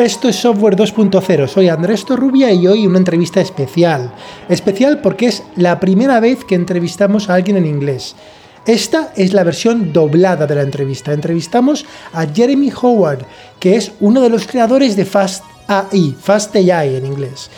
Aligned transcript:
Esto 0.00 0.30
es 0.30 0.36
Software 0.36 0.76
2.0, 0.76 1.46
soy 1.46 1.68
Andrés 1.68 2.06
Torrubia 2.06 2.50
y 2.50 2.66
hoy 2.66 2.86
una 2.86 2.96
entrevista 2.96 3.42
especial. 3.42 4.10
Especial 4.48 5.02
porque 5.02 5.26
es 5.26 5.42
la 5.56 5.78
primera 5.78 6.20
vez 6.20 6.42
que 6.42 6.54
entrevistamos 6.54 7.28
a 7.28 7.34
alguien 7.34 7.58
en 7.58 7.66
inglés. 7.66 8.16
Esta 8.64 9.12
es 9.14 9.34
la 9.34 9.44
versión 9.44 9.92
doblada 9.92 10.46
de 10.46 10.54
la 10.54 10.62
entrevista. 10.62 11.12
Entrevistamos 11.12 11.84
a 12.14 12.26
Jeremy 12.26 12.72
Howard, 12.80 13.26
que 13.58 13.76
es 13.76 13.92
uno 14.00 14.22
de 14.22 14.30
los 14.30 14.46
creadores 14.46 14.96
de 14.96 15.04
Fast 15.04 15.44
AI, 15.66 16.16
Fast 16.18 16.56
AI 16.56 16.96
en 16.96 17.04
inglés. 17.04 17.50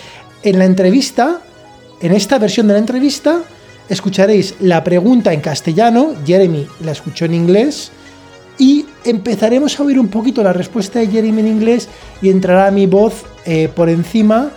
En 0.43 0.59
la 0.59 0.64
entrevista, 0.64 1.43
en 2.00 2.13
esta 2.13 2.40
versión 2.40 2.67
de 2.67 2.72
la 2.72 2.81
entrevista, 2.81 3.39
escucharéis 3.89 4.57
la 4.59 4.82
pregunta 4.82 5.32
en 5.32 5.43
castellano, 5.43 6.17
Jeremy 6.27 6.67
la 6.81 6.90
escuchó 6.90 7.25
en 7.25 7.35
inglés, 7.35 7.93
y 8.59 8.86
empezaremos 9.05 9.79
a 9.79 9.83
oír 9.83 9.99
un 9.99 10.09
poquito 10.09 10.43
la 10.43 10.53
respuesta 10.53 10.99
de 10.99 11.09
Jeremy 11.09 11.41
en 11.41 11.49
inglés 11.49 11.89
y 12.21 12.31
entrará 12.31 12.71
mi 12.71 12.87
voz 12.87 13.25
eh, 13.45 13.69
por 13.75 13.89
encima 13.89 14.51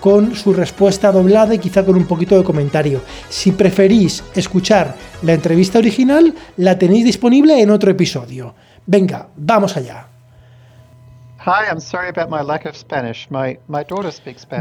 con 0.00 0.36
su 0.36 0.52
respuesta 0.52 1.10
doblada 1.10 1.54
y 1.54 1.58
quizá 1.58 1.84
con 1.84 1.96
un 1.96 2.06
poquito 2.06 2.36
de 2.36 2.44
comentario. 2.44 3.00
Si 3.28 3.52
preferís 3.52 4.22
escuchar 4.34 4.94
la 5.22 5.32
entrevista 5.32 5.78
original, 5.78 6.34
la 6.58 6.78
tenéis 6.78 7.04
disponible 7.04 7.60
en 7.60 7.70
otro 7.70 7.90
episodio. 7.90 8.54
Venga, 8.86 9.28
vamos 9.36 9.76
allá. 9.76 10.15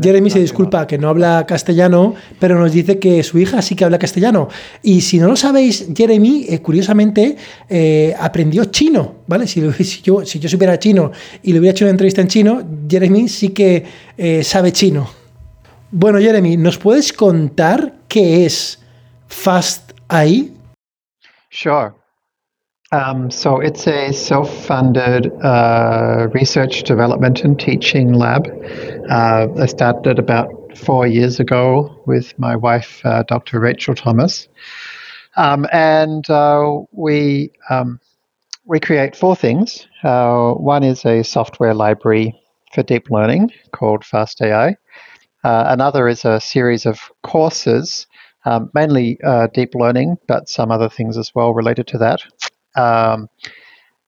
Jeremy 0.04 0.30
se 0.30 0.40
disculpa 0.40 0.86
que 0.86 1.00
no 1.00 1.10
habla 1.10 1.44
castellano, 1.48 2.14
pero 2.40 2.60
nos 2.60 2.72
dice 2.74 3.00
que 3.00 3.24
su 3.24 3.40
hija 3.40 3.64
sí 3.64 3.76
que 3.76 3.86
habla 3.86 3.98
castellano. 3.98 4.50
Y 4.84 5.02
si 5.02 5.18
no 5.18 5.28
lo 5.28 5.36
sabéis, 5.36 5.88
Jeremy, 5.98 6.46
eh, 6.48 6.62
curiosamente, 6.62 7.38
eh, 7.68 8.16
aprendió 8.20 8.66
chino, 8.66 9.16
¿vale? 9.26 9.48
Si, 9.48 9.62
yo, 10.04 10.24
si 10.26 10.40
yo 10.40 10.48
supiera 10.48 10.78
chino 10.78 11.12
y 11.42 11.54
le 11.54 11.60
hubiera 11.60 11.72
hecho 11.72 11.86
una 11.86 11.92
entrevista 11.92 12.22
en 12.22 12.28
chino, 12.28 12.62
Jeremy 12.88 13.30
sí 13.30 13.50
que 13.50 13.84
eh, 14.16 14.44
sabe 14.44 14.72
chino. 14.72 15.10
Bueno, 15.90 16.20
Jeremy, 16.20 16.56
¿nos 16.56 16.78
puedes 16.78 17.12
contar 17.12 17.96
qué 18.08 18.46
es 18.46 18.80
Fast 19.28 19.92
AI? 20.08 20.54
Sure. 21.50 22.05
Um, 22.92 23.32
so 23.32 23.60
it's 23.60 23.88
a 23.88 24.12
self-funded 24.14 25.32
uh, 25.44 26.28
research, 26.34 26.84
development, 26.84 27.42
and 27.44 27.60
teaching 27.60 28.14
lab. 28.14 28.48
Uh, 29.10 29.48
I 29.58 29.66
started 29.66 30.20
about 30.20 30.78
four 30.78 31.08
years 31.08 31.40
ago 31.40 32.04
with 32.06 32.38
my 32.38 32.56
wife, 32.56 33.02
uh, 33.04 33.24
Dr. 33.24 33.60
Rachel 33.60 33.96
Thomas, 33.96 34.48
um, 35.36 35.66
and 35.72 36.30
uh, 36.30 36.82
we 36.92 37.52
um, 37.70 38.00
we 38.66 38.80
create 38.80 39.16
four 39.16 39.36
things. 39.36 39.88
Uh, 40.04 40.52
one 40.54 40.84
is 40.84 41.06
a 41.06 41.24
software 41.24 41.74
library 41.74 42.40
for 42.74 42.84
deep 42.84 43.10
learning 43.10 43.52
called 43.72 44.04
FastAI. 44.04 44.76
Uh, 45.44 45.66
another 45.68 46.08
is 46.08 46.24
a 46.24 46.40
series 46.40 46.86
of 46.86 47.00
courses, 47.24 48.06
um, 48.46 48.70
mainly 48.74 49.20
deep 49.54 49.74
learning, 49.74 50.18
but 50.28 50.50
some 50.50 50.72
other 50.72 50.90
things 50.90 51.18
as 51.18 51.34
well 51.34 51.54
related 51.54 51.88
to 51.88 51.98
that 51.98 52.22
um, 52.76 53.30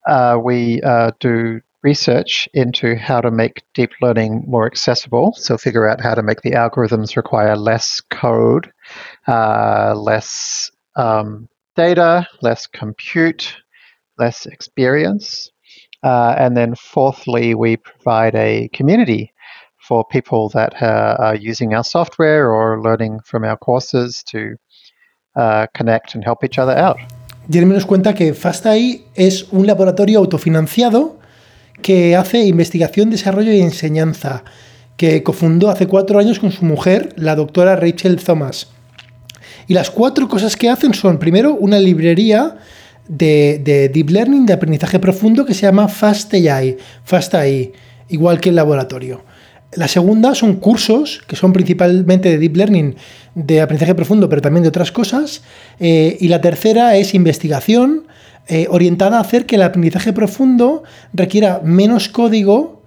uh, 0.07 0.39
we 0.41 0.81
uh, 0.81 1.11
do 1.19 1.61
research 1.83 2.49
into 2.53 2.95
how 2.95 3.21
to 3.21 3.31
make 3.31 3.63
deep 3.73 3.91
learning 4.01 4.43
more 4.47 4.65
accessible. 4.65 5.33
So, 5.33 5.57
figure 5.57 5.87
out 5.87 6.01
how 6.01 6.15
to 6.15 6.23
make 6.23 6.41
the 6.41 6.51
algorithms 6.51 7.15
require 7.15 7.55
less 7.55 8.01
code, 8.09 8.71
uh, 9.27 9.93
less 9.95 10.71
um, 10.95 11.47
data, 11.75 12.27
less 12.41 12.67
compute, 12.67 13.55
less 14.17 14.45
experience. 14.45 15.51
Uh, 16.03 16.35
and 16.37 16.55
then, 16.55 16.75
fourthly, 16.75 17.53
we 17.53 17.77
provide 17.77 18.35
a 18.35 18.69
community 18.69 19.33
for 19.87 20.05
people 20.05 20.49
that 20.49 20.81
are 20.81 21.35
using 21.35 21.73
our 21.73 21.83
software 21.83 22.51
or 22.51 22.81
learning 22.81 23.19
from 23.23 23.43
our 23.43 23.57
courses 23.57 24.23
to 24.23 24.55
uh, 25.37 25.67
connect 25.73 26.15
and 26.15 26.23
help 26.23 26.43
each 26.43 26.57
other 26.59 26.75
out. 26.75 26.99
Jeremy 27.49 27.73
nos 27.73 27.85
cuenta 27.85 28.13
que 28.13 28.33
FastAI 28.33 29.05
es 29.15 29.47
un 29.51 29.67
laboratorio 29.67 30.19
autofinanciado 30.19 31.17
que 31.81 32.15
hace 32.15 32.45
investigación, 32.45 33.09
desarrollo 33.09 33.53
y 33.53 33.61
enseñanza, 33.61 34.43
que 34.97 35.23
cofundó 35.23 35.69
hace 35.69 35.87
cuatro 35.87 36.19
años 36.19 36.39
con 36.39 36.51
su 36.51 36.65
mujer, 36.65 37.13
la 37.15 37.35
doctora 37.35 37.75
Rachel 37.75 38.17
Thomas. 38.17 38.67
Y 39.67 39.73
las 39.73 39.91
cuatro 39.91 40.27
cosas 40.27 40.55
que 40.55 40.69
hacen 40.69 40.93
son, 40.93 41.19
primero, 41.19 41.53
una 41.53 41.79
librería 41.79 42.57
de, 43.07 43.89
Deep 43.93 44.09
Learning, 44.09 44.45
de 44.45 44.53
aprendizaje 44.53 44.99
profundo, 44.99 45.45
que 45.45 45.53
se 45.53 45.61
llama 45.61 45.87
FastAI, 45.87 46.77
FastAI, 47.03 47.71
igual 48.09 48.39
que 48.39 48.49
el 48.49 48.55
laboratorio. 48.55 49.23
La 49.73 49.87
segunda 49.87 50.33
son 50.33 50.55
cursos, 50.55 51.21
que 51.27 51.35
son 51.35 51.51
principalmente 51.51 52.29
de 52.29 52.37
Deep 52.37 52.55
Learning, 52.55 52.95
de 53.35 53.61
aprendizaje 53.61 53.95
profundo, 53.95 54.29
pero 54.29 54.41
también 54.41 54.63
de 54.63 54.69
otras 54.69 54.91
cosas. 54.91 55.43
Eh, 55.79 56.17
y 56.19 56.29
la 56.29 56.39
tercera 56.39 56.95
es 56.95 57.13
investigación, 57.13 58.07
eh, 58.47 58.67
orientada 58.69 59.17
a 59.17 59.21
hacer 59.21 59.45
que 59.45 59.55
el 59.55 59.61
aprendizaje 59.61 60.13
profundo 60.13 60.83
requiera 61.13 61.59
menos 61.65 62.07
código, 62.07 62.81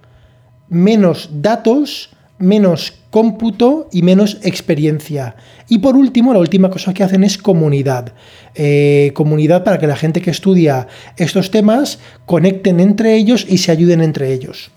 menos 0.69 1.29
datos, 1.33 2.09
menos 2.39 2.93
cómputo 3.11 3.87
y 3.91 4.01
menos 4.01 4.39
experiencia. 4.41 5.35
Y 5.69 5.79
por 5.79 5.95
último, 5.95 6.33
la 6.33 6.39
última 6.39 6.71
cosa 6.71 6.95
que 6.95 7.03
hacen 7.03 7.23
es 7.23 7.37
comunidad. 7.37 8.13
Eh, 8.55 9.11
comunidad 9.13 9.63
para 9.63 9.77
que 9.77 9.85
la 9.85 9.95
gente 9.95 10.21
que 10.21 10.31
estudia 10.31 10.87
estos 11.17 11.51
temas 11.51 11.99
conecten 12.25 12.79
entre 12.79 13.15
ellos 13.15 13.45
y 13.47 13.59
se 13.59 13.71
ayuden 13.71 14.01
entre 14.01 14.33
ellos. 14.33 14.71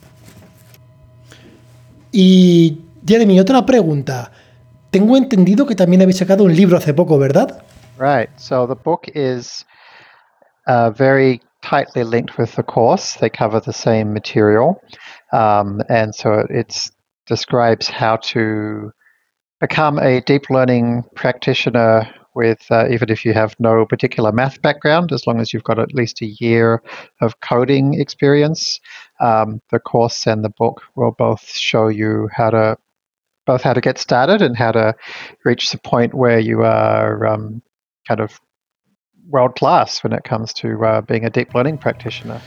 Y 2.16 2.78
Jeremy, 3.04 3.40
otra 3.40 3.66
pregunta. 3.66 4.30
Tengo 4.90 5.16
entendido 5.16 5.66
que 5.66 5.74
también 5.74 6.00
habéis 6.00 6.18
sacado 6.18 6.44
un 6.44 6.54
libro 6.54 6.76
hace 6.76 6.94
poco, 6.94 7.18
¿verdad? 7.18 7.64
Right. 7.98 8.30
So 8.36 8.68
the 8.68 8.76
book 8.76 9.08
is 9.16 9.66
uh, 10.68 10.90
very 10.90 11.40
tightly 11.60 12.04
linked 12.04 12.38
with 12.38 12.54
the 12.54 12.62
course. 12.62 13.18
They 13.18 13.28
cover 13.28 13.58
the 13.58 13.72
same 13.72 14.12
material, 14.12 14.80
um, 15.32 15.82
and 15.88 16.14
so 16.14 16.46
it 16.48 16.88
describes 17.26 17.88
how 17.88 18.18
to 18.32 18.92
become 19.60 19.98
a 19.98 20.20
deep 20.20 20.50
learning 20.50 21.02
practitioner 21.16 22.08
with 22.36 22.64
uh, 22.70 22.86
even 22.90 23.10
if 23.10 23.24
you 23.24 23.32
have 23.32 23.56
no 23.58 23.84
particular 23.86 24.30
math 24.30 24.62
background, 24.62 25.12
as 25.12 25.26
long 25.26 25.40
as 25.40 25.52
you've 25.52 25.64
got 25.64 25.80
at 25.80 25.94
least 25.94 26.22
a 26.22 26.26
year 26.26 26.80
of 27.20 27.40
coding 27.40 27.94
experience. 28.00 28.78
Um, 29.20 29.60
the 29.70 29.78
course 29.78 30.26
and 30.26 30.44
the 30.44 30.50
book 30.50 30.82
will 30.96 31.12
both 31.12 31.48
show 31.56 31.88
you 31.88 32.28
how 32.32 32.50
to 32.50 32.76
both 33.46 33.62
how 33.62 33.74
to 33.74 33.80
get 33.80 33.98
started 33.98 34.42
and 34.42 34.56
how 34.56 34.72
to 34.72 34.94
reach 35.44 35.70
the 35.70 35.78
point 35.78 36.14
where 36.14 36.38
you 36.38 36.62
are 36.62 37.26
um, 37.26 37.62
kind 38.08 38.20
of 38.20 38.40
world 39.28 39.54
class 39.56 40.02
when 40.02 40.12
it 40.12 40.24
comes 40.24 40.52
to 40.54 40.84
uh, 40.84 41.00
being 41.02 41.24
a 41.24 41.30
deep 41.30 41.54
learning 41.54 41.78
practitioner. 41.78 42.40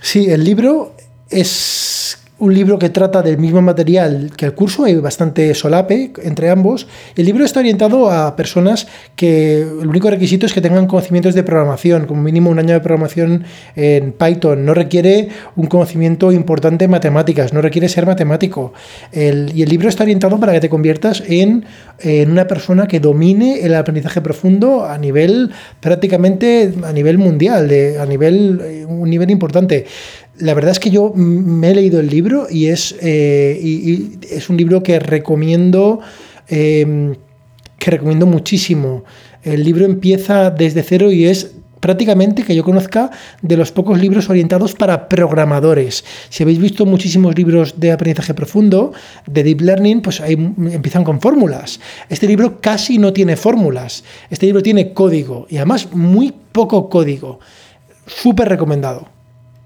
Sí, 0.00 0.30
el 0.30 0.44
libro 0.44 0.94
es 1.30 2.17
un 2.38 2.54
libro 2.54 2.78
que 2.78 2.88
trata 2.88 3.20
del 3.22 3.38
mismo 3.38 3.60
material 3.60 4.30
que 4.36 4.46
el 4.46 4.54
curso, 4.54 4.84
hay 4.84 4.94
bastante 4.96 5.54
solape 5.54 6.12
entre 6.22 6.50
ambos. 6.50 6.86
El 7.16 7.26
libro 7.26 7.44
está 7.44 7.60
orientado 7.60 8.10
a 8.10 8.36
personas 8.36 8.86
que 9.16 9.62
el 9.62 9.88
único 9.88 10.08
requisito 10.08 10.46
es 10.46 10.52
que 10.52 10.60
tengan 10.60 10.86
conocimientos 10.86 11.34
de 11.34 11.42
programación, 11.42 12.06
como 12.06 12.22
mínimo 12.22 12.50
un 12.50 12.58
año 12.58 12.74
de 12.74 12.80
programación 12.80 13.44
en 13.74 14.12
Python. 14.12 14.64
No 14.64 14.74
requiere 14.74 15.28
un 15.56 15.66
conocimiento 15.66 16.30
importante 16.30 16.84
en 16.84 16.92
matemáticas, 16.92 17.52
no 17.52 17.60
requiere 17.60 17.88
ser 17.88 18.06
matemático. 18.06 18.72
y 19.12 19.62
el 19.62 19.68
libro 19.68 19.88
está 19.88 20.04
orientado 20.04 20.38
para 20.38 20.52
que 20.52 20.60
te 20.60 20.68
conviertas 20.68 21.22
en, 21.26 21.64
en 21.98 22.30
una 22.30 22.46
persona 22.46 22.86
que 22.86 23.00
domine 23.00 23.60
el 23.62 23.74
aprendizaje 23.74 24.20
profundo 24.20 24.84
a 24.84 24.96
nivel 24.98 25.50
prácticamente 25.80 26.72
a 26.84 26.92
nivel 26.92 27.18
mundial, 27.18 27.68
de, 27.68 27.98
a 27.98 28.06
nivel 28.06 28.60
eh, 28.62 28.84
un 28.84 29.10
nivel 29.10 29.30
importante 29.30 29.86
la 30.40 30.54
verdad 30.54 30.72
es 30.72 30.78
que 30.78 30.90
yo 30.90 31.12
me 31.14 31.70
he 31.70 31.74
leído 31.74 32.00
el 32.00 32.08
libro 32.08 32.46
y 32.50 32.66
es, 32.66 32.94
eh, 33.00 34.18
es 34.30 34.48
un 34.48 34.56
libro 34.56 34.82
que 34.82 34.98
recomiendo, 34.98 36.00
em, 36.48 37.14
que 37.78 37.90
recomiendo 37.90 38.26
muchísimo. 38.26 39.04
El 39.42 39.64
libro 39.64 39.84
empieza 39.84 40.50
desde 40.50 40.82
cero 40.82 41.10
y 41.10 41.26
es 41.26 41.52
prácticamente 41.80 42.42
que 42.42 42.54
yo 42.54 42.64
conozca 42.64 43.10
de 43.42 43.56
los 43.56 43.72
pocos 43.72 43.98
libros 44.00 44.28
orientados 44.28 44.74
para 44.74 45.08
programadores. 45.08 46.04
Si 46.28 46.42
habéis 46.42 46.58
visto 46.58 46.86
muchísimos 46.86 47.36
libros 47.36 47.78
de 47.78 47.92
aprendizaje 47.92 48.34
profundo, 48.34 48.92
de 49.26 49.42
deep 49.42 49.60
learning, 49.60 50.02
pues 50.02 50.20
ahí 50.20 50.34
empiezan 50.34 51.04
con 51.04 51.20
fórmulas. 51.20 51.80
Este 52.08 52.26
libro 52.26 52.60
casi 52.60 52.98
no 52.98 53.12
tiene 53.12 53.36
fórmulas. 53.36 54.04
Este 54.30 54.46
libro 54.46 54.62
tiene 54.62 54.92
código 54.92 55.46
y 55.48 55.56
además 55.56 55.88
muy 55.92 56.32
poco 56.52 56.88
código. 56.88 57.38
Súper 58.06 58.48
recomendado. 58.48 59.06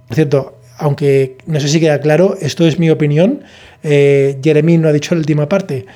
Por 0.08 0.14
cierto, 0.14 0.58
aunque 0.82 1.38
no 1.46 1.60
sé 1.60 1.68
si 1.68 1.78
queda 1.78 2.00
claro, 2.00 2.36
esto 2.40 2.66
es 2.66 2.78
mi 2.78 2.90
opinión. 2.90 3.42
Eh, 3.84 4.38
Jeremy 4.42 4.78
no 4.78 4.88
ha 4.88 4.92
dicho 4.92 5.14
la 5.14 5.20
última 5.20 5.48
parte. 5.48 5.86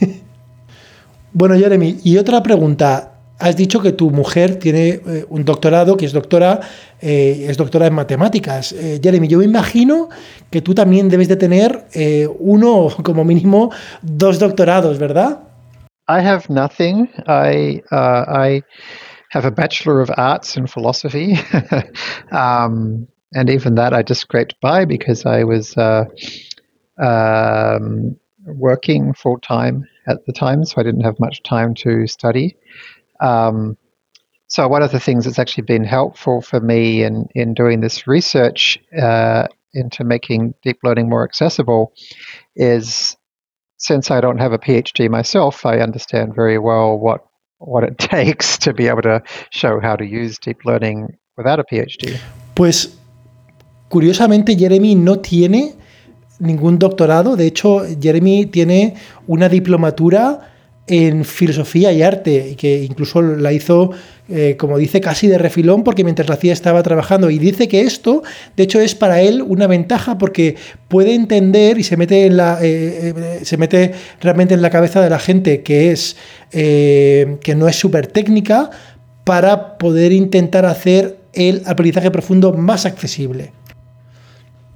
bueno, 1.32 1.56
Jeremy, 1.56 1.98
y 2.02 2.18
otra 2.18 2.42
pregunta. 2.42 3.10
has 3.38 3.56
dicho 3.56 3.80
que 3.80 3.92
tu 3.92 4.10
mujer 4.10 4.56
tiene 4.56 4.88
eh, 4.88 5.26
un 5.28 5.44
doctorado, 5.44 5.96
que 5.96 6.06
es 6.06 6.12
doctora, 6.12 6.60
eh, 7.00 7.46
es 7.48 7.56
doctora 7.56 7.86
en 7.86 7.94
matemáticas. 7.94 8.74
Jeremy, 9.02 9.28
yo 9.28 9.38
me 9.38 9.44
imagino 9.44 10.08
que 10.50 10.60
tú 10.60 10.74
también 10.74 11.08
debes 11.08 11.28
de 11.28 11.36
tener 11.36 11.84
uno, 12.38 12.88
como 13.02 13.24
mínimo, 13.24 13.70
dos 14.02 14.38
doctorados, 14.38 14.98
¿verdad? 14.98 15.40
I 16.06 16.20
have 16.20 16.44
nothing. 16.48 17.08
I 17.26 17.82
uh, 17.90 18.24
I 18.28 18.62
have 19.30 19.44
a 19.44 19.50
bachelor 19.50 20.00
of 20.00 20.10
arts 20.16 20.56
in 20.56 20.66
philosophy, 20.66 21.38
um, 22.30 23.06
and 23.34 23.50
even 23.50 23.74
that 23.74 23.92
I 23.92 24.02
just 24.02 24.20
scraped 24.20 24.54
by 24.60 24.84
because 24.84 25.26
I 25.26 25.44
was 25.44 25.76
uh, 25.76 26.04
um, 27.02 28.16
working 28.46 29.12
full 29.14 29.38
time 29.38 29.84
at 30.06 30.24
the 30.26 30.32
time, 30.32 30.64
so 30.64 30.80
I 30.80 30.84
didn't 30.84 31.02
have 31.02 31.18
much 31.18 31.42
time 31.42 31.74
to 31.76 32.06
study. 32.06 32.56
Um, 33.20 33.76
so 34.46 34.68
one 34.68 34.82
of 34.82 34.92
the 34.92 35.00
things 35.00 35.24
that's 35.24 35.38
actually 35.38 35.64
been 35.64 35.84
helpful 35.84 36.40
for 36.40 36.60
me 36.60 37.02
in 37.02 37.26
in 37.34 37.54
doing 37.54 37.80
this 37.80 38.06
research 38.06 38.78
uh, 38.96 39.48
into 39.72 40.04
making 40.04 40.54
deep 40.62 40.78
learning 40.84 41.08
more 41.08 41.24
accessible 41.24 41.92
is 42.54 43.16
since 43.78 44.10
I 44.10 44.20
don't 44.20 44.38
have 44.38 44.52
a 44.52 44.58
PhD 44.58 45.10
myself, 45.10 45.66
I 45.66 45.78
understand 45.78 46.34
very 46.34 46.58
well 46.58 46.96
what 46.96 47.24
what 47.58 47.84
it 47.84 47.98
takes 47.98 48.58
to 48.58 48.72
be 48.72 48.86
able 48.88 49.02
to 49.02 49.22
show 49.50 49.80
how 49.80 49.96
to 49.96 50.04
use 50.04 50.38
deep 50.38 50.64
learning 50.64 51.16
without 51.36 51.58
a 51.58 51.64
PhD. 51.64 52.18
Pues 52.54 52.96
curiosamente 53.94 54.56
Jeremy 54.56 54.96
no 54.96 55.20
tiene 55.20 55.74
ningún 56.40 56.80
doctorado, 56.80 57.36
de 57.36 57.46
hecho 57.46 57.84
Jeremy 58.02 58.46
tiene 58.46 58.94
una 59.28 59.48
diplomatura 59.48 60.50
en 60.88 61.24
filosofía 61.24 61.92
y 61.92 62.02
arte, 62.02 62.48
y 62.50 62.54
que 62.56 62.82
incluso 62.82 63.22
la 63.22 63.52
hizo, 63.52 63.92
eh, 64.28 64.56
como 64.58 64.78
dice, 64.78 65.00
casi 65.00 65.28
de 65.28 65.38
refilón, 65.38 65.84
porque 65.84 66.02
mientras 66.02 66.28
la 66.28 66.34
hacía 66.34 66.52
estaba 66.52 66.82
trabajando. 66.82 67.30
Y 67.30 67.38
dice 67.38 67.68
que 67.68 67.82
esto, 67.82 68.24
de 68.56 68.64
hecho, 68.64 68.80
es 68.80 68.96
para 68.96 69.20
él 69.20 69.42
una 69.42 69.68
ventaja 69.68 70.18
porque 70.18 70.56
puede 70.88 71.14
entender 71.14 71.78
y 71.78 71.84
se 71.84 71.96
mete, 71.96 72.26
eh, 72.26 72.32
eh, 72.60 73.92
realmente 74.20 74.54
en 74.54 74.60
la 74.60 74.70
cabeza 74.70 75.02
de 75.02 75.08
la 75.08 75.20
gente 75.20 75.62
que, 75.62 75.92
es, 75.92 76.16
que 76.50 77.54
no 77.56 77.68
es 77.68 77.76
súper 77.76 78.08
técnica 78.08 78.70
para 79.22 79.78
poder 79.78 80.10
intentar 80.10 80.66
hacer 80.66 81.16
el 81.32 81.62
aprendizaje 81.64 82.10
profundo 82.10 82.52
más 82.52 82.86
accesible. 82.86 83.52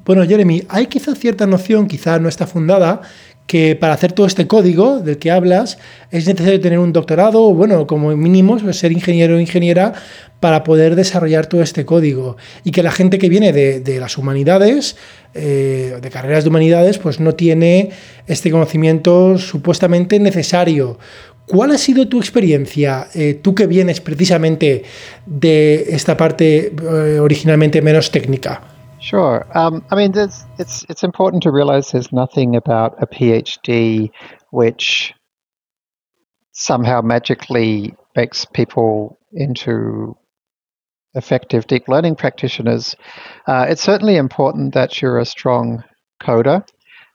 Bueno, 0.08 0.26
Jeremy, 0.26 0.62
hay 0.70 0.86
quizá 0.86 1.14
cierta 1.14 1.46
noción, 1.46 1.86
quizá 1.86 2.18
no 2.18 2.30
está 2.30 2.46
fundada, 2.46 3.02
que 3.46 3.76
para 3.76 3.92
hacer 3.92 4.12
todo 4.12 4.26
este 4.26 4.46
código 4.46 5.00
del 5.00 5.18
que 5.18 5.30
hablas 5.30 5.76
es 6.10 6.26
necesario 6.26 6.58
tener 6.62 6.78
un 6.78 6.94
doctorado 6.94 7.42
o, 7.42 7.52
bueno, 7.52 7.86
como 7.86 8.16
mínimo 8.16 8.58
ser 8.72 8.90
ingeniero 8.92 9.36
o 9.36 9.38
ingeniera 9.38 9.92
para 10.40 10.64
poder 10.64 10.96
desarrollar 10.96 11.44
todo 11.44 11.60
este 11.60 11.84
código. 11.84 12.38
Y 12.64 12.70
que 12.70 12.82
la 12.82 12.90
gente 12.90 13.18
que 13.18 13.28
viene 13.28 13.52
de, 13.52 14.00
las 14.00 14.16
humanidades, 14.16 14.96
eh, 15.34 15.98
de 16.00 16.08
carreras 16.08 16.44
de 16.44 16.48
humanidades, 16.48 16.96
pues 16.96 17.20
no 17.20 17.34
tiene 17.34 17.90
este 18.26 18.50
conocimiento 18.50 19.36
supuestamente 19.36 20.18
necesario. 20.18 20.98
¿Cuál 21.44 21.72
ha 21.72 21.76
sido 21.76 22.08
tu 22.08 22.18
experiencia, 22.18 23.08
eh, 23.14 23.38
tú 23.42 23.54
que 23.54 23.66
vienes 23.66 24.00
precisamente 24.00 24.84
de 25.26 25.84
esta 25.90 26.16
parte 26.16 26.72
eh, 26.82 27.18
originalmente 27.20 27.82
menos 27.82 28.10
técnica? 28.10 28.77
Sure. 29.00 29.46
Um, 29.56 29.84
I 29.90 29.96
mean, 29.96 30.12
it's 30.16 30.84
it's 30.88 31.04
important 31.04 31.42
to 31.44 31.52
realize 31.52 31.90
there's 31.90 32.12
nothing 32.12 32.56
about 32.56 33.00
a 33.02 33.06
PhD 33.06 34.10
which 34.50 35.14
somehow 36.52 37.00
magically 37.00 37.94
makes 38.16 38.44
people 38.44 39.18
into 39.32 40.16
effective 41.14 41.66
deep 41.66 41.88
learning 41.88 42.16
practitioners. 42.16 42.96
Uh, 43.46 43.66
it's 43.68 43.82
certainly 43.82 44.16
important 44.16 44.74
that 44.74 45.00
you're 45.00 45.18
a 45.18 45.24
strong 45.24 45.84
coder, 46.22 46.66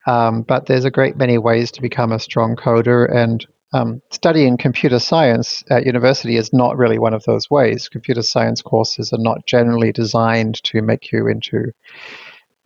um, 0.06 0.42
but 0.42 0.66
there's 0.66 0.84
a 0.84 0.90
great 0.90 1.16
many 1.16 1.38
ways 1.38 1.70
to 1.72 1.82
become 1.82 2.12
a 2.12 2.18
strong 2.18 2.56
coder, 2.56 3.10
and 3.14 3.46
um, 3.74 4.00
studying 4.10 4.56
computer 4.56 5.00
science 5.00 5.64
at 5.68 5.84
university 5.84 6.36
is 6.36 6.52
not 6.52 6.78
really 6.78 6.98
one 6.98 7.12
of 7.12 7.24
those 7.24 7.50
ways. 7.50 7.88
Computer 7.88 8.22
science 8.22 8.62
courses 8.62 9.12
are 9.12 9.18
not 9.18 9.46
generally 9.46 9.90
designed 9.90 10.62
to 10.62 10.80
make 10.80 11.10
you 11.10 11.26
into 11.26 11.72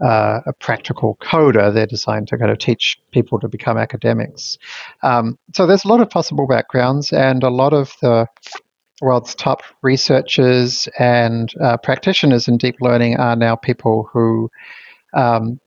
uh, 0.05 0.41
a 0.45 0.53
practical 0.53 1.17
coder. 1.23 1.73
They're 1.73 1.87
designed 1.87 2.29
to 2.29 2.37
kind 2.37 2.51
of 2.51 2.59
teach 2.59 3.01
people 3.11 3.41
to 3.41 3.49
become 3.49 3.79
academics. 3.79 4.59
Um, 5.03 5.39
so 5.55 5.67
there's 5.67 5.85
a 5.87 5.89
lot 5.89 6.03
of 6.03 6.11
possible 6.11 6.47
backgrounds, 6.47 7.11
and 7.11 7.43
a 7.43 7.49
lot 7.49 7.73
of 7.73 7.95
the 8.03 8.27
world's 9.01 9.35
top 9.35 9.63
researchers 9.81 10.89
and 10.99 11.55
uh, 11.63 11.79
practitioners 11.79 12.49
in 12.49 12.59
deep 12.59 12.77
learning 12.83 13.17
are 13.17 13.35
now 13.35 13.57
people 13.57 14.11
who 14.13 14.51
um, 15.15 15.59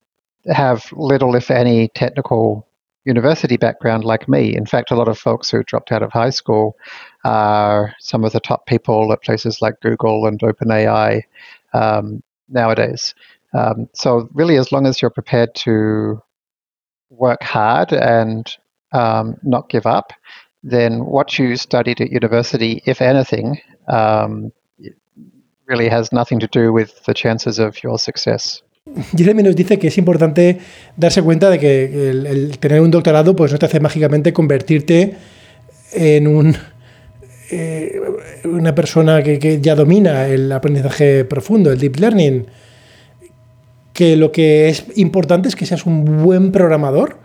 have 0.54 0.86
little, 0.92 1.36
if 1.36 1.50
any, 1.50 1.88
technical 1.90 2.68
university 3.06 3.58
background 3.58 4.04
like 4.04 4.30
me. 4.30 4.56
In 4.56 4.66
fact, 4.66 4.92
a 4.92 4.96
lot 4.96 5.08
of 5.08 5.18
folks 5.18 5.50
who 5.50 5.64
dropped 5.64 5.92
out 5.92 6.04
of 6.04 6.12
high 6.12 6.30
school 6.30 6.78
are 7.24 7.94
some 8.00 8.24
of 8.24 8.32
the 8.32 8.40
top 8.40 8.66
people 8.66 9.12
at 9.12 9.24
places 9.24 9.62
like 9.62 9.80
Google 9.82 10.26
and 10.26 10.40
OpenAI 10.40 11.24
um, 11.74 12.22
nowadays. 12.50 13.16
Um, 13.54 13.90
so, 13.94 14.30
really, 14.34 14.58
as 14.58 14.72
long 14.72 14.86
as 14.86 15.02
you're 15.02 15.12
prepared 15.12 15.54
to 15.56 16.22
work 17.10 17.44
hard 17.44 17.92
and 17.92 18.50
um, 18.94 19.36
not 19.44 19.70
give 19.70 19.86
up, 19.86 20.14
then 20.64 21.06
what 21.06 21.38
you 21.38 21.56
studied 21.58 22.00
at 22.02 22.12
university, 22.12 22.82
if 22.86 23.02
anything, 23.02 23.60
um, 23.88 24.52
really 25.68 25.90
has 25.90 26.12
nothing 26.12 26.40
to 26.40 26.48
do 26.48 26.72
with 26.72 27.04
the 27.06 27.14
chances 27.14 27.60
of 27.60 27.82
your 27.84 27.98
success. 27.98 28.62
Jeremy 29.16 29.44
nos 29.44 29.56
dice 29.56 29.78
que 29.78 29.90
es 29.90 29.98
importante 30.00 30.58
darse 30.98 31.22
cuenta 31.22 31.52
de 31.52 31.60
que 31.60 32.10
el, 32.10 32.58
tener 32.58 32.82
un 32.82 32.90
doctorado 32.90 33.36
pues 33.36 33.52
no 33.52 33.60
te 33.60 33.68
hace 33.68 33.80
mágicamente 33.80 34.34
convertirte 34.34 35.14
en 35.94 36.28
un, 36.28 36.56
eh, 37.52 38.02
una 38.44 38.74
persona 38.74 39.22
que, 39.22 39.60
ya 39.62 39.76
domina 39.76 40.28
el 40.28 40.52
aprendizaje 40.52 41.26
profundo, 41.26 41.72
el 41.72 41.78
deep 41.78 41.98
learning. 41.98 42.48
Que 43.94 44.16
lo 44.16 44.32
que 44.32 44.70
es 44.70 44.86
importante 44.96 45.48
es 45.48 45.56
que 45.56 45.68
seas 45.68 45.86
un 45.86 46.24
buen 46.24 46.52
programador. 46.52 47.20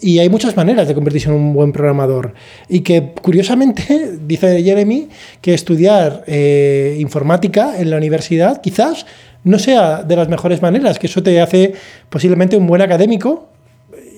Y 0.00 0.20
hay 0.20 0.28
muchas 0.28 0.56
maneras 0.56 0.86
de 0.86 0.94
convertirse 0.94 1.30
en 1.30 1.34
un 1.34 1.52
buen 1.52 1.72
programador. 1.72 2.34
Y 2.68 2.80
que 2.80 3.12
curiosamente, 3.20 4.18
dice 4.26 4.62
Jeremy, 4.62 5.08
que 5.40 5.54
estudiar 5.54 6.22
eh, 6.28 6.96
informática 7.00 7.80
en 7.80 7.90
la 7.90 7.96
universidad 7.96 8.60
quizás 8.60 9.04
no 9.48 9.58
sea 9.58 10.02
de 10.02 10.16
las 10.16 10.28
mejores 10.28 10.60
maneras, 10.62 10.98
que 10.98 11.06
eso 11.06 11.22
te 11.22 11.40
hace 11.40 11.72
posiblemente 12.10 12.56
un 12.56 12.66
buen 12.66 12.82
académico, 12.82 13.48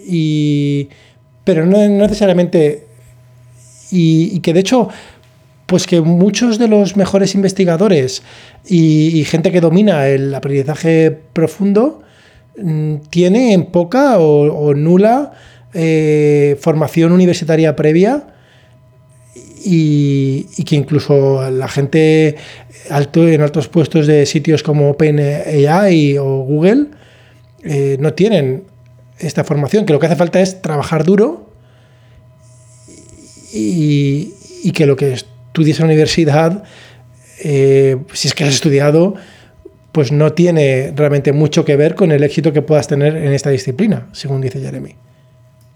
y, 0.07 0.89
pero 1.45 1.67
no, 1.67 1.79
necesariamente... 1.89 2.87
Y, 3.93 4.39
que 4.41 4.53
de 4.53 4.61
hecho, 4.61 4.89
pues 5.67 5.87
que 5.87 6.01
muchos 6.01 6.59
de 6.59 6.69
los 6.69 6.97
mejores 6.97 7.35
investigadores 7.35 8.23
y, 8.65 9.25
gente 9.25 9.51
que 9.51 9.61
domina 9.61 10.07
el 10.07 10.33
aprendizaje 10.33 11.11
profundo 11.33 12.03
mm, 12.57 12.97
tiene 13.11 13.53
en 13.53 13.67
poca 13.67 14.19
o, 14.21 14.75
nula 14.75 15.33
eh, 15.75 16.57
formación 16.61 17.11
universitaria 17.11 17.75
previa 17.75 18.27
y, 19.65 20.45
que 20.65 20.77
incluso 20.77 21.51
la 21.51 21.69
gente 21.69 22.37
alto, 22.89 23.27
en 23.29 23.41
altos 23.41 23.69
puestos 23.69 24.07
de 24.07 24.27
sitios 24.27 24.63
como 24.63 24.91
OpenAI 24.91 26.19
o 26.19 26.43
Google 26.43 26.87
eh, 27.63 27.97
no 28.01 28.15
tienen 28.15 28.65
esta 29.19 29.45
formación, 29.45 29.85
que 29.85 29.93
lo 29.93 29.99
que 29.99 30.07
hace 30.07 30.17
falta 30.17 30.41
es 30.41 30.63
trabajar 30.63 31.05
duro 31.05 31.51
y, 33.53 34.33
que 34.73 34.87
lo 34.87 34.97
que 34.97 35.13
estudies 35.13 35.79
en 35.81 35.87
la 35.87 35.93
universidad, 35.93 36.63
eh, 37.43 37.99
si 38.13 38.29
es 38.29 38.35
que 38.35 38.45
has 38.45 38.55
estudiado, 38.55 39.15
pues 39.93 40.13
no 40.13 40.33
tiene 40.33 40.93
realmente 40.95 41.33
mucho 41.33 41.65
que 41.65 41.77
ver 41.77 41.95
con 41.95 42.13
el 42.13 42.23
éxito 42.23 42.53
que 42.53 42.63
puedas 42.63 42.87
tener 42.87 43.17
en 43.17 43.33
esta 43.33 43.51
disciplina, 43.51 44.09
según 44.13 44.41
dice 44.41 44.61
Jeremy. 44.61 44.95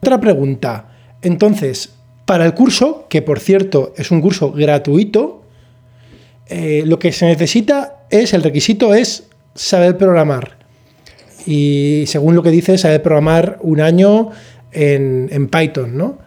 Otra 0.00 0.20
pregunta. 0.20 0.88
Entonces, 1.20 1.94
para 2.26 2.46
el 2.46 2.54
curso, 2.54 3.06
que 3.08 3.22
por 3.22 3.40
cierto 3.40 3.92
es 3.96 4.10
un 4.10 4.20
curso 4.20 4.52
gratuito, 4.52 5.42
eh, 6.46 6.82
lo 6.86 6.98
que 6.98 7.12
se 7.12 7.26
necesita 7.26 8.04
es, 8.10 8.34
el 8.34 8.42
requisito 8.42 8.94
es 8.94 9.28
saber 9.54 9.96
programar. 9.96 10.58
Y 11.46 12.04
según 12.06 12.34
lo 12.34 12.42
que 12.42 12.50
dice, 12.50 12.78
saber 12.78 13.02
programar 13.02 13.58
un 13.62 13.80
año 13.80 14.30
en, 14.72 15.48
Python, 15.48 15.96
¿no? 15.96 16.18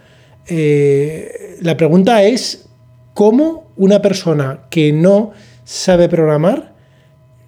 Eh, 0.48 1.58
la 1.62 1.75
pregunta 1.75 2.24
es, 2.24 2.70
¿cómo 3.13 3.72
una 3.75 4.01
persona 4.01 4.62
que 4.70 4.94
no 4.94 5.32
sabe 5.63 6.08
programar, 6.08 6.74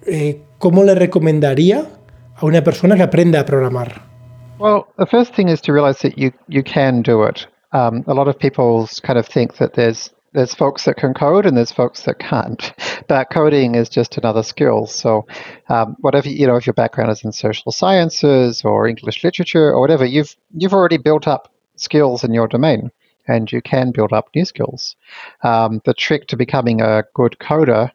eh, 0.06 0.42
cómo 0.58 0.84
le 0.84 0.94
recomendaría 0.94 1.86
a 2.34 2.44
una 2.44 2.62
persona 2.62 2.96
que 2.96 3.02
aprenda 3.02 3.40
a 3.40 3.46
programar? 3.46 4.10
Well, 4.58 4.84
the 4.98 5.06
first 5.06 5.34
thing 5.34 5.48
is 5.48 5.62
to 5.62 5.72
realize 5.72 6.00
that 6.02 6.16
you, 6.16 6.32
you 6.48 6.62
can 6.62 7.02
do 7.02 7.26
it. 7.26 7.48
Um, 7.72 8.04
a 8.06 8.14
lot 8.14 8.28
of 8.28 8.38
people 8.38 8.88
kind 9.02 9.18
of 9.18 9.26
think 9.26 9.56
that 9.58 9.74
there's 9.74 10.10
there's 10.32 10.54
folks 10.54 10.84
that 10.84 10.96
can 10.96 11.12
code 11.12 11.44
and 11.44 11.56
there's 11.56 11.72
folks 11.72 12.02
that 12.04 12.18
can't. 12.18 12.72
But 13.08 13.30
coding 13.30 13.74
is 13.74 13.88
just 13.88 14.16
another 14.18 14.44
skill. 14.44 14.86
So, 14.86 15.26
um, 15.68 15.96
whatever 16.00 16.28
you 16.28 16.46
know, 16.46 16.54
if 16.54 16.66
your 16.66 16.74
background 16.74 17.10
is 17.10 17.24
in 17.24 17.32
social 17.32 17.72
sciences 17.72 18.62
or 18.62 18.86
English 18.86 19.24
literature 19.24 19.70
or 19.70 19.80
whatever, 19.80 20.04
you've 20.04 20.36
you've 20.54 20.74
already 20.74 20.98
built 20.98 21.26
up 21.26 21.52
skills 21.74 22.22
in 22.22 22.32
your 22.32 22.46
domain, 22.46 22.92
and 23.26 23.50
you 23.50 23.62
can 23.62 23.90
build 23.90 24.12
up 24.12 24.28
new 24.34 24.44
skills. 24.44 24.94
Um, 25.42 25.80
the 25.84 25.94
trick 25.94 26.28
to 26.28 26.36
becoming 26.36 26.80
a 26.80 27.04
good 27.14 27.36
coder 27.40 27.90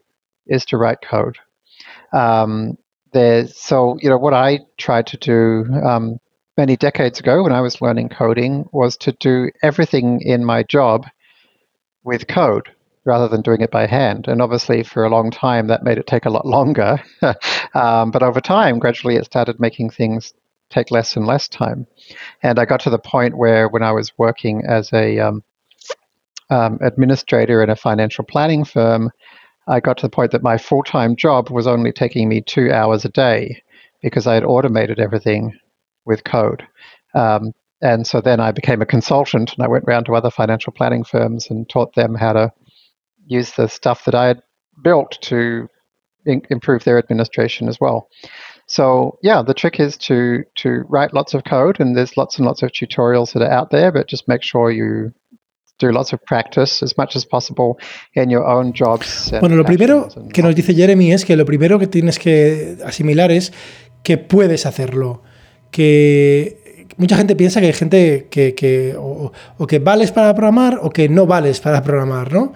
is 0.48 0.65
to 0.65 0.77
write 0.77 1.01
code. 1.01 1.38
Um, 2.12 2.77
there's 3.13 3.58
so 3.58 3.98
you 4.01 4.10
know 4.10 4.17
what 4.17 4.34
I 4.34 4.60
tried 4.77 5.08
to 5.08 5.17
do 5.17 5.65
um, 5.82 6.20
many 6.57 6.77
decades 6.77 7.19
ago 7.19 7.43
when 7.43 7.51
I 7.51 7.62
was 7.62 7.81
learning 7.81 8.09
coding 8.09 8.67
was 8.71 8.95
to 8.97 9.12
do 9.13 9.51
everything 9.62 10.21
in 10.21 10.45
my 10.45 10.63
job 10.63 11.05
with 12.03 12.27
code 12.27 12.69
rather 13.03 13.27
than 13.27 13.41
doing 13.41 13.62
it 13.62 13.71
by 13.71 13.85
hand. 13.85 14.27
And 14.27 14.41
obviously, 14.41 14.83
for 14.83 15.03
a 15.03 15.09
long 15.09 15.31
time, 15.31 15.67
that 15.67 15.83
made 15.83 15.97
it 15.97 16.07
take 16.07 16.25
a 16.25 16.29
lot 16.29 16.45
longer. 16.45 16.97
um, 17.74 18.12
but 18.12 18.24
over 18.24 18.41
time, 18.41 18.79
gradually, 18.79 19.15
it 19.15 19.25
started 19.25 19.59
making 19.59 19.91
things 19.91 20.33
take 20.69 20.91
less 20.91 21.15
and 21.15 21.27
less 21.27 21.47
time. 21.47 21.85
And 22.41 22.57
I 22.57 22.65
got 22.65 22.79
to 22.81 22.89
the 22.89 23.00
point 23.00 23.38
where, 23.38 23.67
when 23.67 23.83
I 23.83 23.91
was 23.91 24.17
working 24.17 24.63
as 24.67 24.91
a 24.93 25.19
um, 25.19 25.43
um, 26.50 26.79
administrator 26.81 27.62
in 27.62 27.69
a 27.69 27.75
financial 27.75 28.24
planning 28.24 28.63
firm, 28.63 29.12
I 29.67 29.79
got 29.79 29.97
to 29.97 30.07
the 30.07 30.09
point 30.09 30.31
that 30.31 30.43
my 30.43 30.57
full 30.57 30.83
time 30.83 31.15
job 31.15 31.50
was 31.50 31.67
only 31.67 31.91
taking 31.91 32.27
me 32.29 32.41
two 32.41 32.71
hours 32.71 33.05
a 33.05 33.09
day 33.09 33.62
because 34.01 34.25
I 34.25 34.35
had 34.35 34.43
automated 34.43 35.00
everything 35.00 35.59
with 36.05 36.24
code. 36.24 36.67
Um, 37.13 37.53
and 37.81 38.07
so 38.07 38.21
then 38.21 38.39
I 38.39 38.51
became 38.51 38.81
a 38.81 38.85
consultant 38.85 39.53
and 39.53 39.63
I 39.63 39.67
went 39.67 39.85
around 39.88 40.05
to 40.05 40.15
other 40.15 40.31
financial 40.31 40.74
planning 40.74 41.03
firms 41.03 41.50
and 41.50 41.69
taught 41.69 41.93
them 41.95 42.15
how 42.15 42.33
to 42.33 42.51
use 43.27 43.51
the 43.51 43.67
stuff 43.67 44.05
that 44.05 44.15
I 44.15 44.27
had 44.27 44.41
built 44.83 45.17
to 45.24 45.67
in- 46.25 46.41
improve 46.50 46.83
their 46.83 46.97
administration 46.97 47.67
as 47.67 47.79
well. 47.79 48.09
So 48.67 49.19
yeah, 49.21 49.43
the 49.43 49.53
trick 49.53 49.79
is 49.79 49.97
to 49.97 50.43
to 50.55 50.83
write 50.89 51.13
lots 51.13 51.33
of 51.33 51.43
code, 51.43 51.79
and 51.79 51.95
there's 51.95 52.17
lots 52.17 52.38
and 52.38 52.47
lots 52.47 52.63
of 52.63 52.71
tutorials 52.71 53.33
that 53.33 53.43
are 53.43 53.51
out 53.51 53.69
there, 53.69 53.91
but 53.91 54.07
just 54.07 54.27
make 54.27 54.41
sure 54.41 54.71
you 54.71 55.13
do 55.77 55.91
lots 55.91 56.13
of 56.13 56.24
practice 56.25 56.81
as 56.81 56.97
much 56.97 57.15
as 57.15 57.25
possible 57.25 57.77
in 58.13 58.29
your 58.29 58.45
own 58.45 58.74
jobs. 58.74 59.29
Bueno, 59.39 59.55
lo 59.55 59.63
primero 59.63 60.09
que 60.33 60.41
nos 60.41 60.55
dice 60.55 60.74
Jeremy 60.74 61.12
es 61.12 61.25
que 61.25 61.35
lo 61.35 61.45
primero 61.45 61.77
que 61.77 61.88
tienes 61.88 62.17
que 62.17 62.77
asimilar 62.83 63.29
es 63.31 63.51
que 64.03 64.17
puedes 64.17 64.65
hacerlo, 64.65 65.21
que 65.75 66.86
mucha 66.96 67.17
gente 67.17 67.36
piensa 67.36 67.60
que 67.60 67.67
hay 67.67 67.74
gente 67.74 68.27
que, 68.29 68.96
o, 68.98 69.67
que 69.67 69.79
vales 69.79 70.13
para 70.13 70.34
programar 70.34 70.79
o 70.82 70.89
que 70.89 71.10
no 71.10 71.25
vales 71.25 71.60
para 71.60 71.84
programar, 71.84 72.32
¿no? 72.32 72.53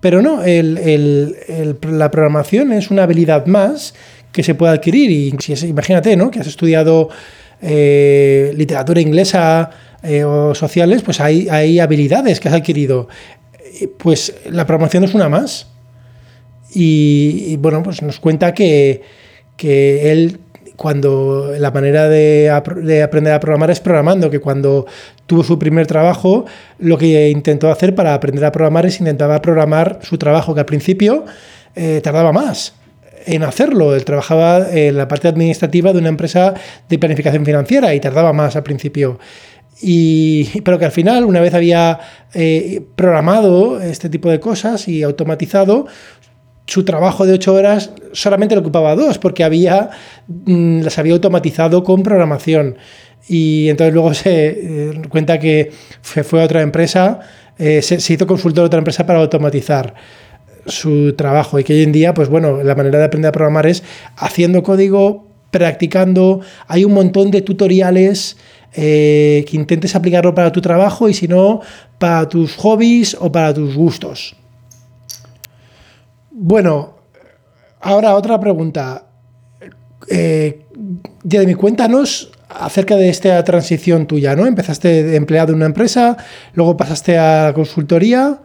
Pero 0.00 0.20
no, 0.20 0.42
la 0.44 2.10
programación 2.10 2.72
es 2.72 2.90
una 2.90 3.04
habilidad 3.04 3.46
más 3.46 3.94
que 4.30 4.42
se 4.42 4.54
puede 4.54 4.74
adquirir. 4.74 5.10
Y 5.10 5.34
si 5.40 5.66
imagínate, 5.66 6.16
¿no? 6.16 6.30
Que 6.30 6.40
has 6.40 6.46
estudiado 6.46 7.08
eh, 7.62 8.52
literatura 8.54 9.00
inglesa 9.00 9.70
eh, 10.02 10.22
o 10.24 10.54
sociales, 10.54 11.00
pues 11.00 11.18
hay, 11.18 11.48
hay 11.48 11.80
habilidades 11.80 12.40
que 12.40 12.48
has 12.48 12.54
adquirido. 12.54 13.08
Pues 13.96 14.34
la 14.50 14.66
programación 14.66 15.04
es 15.04 15.14
una 15.14 15.30
más. 15.30 15.66
Y, 16.74 17.56
bueno, 17.56 17.82
pues 17.82 18.02
nos 18.02 18.20
cuenta 18.20 18.52
que, 18.52 19.00
que 19.56 20.12
él 20.12 20.40
cuando 20.80 21.52
la 21.58 21.70
manera 21.72 22.08
de, 22.08 22.48
aprender 22.50 23.34
a 23.34 23.38
programar 23.38 23.70
es 23.70 23.80
programando, 23.80 24.30
que 24.30 24.40
cuando 24.40 24.86
tuvo 25.26 25.44
su 25.44 25.58
primer 25.58 25.86
trabajo, 25.86 26.46
lo 26.78 26.96
que 26.96 27.28
intentó 27.28 27.70
hacer 27.70 27.94
para 27.94 28.14
aprender 28.14 28.46
a 28.46 28.50
programar 28.50 28.86
es 28.86 28.98
intentaba 28.98 29.42
programar 29.42 29.98
su 30.00 30.16
trabajo, 30.16 30.54
que 30.54 30.60
al 30.60 30.66
principio 30.66 31.26
eh, 31.76 32.00
tardaba 32.02 32.32
más 32.32 32.72
en 33.26 33.42
hacerlo. 33.42 33.94
Él 33.94 34.06
trabajaba 34.06 34.70
en 34.70 34.96
la 34.96 35.06
parte 35.06 35.28
administrativa 35.28 35.92
de 35.92 35.98
una 35.98 36.08
empresa 36.08 36.54
de 36.88 36.98
planificación 36.98 37.44
financiera 37.44 37.94
y 37.94 38.00
tardaba 38.00 38.32
más 38.32 38.56
al 38.56 38.62
principio. 38.62 39.18
Y, 39.82 40.62
pero 40.62 40.78
que 40.78 40.86
al 40.86 40.92
final, 40.92 41.26
una 41.26 41.40
vez 41.40 41.52
había 41.52 42.00
eh, 42.32 42.82
programado 42.96 43.82
este 43.82 44.08
tipo 44.08 44.30
de 44.30 44.40
cosas 44.40 44.88
y 44.88 45.02
automatizado, 45.02 45.86
su 46.66 46.84
trabajo 46.84 47.26
de 47.26 47.34
ocho 47.34 47.54
horas 47.54 47.90
solamente 48.12 48.54
le 48.54 48.60
ocupaba 48.60 48.94
dos, 48.94 49.18
porque 49.18 49.44
había, 49.44 49.90
mm, 50.28 50.80
las 50.82 50.98
había 50.98 51.14
automatizado 51.14 51.82
con 51.82 52.02
programación. 52.02 52.76
Y 53.28 53.68
entonces 53.68 53.94
luego 53.94 54.14
se 54.14 54.48
eh, 54.48 55.02
cuenta 55.08 55.38
que 55.38 55.72
fue, 56.02 56.40
a 56.40 56.44
otra 56.44 56.62
empresa, 56.62 57.20
eh, 57.58 57.82
se, 57.82 57.96
hizo 57.96 58.26
consultor 58.26 58.62
de 58.62 58.66
otra 58.66 58.78
empresa 58.78 59.06
para 59.06 59.20
automatizar 59.20 59.94
su 60.66 61.14
trabajo 61.14 61.58
y 61.58 61.64
que 61.64 61.72
hoy 61.72 61.82
en 61.82 61.92
día, 61.92 62.14
pues 62.14 62.28
bueno, 62.28 62.62
la 62.62 62.74
manera 62.74 62.98
de 62.98 63.04
aprender 63.04 63.28
a 63.28 63.32
programar 63.32 63.66
es 63.66 63.82
haciendo 64.16 64.62
código, 64.62 65.26
practicando, 65.50 66.40
hay 66.68 66.84
un 66.84 66.92
montón 66.92 67.30
de 67.30 67.42
tutoriales 67.42 68.36
eh, 68.74 69.44
que 69.48 69.56
intentes 69.56 69.96
aplicarlo 69.96 70.34
para 70.34 70.52
tu 70.52 70.60
trabajo 70.60 71.08
y 71.08 71.14
si 71.14 71.26
no, 71.26 71.60
para 71.98 72.28
tus 72.28 72.56
hobbies 72.56 73.16
o 73.18 73.32
para 73.32 73.52
tus 73.52 73.74
gustos. 73.74 74.36
Bueno, 76.42 76.94
ahora 77.82 78.16
otra 78.16 78.40
pregunta. 78.40 79.04
Eh, 80.08 80.64
Jeremy, 81.28 81.52
cuéntanos 81.52 82.32
acerca 82.48 82.96
de 82.96 83.10
esta 83.10 83.44
transición 83.44 84.06
tuya, 84.06 84.34
¿no? 84.34 84.46
Empezaste 84.46 85.16
empleado 85.16 85.52
en 85.52 85.56
una 85.56 85.66
empresa, 85.66 86.16
luego 86.54 86.78
pasaste 86.78 87.18
a 87.18 87.52
consultoría, 87.54 88.40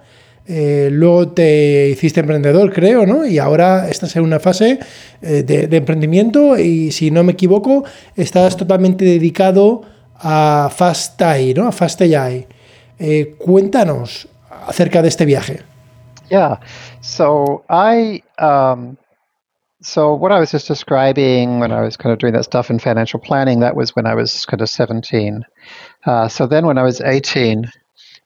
eh, 0.46 0.90
luego 0.92 1.30
te 1.30 1.88
hiciste 1.88 2.20
emprendedor, 2.20 2.74
creo, 2.74 3.06
¿no? 3.06 3.26
Y 3.26 3.40
ahora 3.40 3.88
estás 3.90 4.14
en 4.18 4.24
una 4.24 4.42
fase 4.42 4.78
eh, 5.22 5.44
de, 5.44 5.78
emprendimiento 5.78 6.60
y, 6.60 6.92
si 6.92 7.12
no 7.12 7.24
me 7.24 7.32
equivoco, 7.32 7.86
estás 8.18 8.58
totalmente 8.58 9.06
dedicado 9.06 9.84
a 10.16 10.70
Fast 10.70 11.22
¿no? 11.56 11.70
A 11.70 11.72
Fast 11.72 12.02
AI. 12.02 12.46
Eh, 13.00 13.36
cuéntanos 13.38 14.28
acerca 14.68 15.02
de 15.02 15.08
este 15.08 15.24
viaje. 15.24 15.75
Yeah. 16.30 16.60
So 17.02 17.64
I 17.70 18.24
um, 18.38 18.98
so 19.82 20.16
what 20.16 20.32
I 20.32 20.40
was 20.40 20.52
just 20.52 20.68
describing 20.68 21.60
when 21.60 21.72
I 21.72 21.82
was 21.82 21.96
kind 21.96 22.12
of 22.12 22.20
doing 22.20 22.34
that 22.34 22.46
stuff 22.46 22.70
in 22.70 22.80
financial 22.80 23.20
planning, 23.20 23.60
that 23.60 23.76
was 23.76 23.96
when 23.96 24.08
I 24.08 24.16
was 24.16 24.46
kind 24.46 24.62
of 24.62 24.70
17. 24.70 25.46
Uh, 26.06 26.28
so 26.28 26.48
then 26.48 26.66
when 26.66 26.78
I 26.78 26.84
was 26.84 27.02
18, 27.02 27.72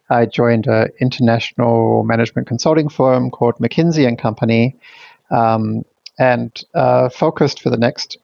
I 0.10 0.26
joined 0.26 0.68
an 0.68 0.88
international 1.02 2.04
management 2.04 2.48
consulting 2.48 2.88
firm 2.88 3.30
called 3.30 3.56
McKinsey 3.58 4.08
and 4.08 4.18
Company, 4.18 4.78
um, 5.32 5.84
and 6.18 6.64
uh, 6.74 7.10
focused 7.10 7.62
for 7.62 7.70
the 7.70 7.78
next 7.78 8.18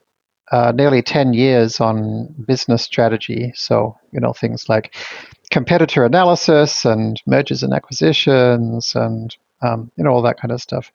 uh, 0.52 0.72
nearly 0.74 1.02
10 1.02 1.34
years 1.34 1.82
on 1.82 2.34
business 2.48 2.84
strategy. 2.84 3.52
So, 3.56 3.98
you 4.12 4.20
know, 4.20 4.32
things 4.32 4.70
like 4.70 4.96
competitor 5.52 6.06
analysis 6.06 6.86
and 6.86 7.22
mergers 7.26 7.64
and 7.64 7.74
acquisitions 7.74 8.96
and 8.96 9.36
um, 9.62 9.92
you 9.98 10.04
know, 10.04 10.12
all 10.12 10.22
that 10.22 10.40
kind 10.40 10.52
of 10.52 10.62
stuff. 10.62 10.92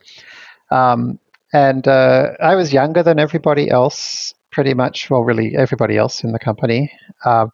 Um, 0.70 1.18
and 1.52 1.86
uh, 1.88 2.32
I 2.40 2.54
was 2.54 2.72
younger 2.72 3.02
than 3.02 3.18
everybody 3.18 3.70
else, 3.70 4.34
pretty 4.52 4.74
much. 4.74 5.10
Well, 5.10 5.22
really, 5.22 5.56
everybody 5.56 5.96
else 5.96 6.22
in 6.22 6.32
the 6.32 6.38
company. 6.38 6.92
Uh, 7.24 7.48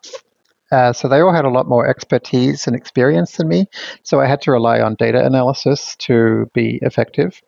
uh, 0.72 0.92
so 0.92 1.08
they 1.08 1.20
all 1.20 1.32
had 1.32 1.44
a 1.44 1.50
lot 1.50 1.68
more 1.68 1.86
expertise 1.86 2.66
and 2.66 2.74
experience 2.74 3.36
than 3.36 3.48
me. 3.48 3.66
So 4.02 4.20
I 4.20 4.26
had 4.26 4.42
to 4.42 4.50
rely 4.50 4.80
on 4.80 4.96
data 4.96 5.24
analysis 5.24 5.96
to 6.00 6.50
be 6.54 6.78
effective. 6.82 7.40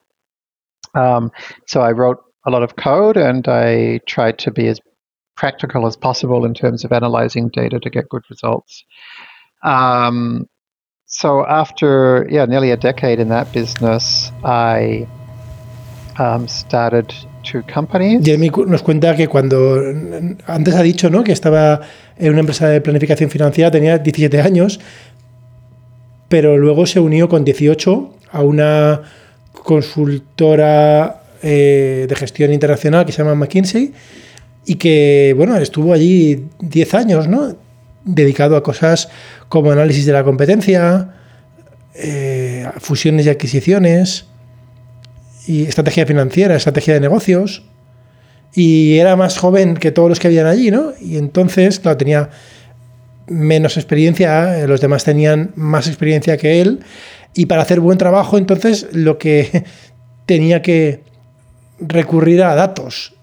Um, 0.94 1.32
so 1.66 1.80
I 1.80 1.92
wrote 1.92 2.18
a 2.46 2.50
lot 2.50 2.62
of 2.62 2.76
code 2.76 3.16
and 3.16 3.46
I 3.48 4.00
tried 4.06 4.38
to 4.38 4.50
be 4.50 4.68
as 4.68 4.80
practical 5.36 5.86
as 5.86 5.96
possible 5.96 6.44
in 6.44 6.54
terms 6.54 6.84
of 6.84 6.92
analyzing 6.92 7.48
data 7.48 7.78
to 7.80 7.90
get 7.90 8.08
good 8.08 8.22
results. 8.30 8.84
Um, 9.62 10.48
so 11.08 11.44
after 11.46 12.26
yeah 12.30 12.44
nearly 12.44 12.70
a 12.70 12.76
decade 12.76 13.18
in 13.18 13.28
that 13.28 13.50
business, 13.52 14.30
I 14.44 15.08
um, 16.18 16.46
started 16.46 17.12
two 17.42 17.62
companies. 17.62 18.22
Jeremy 18.22 18.50
nos 18.66 18.82
cuenta 18.82 19.16
que 19.16 19.26
cuando 19.26 19.80
antes 20.46 20.74
ha 20.74 20.82
dicho 20.82 21.10
¿no? 21.10 21.24
que 21.24 21.32
estaba 21.32 21.80
en 22.18 22.30
una 22.30 22.40
empresa 22.40 22.68
de 22.68 22.80
planificación 22.80 23.30
financiera, 23.30 23.70
tenía 23.70 23.98
17 23.98 24.40
años, 24.40 24.80
pero 26.28 26.58
luego 26.58 26.86
se 26.86 27.00
unió 27.00 27.28
con 27.28 27.44
18 27.44 28.14
a 28.32 28.42
una 28.42 29.02
consultora 29.52 31.22
eh, 31.42 32.06
de 32.08 32.16
gestión 32.16 32.52
internacional 32.52 33.06
que 33.06 33.12
se 33.12 33.22
llama 33.22 33.34
McKinsey 33.34 33.92
y 34.66 34.74
que 34.74 35.32
bueno 35.36 35.56
estuvo 35.56 35.94
allí 35.94 36.44
10 36.60 36.94
años, 36.94 37.28
¿no? 37.28 37.67
Dedicado 38.08 38.56
a 38.56 38.62
cosas 38.62 39.08
como 39.48 39.70
análisis 39.70 40.06
de 40.06 40.12
la 40.12 40.24
competencia, 40.24 41.14
eh, 41.94 42.66
fusiones 42.78 43.26
y 43.26 43.28
adquisiciones, 43.28 44.26
y 45.46 45.64
estrategia 45.64 46.06
financiera, 46.06 46.56
estrategia 46.56 46.94
de 46.94 47.00
negocios. 47.00 47.64
Y 48.54 48.98
era 48.98 49.16
más 49.16 49.38
joven 49.38 49.76
que 49.76 49.92
todos 49.92 50.08
los 50.08 50.20
que 50.20 50.28
habían 50.28 50.46
allí, 50.46 50.70
¿no? 50.70 50.92
Y 51.00 51.16
entonces, 51.16 51.80
claro, 51.80 51.96
tenía 51.96 52.30
menos 53.26 53.76
experiencia, 53.76 54.58
eh, 54.58 54.66
los 54.66 54.80
demás 54.80 55.04
tenían 55.04 55.52
más 55.54 55.86
experiencia 55.86 56.36
que 56.36 56.60
él. 56.60 56.80
Y 57.34 57.46
para 57.46 57.62
hacer 57.62 57.80
buen 57.80 57.98
trabajo, 57.98 58.38
entonces 58.38 58.88
lo 58.92 59.18
que 59.18 59.64
tenía 60.26 60.62
que 60.62 61.02
recurrir 61.78 62.42
a 62.42 62.54
datos. 62.54 63.14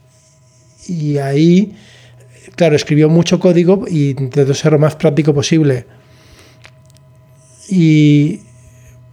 Y 0.88 1.18
ahí, 1.18 1.76
claro, 2.56 2.76
escribió 2.76 3.10
mucho 3.10 3.40
código 3.40 3.86
y 3.88 4.12
intentó 4.12 4.54
ser 4.54 4.72
lo 4.72 4.80
más 4.80 4.96
práctico 4.96 5.34
posible. 5.34 5.86
Y 7.70 8.42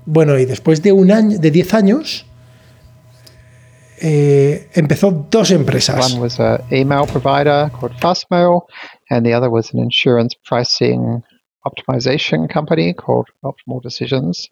bueno, 0.05 0.39
y 0.39 0.45
después 0.45 0.83
de 0.83 0.93
un 0.93 1.11
año, 1.11 1.39
de 1.39 1.51
10 1.51 1.75
años, 1.75 2.27
eh, 4.01 4.69
empezó 4.75 5.13
dos 5.31 5.51
empresas. 5.53 6.13
One 6.13 6.21
was 6.21 6.41
an 6.41 6.61
email 6.73 7.07
provider 7.07 7.71
called 7.71 7.95
Fastmail, 8.01 8.63
and 9.11 9.25
the 9.25 9.33
other 9.33 9.49
was 9.49 9.73
an 9.73 9.79
insurance 9.79 10.35
pricing 10.45 11.23
optimization 11.65 12.49
company 12.49 12.93
called 12.95 13.29
Optimal 13.45 13.81
Decisions. 13.81 14.51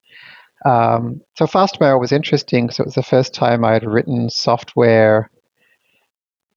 Um, 0.64 1.22
so 1.36 1.46
Fastmail 1.46 1.98
was 1.98 2.12
interesting 2.12 2.66
because 2.66 2.78
it 2.78 2.86
was 2.86 2.94
the 2.94 3.02
first 3.02 3.34
time 3.34 3.64
I 3.64 3.72
had 3.72 3.84
written 3.84 4.30
software 4.30 5.30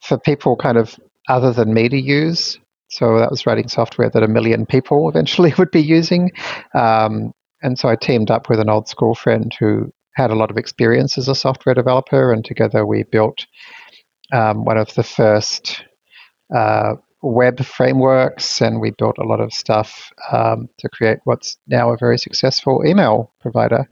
for 0.00 0.18
people 0.18 0.56
kind 0.56 0.76
of 0.76 0.96
other 1.28 1.52
than 1.52 1.74
me 1.74 1.88
to 1.88 2.00
use. 2.00 2.58
So 2.88 3.18
that 3.18 3.30
was 3.30 3.46
writing 3.46 3.68
software 3.68 4.10
that 4.10 4.22
a 4.22 4.28
million 4.28 4.66
people 4.66 5.08
eventually 5.12 5.52
would 5.58 5.70
be 5.70 5.82
using. 5.82 6.30
Um, 6.74 7.32
and 7.62 7.78
so 7.78 7.88
I 7.88 7.96
teamed 7.96 8.30
up 8.30 8.48
with 8.48 8.60
an 8.60 8.68
old 8.68 8.88
school 8.88 9.14
friend 9.14 9.54
who 9.58 9.92
had 10.14 10.30
a 10.30 10.34
lot 10.34 10.50
of 10.50 10.56
experience 10.56 11.18
as 11.18 11.28
a 11.28 11.34
software 11.34 11.74
developer, 11.74 12.32
and 12.32 12.44
together 12.44 12.86
we 12.86 13.02
built 13.04 13.46
um, 14.32 14.64
one 14.64 14.78
of 14.78 14.94
the 14.94 15.02
first 15.02 15.82
uh, 16.54 16.94
web 17.22 17.64
frameworks, 17.64 18.60
and 18.60 18.80
we 18.80 18.92
built 18.92 19.18
a 19.18 19.24
lot 19.24 19.40
of 19.40 19.52
stuff 19.52 20.12
um, 20.30 20.68
to 20.78 20.88
create 20.90 21.18
what's 21.24 21.56
now 21.66 21.90
a 21.90 21.96
very 21.96 22.18
successful 22.18 22.84
email 22.86 23.32
provider. 23.40 23.88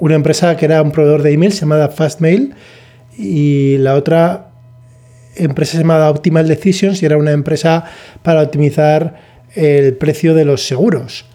Una 0.00 0.14
empresa 0.14 0.56
que 0.56 0.66
era 0.66 0.82
un 0.82 0.92
proveedor 0.92 1.22
de 1.22 1.32
email 1.32 1.52
llamada 1.52 1.88
Fastmail 1.88 2.54
y 3.16 3.76
la 3.78 3.94
otra 3.94 4.51
empresa 5.36 5.78
llamada 5.78 6.10
Optimal 6.10 6.48
Decisions 6.48 7.02
y 7.02 7.06
era 7.06 7.16
una 7.16 7.32
empresa 7.32 7.84
para 8.22 8.42
optimizar 8.42 9.20
el 9.54 9.94
precio 9.94 10.34
de 10.34 10.44
los 10.44 10.66
seguros. 10.66 11.26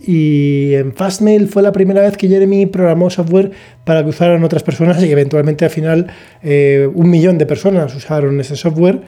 Y 0.00 0.74
en 0.74 0.94
Fastmail 0.94 1.48
fue 1.48 1.62
la 1.62 1.72
primera 1.72 2.02
vez 2.02 2.16
que 2.16 2.28
Jeremy 2.28 2.66
programó 2.66 3.10
software 3.10 3.50
para 3.84 4.02
que 4.02 4.10
usaran 4.10 4.42
otras 4.44 4.62
personas 4.62 5.02
y 5.02 5.10
eventualmente 5.10 5.64
al 5.64 5.70
final 5.70 6.06
eh, 6.42 6.88
un 6.94 7.10
millón 7.10 7.36
de 7.36 7.46
personas 7.46 7.94
usaron 7.94 8.40
ese 8.40 8.56
software. 8.56 9.02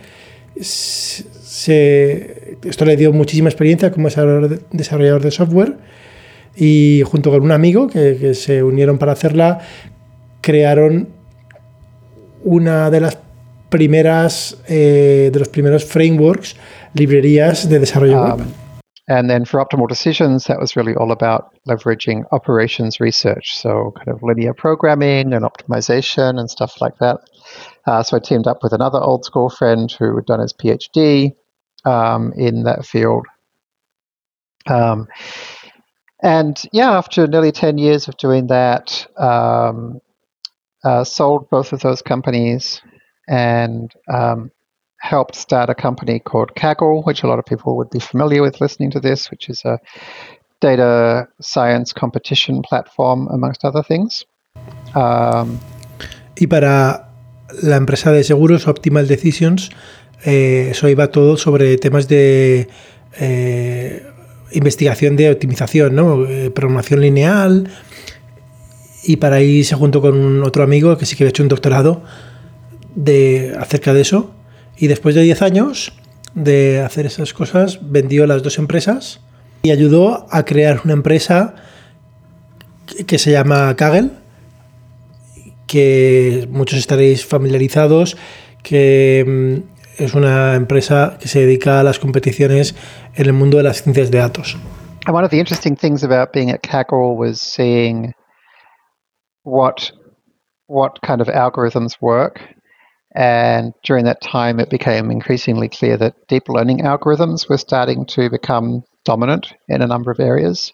Esto 0.56 1.24
le 2.84 2.96
dio 2.96 3.12
muchísima 3.12 3.48
experiencia 3.48 3.90
como 3.92 4.08
desarrollador 4.08 5.22
de 5.22 5.30
software 5.30 5.76
y 6.56 7.02
junto 7.06 7.30
con 7.30 7.42
un 7.42 7.52
amigo 7.52 7.86
que 7.86 8.34
se 8.34 8.62
unieron 8.62 8.98
para 8.98 9.12
hacerla, 9.12 9.60
crearon 10.40 11.19
una 12.44 12.90
de 12.90 13.00
las 13.00 13.18
primeras, 13.68 14.56
eh, 14.68 15.30
de 15.32 15.38
los 15.38 15.48
primeros 15.48 15.84
frameworks, 15.84 16.56
librerías 16.94 17.68
de 17.68 17.78
desarrollo 17.78 18.22
web. 18.22 18.40
Um, 18.40 18.54
and 19.08 19.28
then 19.28 19.44
for 19.44 19.60
optimal 19.60 19.88
decisions, 19.88 20.44
that 20.44 20.60
was 20.60 20.76
really 20.76 20.94
all 20.94 21.10
about 21.10 21.52
leveraging 21.68 22.24
operations 22.30 23.00
research, 23.00 23.56
so 23.56 23.92
kind 23.96 24.08
of 24.08 24.22
linear 24.22 24.54
programming 24.54 25.32
and 25.32 25.44
optimization 25.44 26.38
and 26.38 26.48
stuff 26.48 26.80
like 26.80 26.96
that. 26.98 27.18
Uh, 27.86 28.02
so 28.02 28.16
I 28.16 28.20
teamed 28.20 28.46
up 28.46 28.62
with 28.62 28.72
another 28.72 29.00
old 29.00 29.24
school 29.24 29.50
friend 29.50 29.90
who 29.98 30.14
had 30.14 30.26
done 30.26 30.40
his 30.40 30.52
PhD 30.52 31.34
um, 31.84 32.32
in 32.36 32.64
that 32.64 32.86
field. 32.86 33.26
Um, 34.68 35.08
and 36.22 36.62
yeah, 36.72 36.92
after 36.92 37.26
nearly 37.26 37.50
10 37.50 37.78
years 37.78 38.06
of 38.06 38.16
doing 38.16 38.48
that, 38.48 39.06
um, 39.16 40.00
uh, 40.84 41.04
sold 41.04 41.48
both 41.50 41.72
of 41.72 41.80
those 41.80 42.02
companies 42.02 42.80
and 43.28 43.92
um, 44.08 44.50
helped 45.00 45.34
start 45.34 45.70
a 45.70 45.74
company 45.74 46.18
called 46.18 46.54
Kaggle, 46.54 47.04
which 47.04 47.22
a 47.22 47.26
lot 47.26 47.38
of 47.38 47.44
people 47.44 47.76
would 47.76 47.90
be 47.90 48.00
familiar 48.00 48.42
with 48.42 48.60
listening 48.60 48.90
to 48.90 49.00
this, 49.00 49.30
which 49.30 49.48
is 49.48 49.64
a 49.64 49.78
data 50.60 51.26
science 51.40 51.92
competition 51.92 52.62
platform, 52.62 53.28
amongst 53.28 53.64
other 53.64 53.82
things. 53.82 54.24
Um, 54.94 55.58
y 56.36 56.46
para 56.46 57.08
la 57.62 57.76
empresa 57.76 58.12
de 58.12 58.24
seguros 58.24 58.66
Optimal 58.68 59.08
Decisions, 59.08 59.70
eh, 60.24 60.68
eso 60.70 60.88
iba 60.88 61.08
todo 61.08 61.36
sobre 61.36 61.76
temas 61.78 62.08
de 62.08 62.68
eh, 63.18 64.06
investigación 64.52 65.16
de 65.16 65.30
optimización, 65.30 65.94
¿no? 65.94 66.26
Eh, 66.26 66.50
programación 66.50 67.00
lineal. 67.00 67.70
Y 69.10 69.16
para 69.16 69.36
ahí 69.36 69.64
se 69.64 69.74
juntó 69.74 70.00
con 70.00 70.14
un 70.14 70.44
otro 70.44 70.62
amigo 70.62 70.96
que 70.96 71.04
sí 71.04 71.16
que 71.16 71.24
había 71.24 71.30
hecho 71.30 71.42
un 71.42 71.48
doctorado 71.48 72.00
de, 72.94 73.56
acerca 73.58 73.92
de 73.92 74.02
eso. 74.02 74.30
Y 74.78 74.86
después 74.86 75.16
de 75.16 75.22
10 75.22 75.42
años 75.42 75.92
de 76.36 76.80
hacer 76.80 77.06
esas 77.06 77.34
cosas, 77.34 77.80
vendió 77.82 78.24
las 78.28 78.44
dos 78.44 78.56
empresas 78.58 79.20
y 79.64 79.72
ayudó 79.72 80.28
a 80.30 80.44
crear 80.44 80.82
una 80.84 80.92
empresa 80.92 81.56
que 83.04 83.18
se 83.18 83.32
llama 83.32 83.74
Kaggle, 83.74 84.10
que 85.66 86.46
muchos 86.48 86.78
estaréis 86.78 87.26
familiarizados, 87.26 88.16
que 88.62 89.24
mm, 89.98 90.04
es 90.04 90.14
una 90.14 90.54
empresa 90.54 91.18
que 91.20 91.26
se 91.26 91.40
dedica 91.40 91.80
a 91.80 91.82
las 91.82 91.98
competiciones 91.98 92.76
en 93.16 93.26
el 93.26 93.32
mundo 93.32 93.56
de 93.56 93.64
las 93.64 93.82
ciencias 93.82 94.12
de 94.12 94.18
datos. 94.18 94.56
One 95.08 95.24
of 95.24 95.32
the 95.32 95.38
interesting 95.38 95.74
things 95.74 96.04
about 96.04 96.32
being 96.32 96.52
at 96.52 96.60
Kaggle 96.60 97.16
was 97.16 97.40
seeing 97.40 98.14
what 99.42 99.92
what 100.66 101.00
kind 101.02 101.20
of 101.20 101.28
algorithms 101.28 102.00
work 102.00 102.40
And 103.14 103.74
during 103.82 104.04
that 104.04 104.20
time, 104.22 104.60
it 104.60 104.70
became 104.70 105.10
increasingly 105.10 105.68
clear 105.68 105.96
that 105.96 106.28
deep 106.28 106.48
learning 106.48 106.80
algorithms 106.80 107.48
were 107.48 107.58
starting 107.58 108.06
to 108.06 108.30
become 108.30 108.84
dominant 109.04 109.52
in 109.68 109.82
a 109.82 109.86
number 109.86 110.10
of 110.12 110.20
areas. 110.20 110.72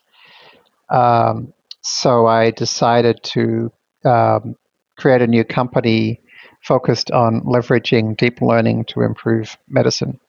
Um, 0.91 1.53
so 1.83 2.27
I 2.27 2.51
decided 2.51 3.23
to 3.35 3.73
um, 4.05 4.57
create 4.99 5.23
a 5.23 5.27
new 5.27 5.45
company 5.45 6.21
focused 6.63 7.11
on 7.11 7.43
leveraging 7.43 8.17
deep 8.17 8.41
learning 8.43 8.87
to 8.87 9.03
improve 9.03 9.57
medicine. 9.69 10.21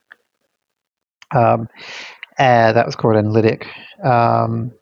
Um, 1.36 1.67
and 2.38 2.78
that 2.78 2.86
was 2.86 2.95
called 2.95 3.17
Analytic. 3.17 3.67
Um, 4.04 4.73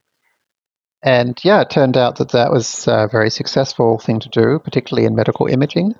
and 1.05 1.39
yeah, 1.43 1.61
it 1.61 1.69
turned 1.69 1.97
out 1.97 2.17
that 2.17 2.31
that 2.31 2.51
was 2.51 2.87
a 2.87 3.07
very 3.09 3.29
successful 3.29 3.99
thing 3.99 4.19
to 4.21 4.29
do, 4.29 4.59
particularly 4.59 5.05
in 5.05 5.15
medical 5.15 5.45
imaging. 5.45 5.93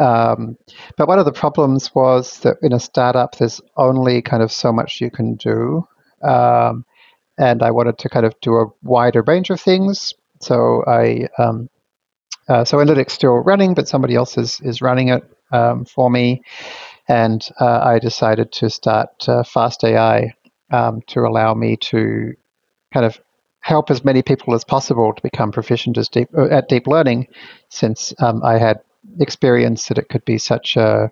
Um, 0.00 0.56
but 0.96 1.08
one 1.08 1.18
of 1.18 1.26
the 1.26 1.32
problems 1.32 1.94
was 1.94 2.40
that 2.40 2.56
in 2.62 2.72
a 2.72 2.80
startup, 2.80 3.36
there's 3.36 3.60
only 3.76 4.22
kind 4.22 4.42
of 4.42 4.50
so 4.50 4.72
much 4.72 5.02
you 5.02 5.10
can 5.10 5.34
do. 5.34 5.86
Um, 6.22 6.86
and 7.38 7.62
I 7.62 7.70
wanted 7.70 7.98
to 7.98 8.08
kind 8.08 8.24
of 8.24 8.34
do 8.40 8.54
a 8.54 8.66
wider 8.82 9.22
range 9.22 9.50
of 9.50 9.60
things. 9.60 10.14
So 10.40 10.82
I, 10.86 11.28
um, 11.38 11.68
uh, 12.48 12.64
so 12.64 12.78
Analytics 12.78 13.10
still 13.10 13.34
running, 13.34 13.74
but 13.74 13.88
somebody 13.88 14.14
else 14.14 14.38
is, 14.38 14.58
is 14.62 14.80
running 14.80 15.08
it 15.08 15.22
um, 15.52 15.84
for 15.84 16.10
me. 16.10 16.42
And 17.08 17.46
uh, 17.60 17.80
I 17.84 17.98
decided 17.98 18.52
to 18.52 18.70
start 18.70 19.28
uh, 19.28 19.42
Fast 19.42 19.84
AI 19.84 20.32
um, 20.70 21.02
to 21.08 21.20
allow 21.20 21.52
me 21.52 21.76
to 21.76 22.32
kind 22.90 23.04
of 23.04 23.20
help 23.64 23.90
as 23.90 24.04
many 24.04 24.22
people 24.22 24.54
as 24.54 24.64
possible 24.64 25.12
to 25.14 25.22
become 25.22 25.50
proficient 25.50 25.96
deep, 26.12 26.28
uh, 26.36 26.48
at 26.50 26.68
deep 26.68 26.86
learning, 26.86 27.26
since 27.70 28.14
um, 28.18 28.42
I 28.44 28.58
had 28.58 28.80
experience 29.20 29.88
that 29.88 29.98
it 29.98 30.08
could 30.10 30.24
be 30.24 30.38
such 30.38 30.76
a 30.76 31.10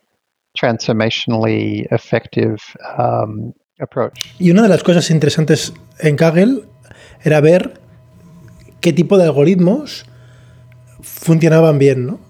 transformationally 0.57 1.87
effective 1.91 2.59
um, 2.99 3.55
approach. 3.81 4.35
Y 4.39 4.51
una 4.51 4.63
de 4.63 4.69
las 4.69 4.83
cosas 4.83 5.11
interesantes 5.11 5.73
en 5.99 6.17
Kaggle 6.17 6.65
era 7.25 7.41
ver 7.41 7.81
qué 8.81 8.93
tipo 8.93 9.17
de 9.17 9.25
algoritmos 9.25 10.05
funcionaban 11.01 11.79
bien, 11.79 12.07
¿no? 12.07 12.21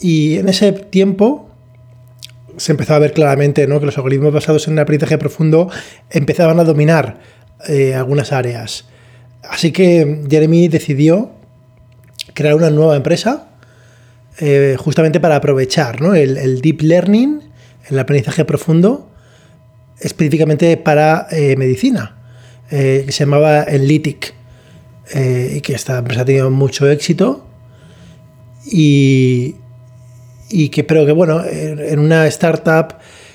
Y 0.00 0.38
en 0.38 0.48
ese 0.48 0.72
tiempo 0.72 1.50
se 2.56 2.72
empezó 2.72 2.94
a 2.94 2.98
ver 2.98 3.12
claramente 3.12 3.66
¿no? 3.66 3.80
que 3.80 3.86
los 3.86 3.96
algoritmos 3.96 4.32
basados 4.32 4.68
en 4.68 4.74
el 4.74 4.80
aprendizaje 4.80 5.18
profundo 5.18 5.70
empezaban 6.10 6.60
a 6.60 6.64
dominar 6.64 7.18
eh, 7.68 7.94
algunas 7.94 8.32
áreas. 8.32 8.86
Así 9.48 9.72
que 9.72 10.24
Jeremy 10.28 10.68
decidió 10.68 11.30
crear 12.34 12.54
una 12.54 12.70
nueva 12.70 12.96
empresa 12.96 13.48
eh, 14.38 14.76
justamente 14.78 15.20
para 15.20 15.36
aprovechar 15.36 16.00
¿no? 16.00 16.14
el, 16.14 16.60
deep 16.60 16.82
learning, 16.82 17.40
el 17.88 17.98
aprendizaje 17.98 18.44
profundo, 18.44 19.08
específicamente 20.00 20.76
para 20.76 21.28
eh, 21.30 21.56
medicina, 21.56 22.16
eh, 22.70 23.04
que 23.06 23.12
se 23.12 23.20
llamaba 23.24 23.62
Enlitic, 23.62 24.34
y 25.14 25.60
que 25.60 25.74
esta 25.74 25.98
empresa 25.98 26.22
ha 26.22 26.24
tenido 26.24 26.50
mucho 26.50 26.88
éxito. 26.90 27.46
Y, 28.66 29.56
y 30.48 30.70
que, 30.70 30.82
pero 30.82 31.04
que 31.04 31.12
bueno, 31.12 31.44
en 31.44 31.98
una 31.98 32.26
startup 32.26 32.94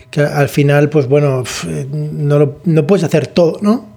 que 0.10 0.22
al 0.22 0.50
final, 0.50 0.90
pues 0.90 1.08
bueno, 1.08 1.44
no, 1.92 2.56
no 2.66 2.88
puedes 2.88 3.04
hacer 3.04 3.28
todo, 3.28 3.60
¿no? 3.62 3.88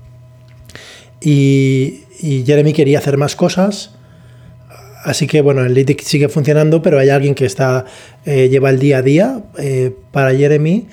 Y, 1.22 2.01
y 2.22 2.44
Jeremy 2.46 2.72
quería 2.72 2.98
hacer 2.98 3.18
más 3.18 3.36
cosas. 3.36 3.90
Así 5.04 5.26
que 5.26 5.40
bueno, 5.42 5.64
el 5.64 5.74
lead 5.74 5.96
sigue 6.00 6.28
funcionando, 6.28 6.80
pero 6.80 6.98
hay 6.98 7.10
alguien 7.10 7.34
que 7.34 7.44
está 7.44 7.84
eh, 8.24 8.48
lleva 8.48 8.70
el 8.70 8.78
día 8.78 8.98
a 8.98 9.02
día 9.02 9.42
eh, 9.58 9.90
para 10.12 10.32
Jeremy 10.32 10.86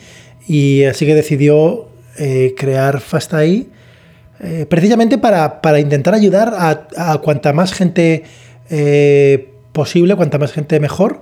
y 0.47 0.83
así 0.85 1.05
que 1.05 1.13
decidió 1.13 1.89
eh, 2.17 2.55
crear 2.57 2.99
FastAI 2.99 3.67
precisamente 4.69 5.17
para, 5.17 5.59
intentar 5.81 6.13
ayudar 6.13 6.53
a, 6.55 6.87
a, 6.95 7.17
cuanta 7.17 7.51
más 7.51 7.73
gente 7.73 8.23
posible, 9.73 10.15
cuanta 10.15 10.37
más 10.37 10.53
gente 10.53 10.79
mejor, 10.79 11.19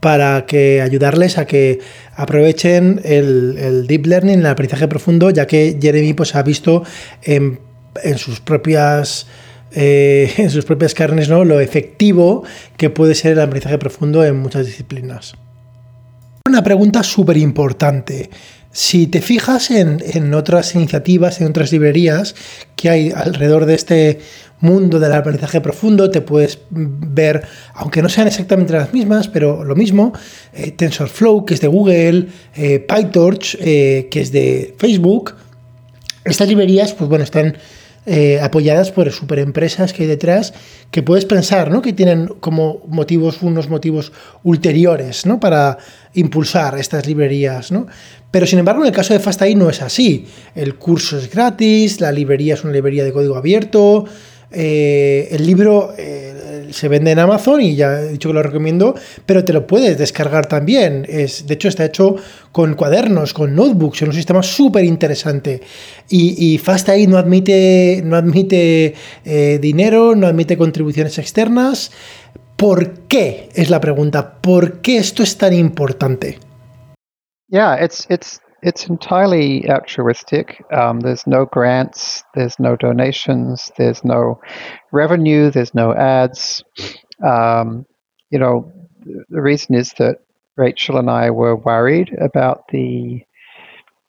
para 0.00 0.46
que 0.46 0.80
ayudarles 0.80 1.36
a 1.36 1.44
que 1.44 1.80
aprovechen 2.16 3.02
el, 3.04 3.86
deep 3.86 4.06
learning, 4.06 4.38
el 4.38 4.46
aprendizaje 4.46 4.88
profundo, 4.88 5.28
ya 5.28 5.46
que 5.46 5.78
Jeremy 5.78 6.14
pues, 6.14 6.34
ha 6.34 6.42
visto 6.42 6.82
en, 7.24 7.60
en 8.02 8.18
sus 8.18 8.40
propias 8.40 9.26
eh, 9.72 10.32
en 10.38 10.50
sus 10.50 10.64
propias 10.64 10.94
carnes 10.94 11.28
¿no? 11.28 11.44
lo 11.44 11.60
efectivo 11.60 12.42
que 12.76 12.90
puede 12.90 13.14
ser 13.14 13.32
el 13.32 13.40
aprendizaje 13.40 13.78
profundo 13.78 14.24
en 14.24 14.36
muchas 14.38 14.66
disciplinas. 14.66 15.34
Una 16.46 16.64
pregunta 16.64 17.02
súper 17.02 17.36
importante. 17.36 18.30
Si 18.72 19.08
te 19.08 19.20
fijas 19.20 19.70
en, 19.70 20.34
otras 20.34 20.74
iniciativas, 20.74 21.40
en 21.40 21.48
otras 21.48 21.72
librerías 21.72 22.34
que 22.76 22.88
hay 22.88 23.12
alrededor 23.14 23.66
de 23.66 23.74
este 23.74 24.20
mundo 24.60 25.00
del 25.00 25.12
aprendizaje 25.12 25.60
profundo, 25.60 26.10
te 26.10 26.20
puedes 26.20 26.60
ver, 26.70 27.42
aunque 27.74 28.00
no 28.00 28.08
sean 28.08 28.28
exactamente 28.28 28.72
las 28.72 28.92
mismas, 28.92 29.26
pero 29.26 29.64
lo 29.64 29.74
mismo, 29.74 30.12
eh, 30.52 30.70
TensorFlow, 30.70 31.44
que 31.44 31.54
es 31.54 31.60
de 31.60 31.66
Google, 31.66 32.28
eh, 32.54 32.78
PyTorch, 32.78 33.58
que 33.58 34.08
es 34.12 34.30
de 34.30 34.74
Facebook. 34.78 35.34
Estas 36.24 36.48
librerías, 36.48 36.92
pues 36.92 37.08
bueno, 37.08 37.24
están 37.24 37.56
eh, 38.06 38.40
apoyadas 38.40 38.90
por 38.90 39.10
superempresas 39.12 39.92
que 39.92 40.04
hay 40.04 40.08
detrás, 40.08 40.54
que 40.90 41.02
puedes 41.02 41.26
pensar 41.26 41.70
¿no? 41.70 41.82
que 41.82 41.92
tienen 41.92 42.28
como 42.40 42.82
motivos, 42.88 43.42
unos 43.42 43.68
motivos 43.68 44.12
ulteriores 44.42 45.26
¿no? 45.26 45.38
para 45.38 45.78
impulsar 46.14 46.78
estas 46.78 47.06
librerías. 47.06 47.70
¿no? 47.70 47.86
Pero 48.30 48.46
sin 48.46 48.58
embargo, 48.58 48.82
en 48.82 48.88
el 48.88 48.94
caso 48.94 49.12
de 49.12 49.20
FastAI 49.20 49.54
no 49.54 49.68
es 49.68 49.82
así. 49.82 50.26
El 50.54 50.76
curso 50.76 51.18
es 51.18 51.30
gratis, 51.30 52.00
la 52.00 52.10
librería 52.10 52.54
es 52.54 52.64
una 52.64 52.72
librería 52.72 53.04
de 53.04 53.12
código 53.12 53.36
abierto, 53.36 54.06
eh, 54.52 55.28
el 55.30 55.46
libro 55.46 55.94
eh, 55.96 56.68
se 56.70 56.88
vende 56.88 57.10
en 57.12 57.18
Amazon 57.18 57.60
y 57.60 57.76
ya 57.76 58.00
he 58.00 58.08
dicho 58.12 58.28
que 58.28 58.34
lo 58.34 58.42
recomiendo, 58.42 58.94
pero 59.26 59.44
te 59.44 59.52
lo 59.52 59.66
puedes 59.66 59.98
descargar 59.98 60.46
también. 60.46 61.06
Es, 61.08 61.46
de 61.46 61.54
hecho, 61.54 61.68
está 61.68 61.84
hecho 61.84 62.16
con 62.52 62.74
cuadernos, 62.74 63.32
con 63.32 63.54
notebooks, 63.54 64.02
es 64.02 64.08
un 64.08 64.14
sistema 64.14 64.42
súper 64.42 64.84
interesante. 64.84 65.60
Y, 66.08 66.54
y 66.54 66.58
FastAI 66.58 67.06
no 67.06 67.18
admite, 67.18 68.02
no 68.04 68.16
admite 68.16 68.94
eh, 69.24 69.58
dinero, 69.60 70.14
no 70.14 70.26
admite 70.26 70.56
contribuciones 70.56 71.18
externas. 71.18 71.92
¿Por 72.56 73.06
qué? 73.08 73.48
Es 73.54 73.70
la 73.70 73.80
pregunta. 73.80 74.40
¿Por 74.40 74.80
qué 74.80 74.98
esto 74.98 75.22
es 75.22 75.38
tan 75.38 75.54
importante? 75.54 76.38
Yeah, 77.48 77.82
it's 77.82 78.06
it's 78.08 78.40
it's 78.62 78.86
entirely 78.86 79.68
altruistic. 79.68 80.64
Um, 80.72 81.00
there's 81.00 81.26
no 81.26 81.46
grants, 81.46 82.22
there's 82.34 82.58
no 82.58 82.76
donations, 82.76 83.70
there's 83.76 84.04
no 84.04 84.40
revenue, 84.92 85.50
there's 85.50 85.74
no 85.74 85.94
ads. 85.94 86.62
Um, 87.24 87.86
you 88.30 88.38
know, 88.38 88.72
the 89.04 89.40
reason 89.40 89.74
is 89.74 89.92
that 89.94 90.18
Rachel 90.56 90.98
and 90.98 91.10
I 91.10 91.30
were 91.30 91.56
worried 91.56 92.16
about 92.20 92.68
the 92.68 93.24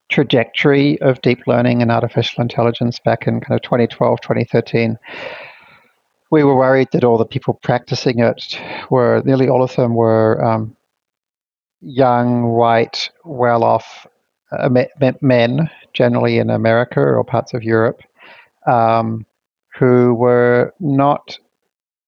trajectory 0.10 1.02
of 1.02 1.22
deep 1.22 1.48
learning 1.48 1.82
and 1.82 1.92
artificial 1.92 2.42
intelligence 2.42 3.00
back 3.00 3.28
in 3.28 3.40
kind 3.40 3.58
of 3.58 3.62
2012, 3.62 4.20
2013. 4.22 5.00
We 6.30 6.44
were 6.44 6.56
worried 6.56 6.90
that 6.92 7.04
all 7.04 7.18
the 7.18 7.26
people 7.26 7.60
practicing 7.64 8.20
it 8.20 8.60
were, 8.90 9.22
nearly 9.26 9.48
all 9.48 9.64
of 9.64 9.76
them 9.76 9.96
were 9.96 10.44
um, 10.44 10.76
young, 11.82 12.52
white, 12.52 13.10
well 13.24 13.64
off 13.64 14.06
uh, 14.58 14.70
men, 15.22 15.70
generally 15.94 16.38
in 16.38 16.50
America 16.50 17.00
or 17.00 17.24
parts 17.24 17.54
of 17.54 17.64
Europe, 17.64 18.02
um, 18.68 19.26
who 19.78 20.14
were 20.14 20.74
not 20.80 21.38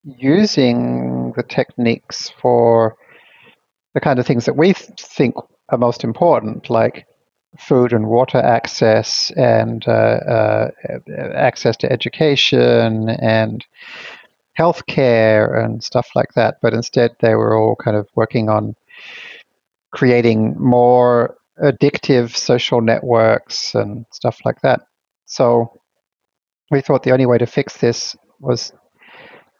using 0.04 1.34
the 1.36 1.44
techniques 1.44 2.32
for 2.42 2.96
the 3.94 4.02
kind 4.02 4.20
of 4.20 4.26
things 4.26 4.46
that 4.46 4.58
we 4.58 4.74
th- 4.74 5.00
think 5.00 5.36
are 5.70 5.78
most 5.78 6.04
important, 6.04 6.70
like 6.70 7.08
food 7.60 7.94
and 7.94 8.08
water 8.08 8.40
access 8.40 9.32
and 9.38 9.88
uh, 9.88 9.92
uh, 9.92 10.72
access 11.36 11.78
to 11.78 11.92
education 11.92 13.10
and 13.10 13.66
healthcare 14.58 15.64
and 15.64 15.84
stuff 15.84 16.10
like 16.16 16.34
that. 16.36 16.58
But 16.62 16.74
instead, 16.74 17.16
they 17.22 17.36
were 17.36 17.58
all 17.58 17.76
kind 17.76 17.96
of 17.96 18.08
working 18.16 18.50
on 18.50 18.76
creating 19.92 20.56
more 20.60 21.38
addictive 21.62 22.36
social 22.36 22.82
networks 22.82 23.76
and 23.76 24.06
stuff 24.12 24.39
like 24.46 24.62
that. 24.62 24.82
So 25.26 25.72
we 26.72 26.82
thought 26.82 27.04
the 27.04 27.12
only 27.12 27.26
way 27.26 27.38
to 27.38 27.46
fix 27.46 27.78
this 27.78 28.16
was 28.39 28.74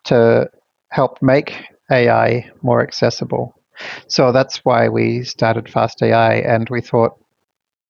to 0.06 0.50
help 0.90 1.22
make 1.22 1.66
AI 1.92 2.52
more 2.62 2.82
accessible. 2.82 3.54
So 4.08 4.32
that's 4.32 4.58
why 4.60 4.90
we 4.90 5.24
started 5.24 5.70
Fast 5.70 6.02
AI, 6.02 6.36
and 6.36 6.68
we 6.70 6.82
thought 6.82 7.14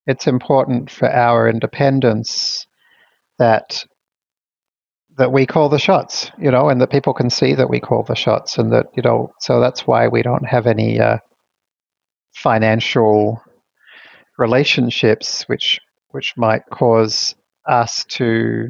it's 0.07 0.27
important 0.27 0.89
for 0.89 1.09
our 1.09 1.49
independence 1.49 2.65
that 3.39 3.85
that 5.15 5.31
we 5.31 5.45
call 5.45 5.69
the 5.69 5.77
shots, 5.77 6.31
you 6.39 6.49
know, 6.49 6.69
and 6.69 6.81
that 6.81 6.89
people 6.89 7.13
can 7.13 7.29
see 7.29 7.53
that 7.53 7.69
we 7.69 7.79
call 7.79 8.03
the 8.03 8.15
shots, 8.15 8.57
and 8.57 8.71
that 8.73 8.87
you 8.95 9.03
know, 9.03 9.31
so 9.39 9.59
that's 9.59 9.85
why 9.85 10.07
we 10.07 10.21
don't 10.23 10.47
have 10.47 10.65
any 10.65 10.99
uh, 10.99 11.17
financial 12.35 13.41
relationships 14.37 15.45
which 15.47 15.79
which 16.11 16.33
might 16.37 16.63
cause 16.69 17.35
us 17.67 18.05
to 18.05 18.69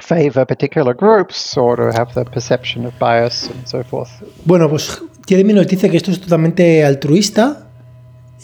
favor 0.00 0.46
particular 0.46 0.94
groups 0.94 1.56
or 1.56 1.76
to 1.76 1.92
have 1.92 2.14
the 2.14 2.24
perception 2.24 2.86
of 2.86 2.96
bias 2.98 3.48
and 3.50 3.66
so 3.66 3.82
forth. 3.82 4.10
Bueno, 4.44 4.68
pues 4.68 5.02
Jeremy 5.26 5.52
nos 5.52 5.66
dice 5.66 5.90
que 5.90 5.96
esto 5.96 6.10
es 6.10 6.20
totalmente 6.20 6.84
altruista 6.84 7.68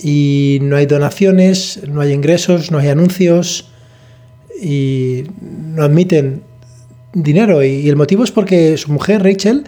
y 0.02 0.58
no 0.62 0.76
hay 0.76 0.86
donaciones, 0.86 1.86
no 1.88 2.00
hay 2.00 2.12
ingresos, 2.12 2.70
no 2.70 2.78
hay 2.78 2.88
anuncios 2.88 3.70
y 4.60 5.24
no 5.40 5.84
admiten 5.84 6.42
dinero 7.12 7.62
y, 7.62 7.88
el 7.88 7.96
motivo 7.96 8.24
es 8.24 8.32
porque 8.32 8.76
su 8.76 8.90
mujer 8.90 9.22
Rachel 9.22 9.64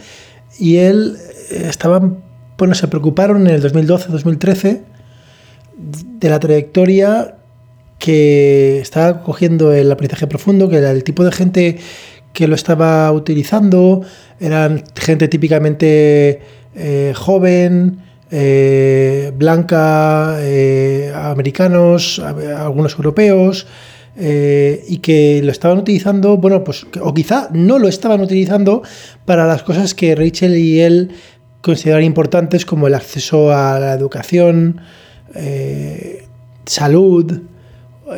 y 0.58 0.78
él 0.78 1.16
estaban 1.50 2.24
bueno, 2.58 2.74
se 2.74 2.88
preocuparon 2.88 3.46
en 3.46 3.54
el 3.54 3.62
2012-2013 3.62 4.95
de 5.76 6.28
la 6.30 6.40
trayectoria 6.40 7.36
que 7.98 8.78
estaba 8.80 9.22
cogiendo 9.22 9.72
el 9.72 9.90
aprendizaje 9.90 10.26
profundo, 10.26 10.68
que 10.68 10.76
era 10.76 10.90
el 10.90 11.04
tipo 11.04 11.24
de 11.24 11.32
gente 11.32 11.78
que 12.32 12.46
lo 12.46 12.54
estaba 12.54 13.10
utilizando, 13.12 14.02
eran 14.38 14.84
gente 14.94 15.28
típicamente 15.28 16.42
eh, 16.74 17.14
joven, 17.16 18.00
eh, 18.30 19.32
blanca, 19.34 20.36
eh, 20.40 21.12
americanos, 21.14 22.18
algunos 22.18 22.94
europeos, 22.94 23.66
y 24.18 24.98
que 24.98 25.42
lo 25.44 25.52
estaban 25.52 25.76
utilizando, 25.76 26.38
bueno, 26.38 26.64
pues, 26.64 26.86
o 27.02 27.12
quizá 27.12 27.50
no 27.52 27.78
lo 27.78 27.86
estaban 27.86 28.22
utilizando 28.22 28.82
para 29.26 29.46
las 29.46 29.62
cosas 29.62 29.94
que 29.94 30.14
Rachel 30.14 30.56
y 30.56 30.80
él 30.80 31.10
consideran 31.60 32.02
importantes, 32.02 32.64
como 32.64 32.86
el 32.86 32.94
acceso 32.94 33.52
a 33.52 33.78
la 33.78 33.92
educación, 33.92 34.80
eh, 35.36 36.24
salud 36.64 37.42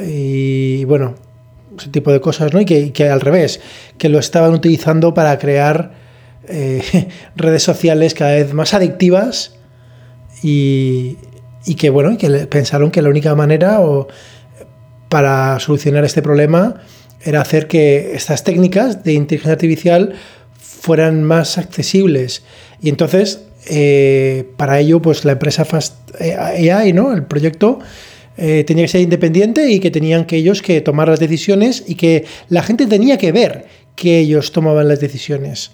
y 0.07 0.85
bueno, 0.85 1.15
ese 1.79 1.91
tipo 1.91 2.13
de 2.13 2.21
cosas, 2.21 2.53
¿no? 2.53 2.61
Y 2.61 2.65
que, 2.65 3.09
al 3.09 3.21
revés, 3.21 3.61
que 3.97 4.09
lo 4.09 4.19
estaban 4.19 4.53
utilizando 4.53 5.15
para 5.15 5.39
crear 5.39 5.93
eh, 6.49 7.09
redes 7.37 7.63
sociales 7.63 8.15
cada 8.15 8.33
vez 8.33 8.53
más 8.55 8.75
adictivas 8.75 9.55
y, 10.43 11.17
que 11.77 11.91
bueno, 11.91 12.17
que 12.17 12.29
pensaron 12.47 12.91
que 12.91 13.03
la 13.03 13.09
única 13.09 13.35
manera 13.35 13.81
o, 13.81 14.09
para 15.09 15.59
solucionar 15.61 16.05
este 16.05 16.23
problema 16.23 16.77
era 17.23 17.41
hacer 17.41 17.67
que 17.67 18.13
estas 18.15 18.45
técnicas 18.45 19.03
de 19.05 19.15
inteligencia 19.15 19.53
artificial 19.53 20.15
fueran 20.59 21.23
más 21.25 21.59
accesibles. 21.59 22.45
Y 22.81 22.89
entonces 22.89 23.48
eh, 23.69 24.49
para 24.57 24.81
ello, 24.81 25.01
pues 25.01 25.25
la 25.25 25.33
empresa 25.33 25.65
Fast 25.65 25.95
AI, 26.21 26.93
¿no? 26.93 27.13
El 27.13 27.25
proyecto 27.25 27.79
eh, 28.37 28.65
tenía 28.65 28.85
que 28.85 28.89
ser 28.89 29.01
independiente 29.01 29.71
y 29.71 29.81
que 29.81 29.91
tenían 29.91 30.25
que 30.25 30.37
ellos 30.37 30.63
que 30.63 30.81
tomar 30.81 31.09
las 31.09 31.19
decisiones 31.19 31.83
y 31.87 31.97
que 31.97 32.25
la 32.49 32.63
gente 32.63 32.87
tenía 32.87 33.19
que 33.19 33.33
ver 33.33 33.67
que 33.97 34.21
ellos 34.21 34.53
tomaban 34.53 34.87
las 34.87 35.01
decisiones. 35.01 35.73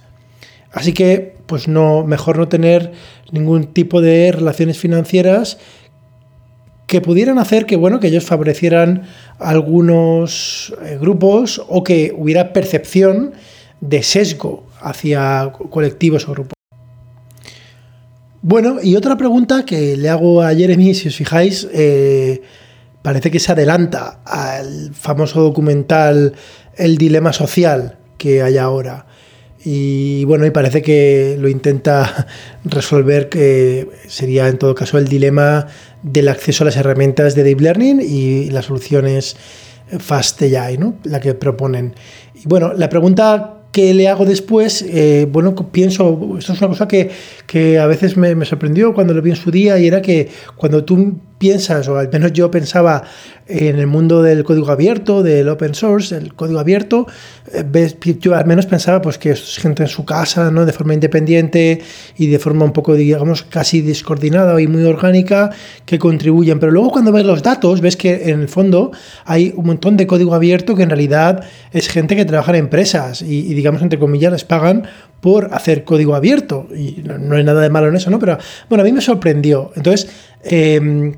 Así 0.72 0.92
que, 0.92 1.34
pues 1.46 1.68
no, 1.68 2.04
mejor 2.04 2.38
no 2.38 2.48
tener 2.48 2.92
ningún 3.30 3.74
tipo 3.74 4.00
de 4.00 4.32
relaciones 4.32 4.78
financieras 4.78 5.58
que 6.86 7.00
pudieran 7.00 7.38
hacer 7.38 7.66
que, 7.66 7.76
bueno, 7.76 8.00
que 8.00 8.08
ellos 8.08 8.24
favorecieran 8.24 9.02
algunos 9.38 10.74
eh, 10.84 10.96
grupos 10.98 11.62
o 11.68 11.84
que 11.84 12.14
hubiera 12.16 12.52
percepción 12.52 13.34
de 13.80 14.02
sesgo 14.02 14.66
hacia 14.80 15.52
colectivos 15.70 16.26
o 16.28 16.32
grupos. 16.32 16.53
Bueno, 18.46 18.76
y 18.82 18.94
otra 18.94 19.16
pregunta 19.16 19.64
que 19.64 19.96
le 19.96 20.10
hago 20.10 20.42
a 20.42 20.54
Jeremy, 20.54 20.92
si 20.92 21.08
os 21.08 21.16
fijáis, 21.16 21.66
eh, 21.72 22.42
parece 23.00 23.30
que 23.30 23.40
se 23.40 23.50
adelanta 23.52 24.20
al 24.22 24.92
famoso 24.92 25.40
documental 25.40 26.34
El 26.76 26.98
dilema 26.98 27.32
social 27.32 27.96
que 28.18 28.42
hay 28.42 28.58
ahora. 28.58 29.06
Y 29.64 30.26
bueno, 30.26 30.44
y 30.44 30.50
parece 30.50 30.82
que 30.82 31.38
lo 31.40 31.48
intenta 31.48 32.26
resolver, 32.66 33.30
que 33.30 33.88
sería 34.08 34.46
en 34.48 34.58
todo 34.58 34.74
caso 34.74 34.98
el 34.98 35.08
dilema 35.08 35.66
del 36.02 36.28
acceso 36.28 36.64
a 36.64 36.66
las 36.66 36.76
herramientas 36.76 37.34
de 37.34 37.44
Deep 37.44 37.62
Learning 37.62 38.02
y 38.02 38.50
las 38.50 38.66
soluciones 38.66 39.38
Fast 39.98 40.42
AI, 40.42 40.76
¿no? 40.76 40.96
La 41.04 41.18
que 41.18 41.32
proponen. 41.32 41.94
Y 42.34 42.46
bueno, 42.46 42.74
la 42.74 42.90
pregunta 42.90 43.53
que 43.74 43.92
le 43.92 44.06
hago 44.06 44.24
después, 44.24 44.82
eh, 44.88 45.26
bueno, 45.28 45.56
pienso, 45.72 46.36
esto 46.38 46.52
es 46.52 46.60
una 46.60 46.68
cosa 46.68 46.86
que, 46.86 47.10
que 47.44 47.80
a 47.80 47.88
veces 47.88 48.16
me, 48.16 48.44
sorprendió 48.44 48.94
cuando 48.94 49.12
lo 49.12 49.20
vi 49.20 49.30
en 49.30 49.36
su 49.36 49.50
día 49.50 49.80
y 49.80 49.88
era 49.88 50.00
que 50.00 50.28
cuando 50.54 50.84
tú 50.84 51.18
piensas, 51.44 51.88
o 51.88 51.98
al 51.98 52.08
menos 52.10 52.32
yo 52.32 52.50
pensaba 52.50 53.02
en 53.46 53.78
el 53.78 53.86
mundo 53.86 54.22
del 54.22 54.44
código 54.44 54.70
abierto, 54.70 55.22
del 55.22 55.46
open 55.50 55.74
source, 55.74 56.16
el 56.16 56.32
código 56.32 56.58
abierto, 56.58 57.06
eh, 57.52 57.94
yo 58.18 58.34
al 58.34 58.46
menos 58.46 58.64
pensaba 58.64 59.02
pues 59.02 59.18
que 59.18 59.32
es 59.32 59.58
gente 59.58 59.82
en 59.82 59.90
su 59.90 60.06
casa, 60.06 60.50
¿no? 60.50 60.64
de 60.64 60.72
forma 60.72 60.94
independiente 60.94 61.82
y 62.16 62.28
de 62.28 62.38
forma 62.38 62.64
un 62.64 62.72
poco, 62.72 62.94
digamos, 62.94 63.42
casi 63.42 63.82
descoordinada 63.82 64.58
y 64.58 64.66
muy 64.66 64.84
orgánica, 64.84 65.50
que 65.84 65.98
contribuyen. 65.98 66.58
Pero 66.58 66.72
luego 66.72 66.90
cuando 66.92 67.12
ves 67.12 67.26
los 67.26 67.42
datos, 67.42 67.82
ves 67.82 67.98
que 67.98 68.30
en 68.30 68.40
el 68.40 68.48
fondo 68.48 68.92
hay 69.26 69.52
un 69.54 69.66
montón 69.66 69.98
de 69.98 70.06
código 70.06 70.34
abierto 70.34 70.74
que 70.74 70.84
en 70.84 70.88
realidad 70.88 71.44
es 71.72 71.88
gente 71.88 72.16
que 72.16 72.24
trabaja 72.24 72.52
en 72.52 72.56
empresas 72.56 73.20
y, 73.20 73.40
y 73.40 73.52
digamos, 73.52 73.82
entre 73.82 73.98
comillas, 73.98 74.32
les 74.32 74.44
pagan 74.44 74.84
por 75.20 75.50
hacer 75.52 75.84
código 75.84 76.14
abierto. 76.14 76.68
Y 76.74 77.02
no, 77.04 77.18
no, 77.18 77.36
hay 77.36 77.44
nada 77.44 77.60
de 77.60 77.68
malo 77.68 77.88
en 77.88 77.96
eso, 77.96 78.08
¿no? 78.08 78.18
Pero 78.18 78.38
bueno, 78.70 78.80
a 78.80 78.84
mí 78.86 78.92
me 78.92 79.02
sorprendió. 79.02 79.72
Entonces, 79.76 80.08
eh, 80.42 81.14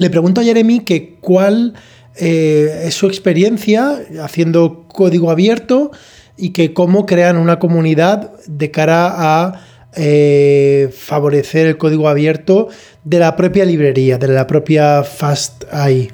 le 0.00 0.08
pregunto 0.08 0.40
a 0.40 0.44
Jeremy 0.44 0.80
que 0.80 1.18
cuál 1.20 1.74
eh, 2.16 2.84
es 2.86 2.94
su 2.94 3.06
experiencia 3.06 3.98
haciendo 4.22 4.88
código 4.88 5.30
abierto 5.30 5.90
y 6.38 6.50
que 6.50 6.72
cómo 6.72 7.04
crean 7.04 7.36
una 7.36 7.58
comunidad 7.58 8.32
de 8.46 8.70
cara 8.70 9.12
a 9.18 9.60
eh, 9.94 10.88
favorecer 10.90 11.66
el 11.66 11.76
código 11.76 12.08
abierto 12.08 12.68
de 13.04 13.18
la 13.18 13.36
propia 13.36 13.66
librería, 13.66 14.16
de 14.16 14.28
la 14.28 14.46
propia 14.46 15.04
Fast 15.04 15.64
AI. 15.70 16.10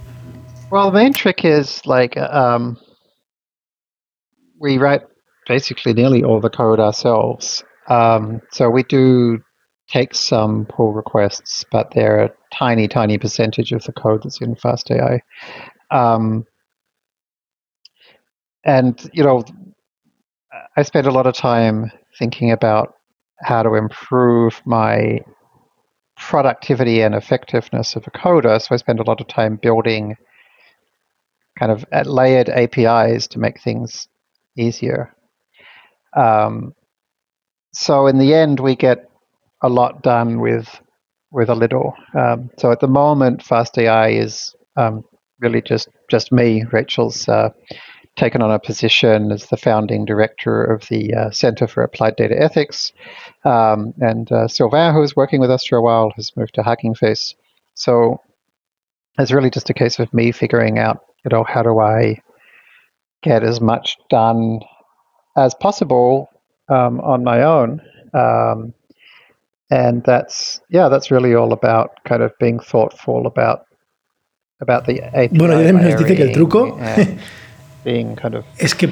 Well, 0.73 0.91
the 0.91 0.99
main 0.99 1.13
trick 1.13 1.45
is 1.45 1.87
like 1.87 2.17
um, 2.17 2.77
we 4.61 4.79
write 4.79 5.03
basically 5.47 5.95
nearly 5.95 6.25
all 6.25 6.41
the 6.41 6.51
code 6.51 6.81
ourselves. 6.81 7.63
Um, 7.89 8.41
so 8.51 8.69
we 8.69 8.83
do 8.83 9.39
take 9.89 10.13
some 10.13 10.67
pull 10.67 10.93
requests, 10.93 11.65
but 11.71 11.93
they're 11.95 12.35
tiny, 12.59 12.89
tiny 12.89 13.19
percentage 13.19 13.73
of 13.73 13.85
the 13.85 13.93
code 13.93 14.23
that's 14.23 14.41
in 14.41 14.55
FastAI. 14.55 15.21
Um, 15.91 16.47
and, 18.65 19.09
you 19.13 19.23
know, 19.23 19.45
I 20.77 20.83
spend 20.83 21.07
a 21.07 21.13
lot 21.13 21.27
of 21.27 21.35
time 21.35 21.91
thinking 22.19 22.51
about 22.51 22.95
how 23.41 23.63
to 23.63 23.75
improve 23.75 24.61
my 24.65 25.21
productivity 26.17 27.03
and 27.03 27.15
effectiveness 27.15 27.95
of 27.95 28.07
a 28.07 28.11
coder. 28.11 28.61
So 28.61 28.75
I 28.75 28.79
spend 28.79 29.01
a 29.01 29.05
lot 29.05 29.21
of 29.21 29.29
time 29.29 29.57
building 29.57 30.17
kind 31.59 31.71
of 31.73 31.85
layered 32.07 32.49
APIs 32.49 33.27
to 33.29 33.39
make 33.39 33.61
things 33.61 34.09
easier. 34.57 35.15
Um, 36.17 36.75
so 37.73 38.07
in 38.07 38.19
the 38.19 38.35
end, 38.35 38.61
we 38.61 38.75
get 38.75 39.11
a 39.63 39.69
lot 39.69 40.03
done 40.03 40.41
with 40.41 40.81
with 41.37 41.51
a 41.51 41.55
little. 41.55 41.95
Um, 42.15 42.51
so 42.59 42.73
at 42.73 42.81
the 42.81 42.89
moment, 42.89 43.45
FastAI 43.45 44.19
is 44.19 44.57
um, 44.77 45.05
really 45.39 45.61
just 45.61 45.89
just 46.11 46.33
me. 46.33 46.65
Rachel's 46.73 47.29
uh, 47.29 47.51
taken 48.17 48.41
on 48.41 48.51
a 48.51 48.59
position 48.59 49.31
as 49.31 49.47
the 49.47 49.59
founding 49.59 50.07
director 50.07 50.65
of 50.65 50.89
the 50.89 51.13
uh, 51.15 51.31
Center 51.31 51.67
for 51.67 51.83
Applied 51.83 52.17
Data 52.17 52.35
Ethics, 52.43 52.93
um, 53.45 53.93
and 54.01 54.33
uh, 54.33 54.49
Sylvain, 54.49 54.95
who 54.95 55.01
was 55.01 55.15
working 55.15 55.39
with 55.39 55.51
us 55.51 55.67
for 55.67 55.77
a 55.77 55.83
while, 55.83 56.11
has 56.17 56.35
moved 56.37 56.55
to 56.55 56.63
Hacking 56.63 56.95
Face. 56.95 57.35
So 57.75 58.19
it's 59.19 59.33
really 59.33 59.51
just 59.51 59.71
a 59.71 59.75
case 59.75 59.99
of 59.99 60.13
me 60.15 60.33
figuring 60.33 60.79
out, 60.79 61.05
you 61.23 61.29
know, 61.31 61.45
how 61.45 61.63
do 61.63 61.79
I 61.79 62.23
get 63.23 63.43
as 63.43 63.61
much 63.61 63.97
done 64.09 64.61
as 65.37 65.55
possible 65.55 66.31
um, 66.71 67.01
on 67.01 67.25
my 67.25 67.43
own. 67.43 67.83
Um, 68.15 68.73
and 69.71 70.03
that's 70.05 70.61
yeah 70.69 70.89
that's 70.89 71.11
really 71.11 71.35
all 71.35 71.53
about 71.53 71.91
kind 72.05 72.23
of 72.23 72.33
being 72.39 72.59
thoughtful 72.59 73.27
about 73.27 73.61
about 74.61 74.85
the 74.87 75.03
API 75.03 75.37
bueno 75.37 75.61
nos 75.61 75.97
dice 75.97 76.17
que 76.17 76.23
el 76.23 76.33
truco 76.33 76.79
being 77.85 78.17
kind 78.17 78.35
of 78.35 78.45
es 78.59 78.75
que 78.75 78.89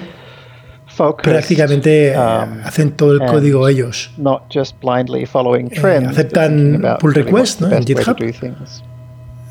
focused, 0.86 1.30
prácticamente 1.30 2.16
um, 2.16 2.60
hacen 2.64 2.92
todo 2.92 3.12
el 3.12 3.20
código 3.20 3.68
ellos. 3.68 4.10
not 4.16 4.42
just 4.52 4.76
blindly 4.80 5.26
following 5.26 5.68
trends, 5.68 6.06
eh, 6.06 6.10
aceptan 6.10 6.82
pull 7.00 7.14
request 7.14 7.60
¿no? 7.60 7.70
en 7.70 7.84
GitHub. 7.84 8.16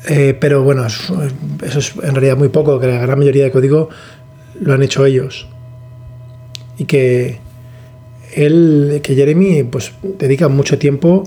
eh, 0.08 0.36
pero 0.38 0.62
bueno 0.62 0.84
eso, 0.86 1.18
eso 1.62 1.78
es 1.78 1.94
en 2.02 2.14
realidad 2.14 2.36
muy 2.36 2.48
poco 2.48 2.78
que 2.78 2.86
la 2.86 3.00
gran 3.00 3.18
mayoría 3.18 3.44
de 3.44 3.50
código 3.50 3.88
lo 4.60 4.74
han 4.74 4.82
hecho 4.82 5.04
ellos. 5.04 5.48
Y 6.76 6.86
que 6.86 7.38
él, 8.34 9.00
que 9.02 9.14
Jeremy, 9.14 9.64
pues 9.64 9.92
dedica 10.18 10.48
mucho 10.48 10.78
tiempo 10.78 11.24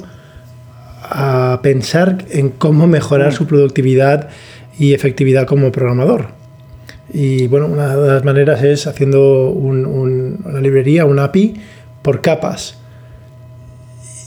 a 1.04 1.60
pensar 1.63 2.26
en 2.30 2.50
cómo 2.50 2.88
mejorar 2.88 3.34
su 3.34 3.48
productividad 3.48 4.30
y 4.78 4.93
efectividad 4.93 5.48
como 5.48 5.72
programador. 5.72 6.30
Y 7.13 7.48
bueno, 7.48 7.67
una 7.67 7.96
de 7.96 8.13
las 8.13 8.24
maneras 8.24 8.63
es 8.63 8.86
haciendo 8.88 9.50
una 9.50 10.60
librería, 10.60 11.06
un 11.06 11.20
API, 11.20 11.56
por 12.02 12.22
capas. 12.22 12.78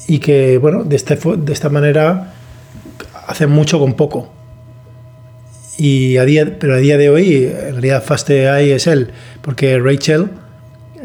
Y 0.08 0.18
que, 0.18 0.58
bueno, 0.58 0.84
de, 0.84 0.96
este, 0.96 1.16
de 1.16 1.52
esta 1.52 1.68
manera 1.68 2.32
hace 3.26 3.46
mucho 3.46 3.78
con 3.78 3.94
poco. 3.94 4.32
Y 5.78 6.16
a 6.16 6.24
día, 6.24 6.58
pero 6.58 6.74
a 6.74 6.78
día 6.78 6.98
de 6.98 7.10
hoy, 7.10 7.46
en 7.46 7.72
realidad 7.72 8.02
FastAI 8.02 8.72
es 8.72 8.86
él, 8.86 9.12
porque 9.40 9.78
Rachel 9.78 10.30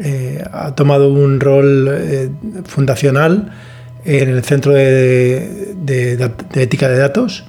eh, 0.02 0.44
ha 0.52 0.74
tomado 0.74 1.12
un 1.12 1.40
rol 1.40 1.88
eh, 1.90 2.30
fundacional 2.64 3.52
en 4.04 4.28
el 4.28 4.44
Centro 4.44 4.72
de, 4.72 5.74
Ética 6.54 6.88
de 6.88 6.98
Datos. 6.98 7.44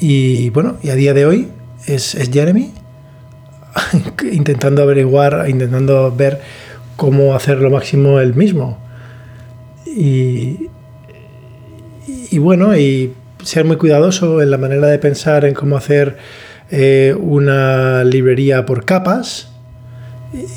Y 0.00 0.50
bueno, 0.50 0.76
y 0.82 0.90
a 0.90 0.94
día 0.94 1.14
de 1.14 1.26
hoy 1.26 1.48
es, 1.86 2.16
Jeremy 2.32 2.72
intentando 4.32 4.82
averiguar, 4.82 5.46
intentando 5.48 6.14
ver 6.14 6.40
cómo 6.96 7.34
hacer 7.34 7.58
lo 7.58 7.70
máximo 7.70 8.18
él 8.20 8.34
mismo. 8.34 8.78
Y, 9.86 10.68
y 12.30 12.38
bueno, 12.38 12.76
y 12.76 13.12
ser 13.42 13.64
muy 13.64 13.76
cuidadoso 13.76 14.42
en 14.42 14.50
la 14.50 14.58
manera 14.58 14.88
de 14.88 14.98
pensar 14.98 15.44
en 15.44 15.54
cómo 15.54 15.76
hacer 15.76 16.16
eh, 16.70 17.14
una 17.18 18.04
librería 18.04 18.66
por 18.66 18.84
capas 18.84 19.47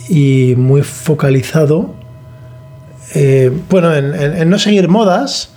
y 0.09 0.55
muy 0.57 0.81
focalizado, 0.81 1.93
eh, 3.13 3.51
bueno, 3.69 3.95
en, 3.95 4.49
no 4.49 4.59
seguir 4.59 4.87
modas, 4.87 5.51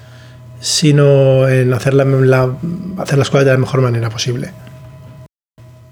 sino 0.61 1.48
en 1.48 1.72
hacer, 1.72 1.94
la, 1.94 2.57
hacer 2.98 3.18
las 3.18 3.31
cosas 3.31 3.46
de 3.46 3.53
la 3.53 3.59
mejor 3.59 3.81
manera 3.81 4.11
posible. 4.11 4.50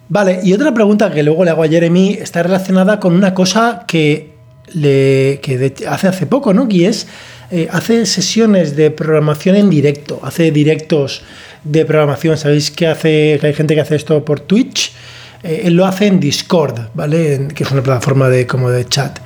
Vale, 0.09 0.41
y 0.43 0.53
otra 0.53 0.75
pregunta 0.75 1.11
que 1.11 1.23
luego 1.23 1.45
le 1.45 1.51
hago 1.51 1.63
a 1.63 1.69
Jeremy 1.69 2.19
está 2.21 2.43
relacionada 2.43 3.01
con 3.01 3.15
una 3.15 3.33
cosa 3.33 3.85
que, 3.87 4.33
le, 4.75 5.41
que 5.43 5.73
hace 5.89 6.09
hace 6.09 6.27
poco, 6.27 6.53
¿no? 6.53 6.67
Y 6.69 6.85
es, 6.85 7.07
eh, 7.51 7.69
hace 7.71 8.05
sesiones 8.07 8.77
de 8.77 8.91
programación 8.91 9.57
en 9.57 9.71
directo, 9.71 10.21
hace 10.23 10.51
directos 10.51 11.23
de 11.65 11.85
programación. 11.85 12.37
¿Sabéis 12.37 12.71
que, 12.71 12.87
hace, 12.87 13.39
que 13.41 13.47
hay 13.47 13.55
gente 13.55 13.75
que 13.75 13.81
hace 13.81 13.97
esto 13.97 14.25
por 14.25 14.41
Twitch? 14.41 14.93
Eh, 15.43 15.63
él 15.65 15.75
lo 15.75 15.87
hace 15.87 16.07
en 16.07 16.21
Discord, 16.21 16.89
¿vale? 16.95 17.49
Que 17.55 17.65
es 17.65 17.71
una 17.71 17.83
plataforma 17.83 18.29
de, 18.29 18.47
como 18.47 18.71
de 18.71 18.85
chat 18.87 19.19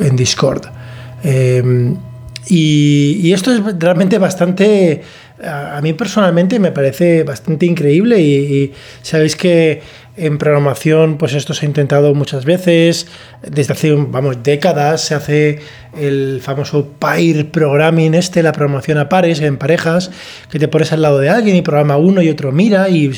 en 0.00 0.16
Discord. 0.16 0.62
Eh, 1.22 1.94
y, 2.46 3.32
esto 3.32 3.52
es 3.52 3.60
realmente 3.78 4.18
bastante, 4.18 5.02
a, 5.42 5.80
mí 5.82 5.92
personalmente 5.92 6.58
me 6.58 6.70
parece 6.70 7.24
bastante 7.24 7.66
increíble 7.66 8.20
y, 8.20 8.72
sabéis 9.02 9.36
que 9.36 9.82
en 10.16 10.38
programación 10.38 11.18
pues 11.18 11.34
esto 11.34 11.54
se 11.54 11.66
ha 11.66 11.68
intentado 11.68 12.14
muchas 12.14 12.44
veces, 12.44 13.08
desde 13.42 13.72
hace 13.72 13.92
vamos 13.94 14.44
décadas 14.44 15.00
se 15.00 15.16
hace 15.16 15.58
el 15.98 16.40
famoso 16.40 16.86
pair 17.00 17.50
programming 17.50 18.14
este, 18.14 18.44
la 18.44 18.52
programación 18.52 18.98
a 18.98 19.08
pares, 19.08 19.40
en 19.40 19.56
parejas, 19.56 20.12
que 20.50 20.60
te 20.60 20.68
pones 20.68 20.92
al 20.92 21.02
lado 21.02 21.18
de 21.18 21.30
alguien 21.30 21.56
y 21.56 21.62
programa 21.62 21.96
uno 21.96 22.22
y 22.22 22.30
otro 22.30 22.52
mira 22.52 22.88
y 22.88 23.10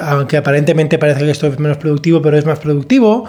aunque 0.00 0.36
aparentemente 0.36 0.96
parece 0.96 1.24
que 1.24 1.30
esto 1.32 1.48
es 1.48 1.58
menos 1.58 1.78
productivo, 1.78 2.22
pero 2.22 2.38
es 2.38 2.44
más 2.44 2.60
productivo. 2.60 3.28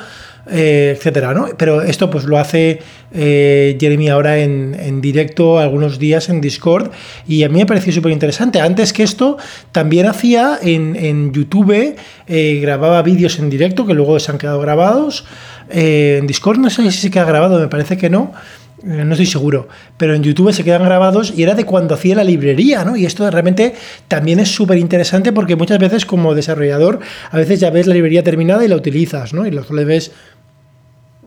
Eh, 0.52 0.96
etcétera, 0.98 1.34
¿no? 1.34 1.48
Pero 1.58 1.84
esto 1.84 2.10
pues 2.10 2.24
lo 2.24 2.40
hace 2.40 2.80
eh, 3.14 3.78
Jeremy 3.80 4.10
ahora 4.10 4.40
en, 4.40 5.00
directo 5.00 5.60
algunos 5.60 6.00
días 6.00 6.28
en 6.30 6.42
Discord 6.42 6.90
y 7.28 7.44
a 7.44 7.50
mí 7.50 7.60
me 7.60 7.68
pareció 7.68 7.94
súper 7.94 8.12
interesante. 8.12 8.60
Antes 8.60 8.92
que 8.92 9.04
esto, 9.04 9.38
también 9.72 10.08
hacía 10.08 10.58
en, 10.62 11.32
YouTube, 11.34 11.96
eh, 12.28 12.60
grababa 12.62 13.02
vídeos 13.04 13.38
en 13.38 13.52
directo 13.52 13.86
que 13.86 13.94
luego 13.94 14.20
se 14.20 14.32
han 14.32 14.40
quedado 14.40 14.60
grabados. 14.60 15.26
en 15.70 16.26
Discord 16.26 16.58
no 16.58 16.72
sé 16.72 16.90
si 16.90 16.98
se 16.98 17.12
queda 17.12 17.26
grabado, 17.26 17.60
me 17.60 17.68
parece 17.68 17.96
que 17.98 18.10
no. 18.10 18.34
No 18.82 19.12
estoy 19.12 19.26
seguro, 19.26 19.68
pero 19.98 20.16
en 20.16 20.24
YouTube 20.24 20.54
se 20.54 20.64
quedan 20.64 20.86
grabados 20.86 21.34
y 21.36 21.44
era 21.44 21.54
de 21.54 21.66
cuando 21.66 21.96
hacía 21.96 22.16
la 22.16 22.24
librería, 22.24 22.86
¿no? 22.86 22.96
Y 22.96 23.06
esto 23.06 23.30
realmente 23.30 23.76
también 24.08 24.40
es 24.40 24.56
súper 24.56 24.78
interesante 24.78 25.34
porque 25.34 25.58
muchas 25.58 25.80
veces 25.80 26.06
como 26.06 26.34
desarrollador 26.34 27.00
a 27.30 27.38
veces 27.38 27.60
ya 27.60 27.72
ves 27.72 27.88
la 27.88 27.94
librería 27.94 28.24
terminada 28.24 28.64
y 28.64 28.70
la 28.70 28.78
utilizas, 28.78 29.34
¿no? 29.34 29.46
Y 29.46 29.52
lo 29.52 29.66
ves 29.70 30.14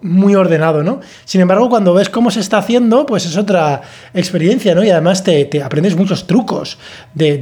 muy 0.02 0.34
ordenado, 0.34 0.82
¿no? 0.82 1.00
Sin 1.24 1.40
embargo, 1.40 1.68
cuando 1.70 1.94
ves 1.94 2.08
cómo 2.08 2.30
se 2.30 2.40
está 2.40 2.58
haciendo, 2.58 3.06
pues 3.06 3.24
es 3.24 3.36
otra 3.36 3.82
experiencia, 4.12 4.74
¿no? 4.74 4.82
Y 4.84 4.90
además 4.90 5.22
te, 5.22 5.48
aprendes 5.62 5.96
muchos 5.96 6.26
trucos, 6.26 6.78
de, 7.14 7.38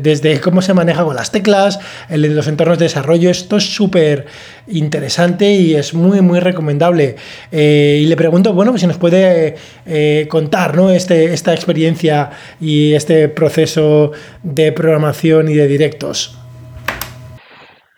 desde 0.00 0.40
cómo 0.40 0.62
se 0.62 0.74
maneja 0.74 1.02
con 1.04 1.16
las 1.16 1.32
teclas, 1.32 1.80
en 2.08 2.36
los 2.36 2.46
entornos 2.46 2.78
de 2.78 2.84
desarrollo, 2.84 3.30
esto 3.30 3.56
es 3.56 3.74
súper 3.74 4.26
interesante 4.66 5.50
y 5.52 5.74
es 5.74 5.94
muy, 5.94 6.20
muy 6.20 6.40
recomendable. 6.40 7.16
Eh, 7.50 8.00
y 8.02 8.06
le 8.06 8.16
pregunto, 8.16 8.52
bueno, 8.52 8.72
pues 8.72 8.82
si 8.82 8.86
nos 8.86 8.98
puede 8.98 9.56
eh, 9.86 10.26
contar, 10.30 10.76
¿no? 10.76 10.90
Este, 10.90 11.32
esta 11.32 11.54
experiencia 11.54 12.30
y 12.60 12.92
este 12.92 13.28
proceso 13.28 14.12
de 14.42 14.72
programación 14.72 15.48
y 15.48 15.54
de 15.54 15.66
directos. 15.66 16.36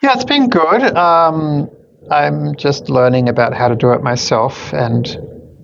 Yeah, 0.02 0.12
it's 0.14 0.24
been 0.24 0.48
good. 0.48 0.92
Um, 0.94 1.68
I'm 2.10 2.54
just 2.56 2.88
learning 2.88 3.28
about 3.28 3.54
how 3.54 3.68
to 3.68 3.76
do 3.76 3.92
it 3.92 4.02
myself 4.02 4.72
and 4.72 5.06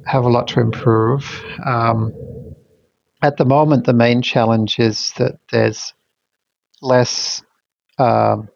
have 0.07 0.25
a 0.25 0.29
lot 0.29 0.49
to 0.49 0.61
improve. 0.61 1.45
Um, 1.65 2.13
at 3.23 3.37
the 3.37 3.45
moment, 3.45 3.87
the 3.87 3.93
main 3.93 4.23
challenge 4.23 4.79
is 4.79 5.13
that 5.19 5.39
there's 5.51 5.95
less 6.81 7.43
um, 7.99 8.49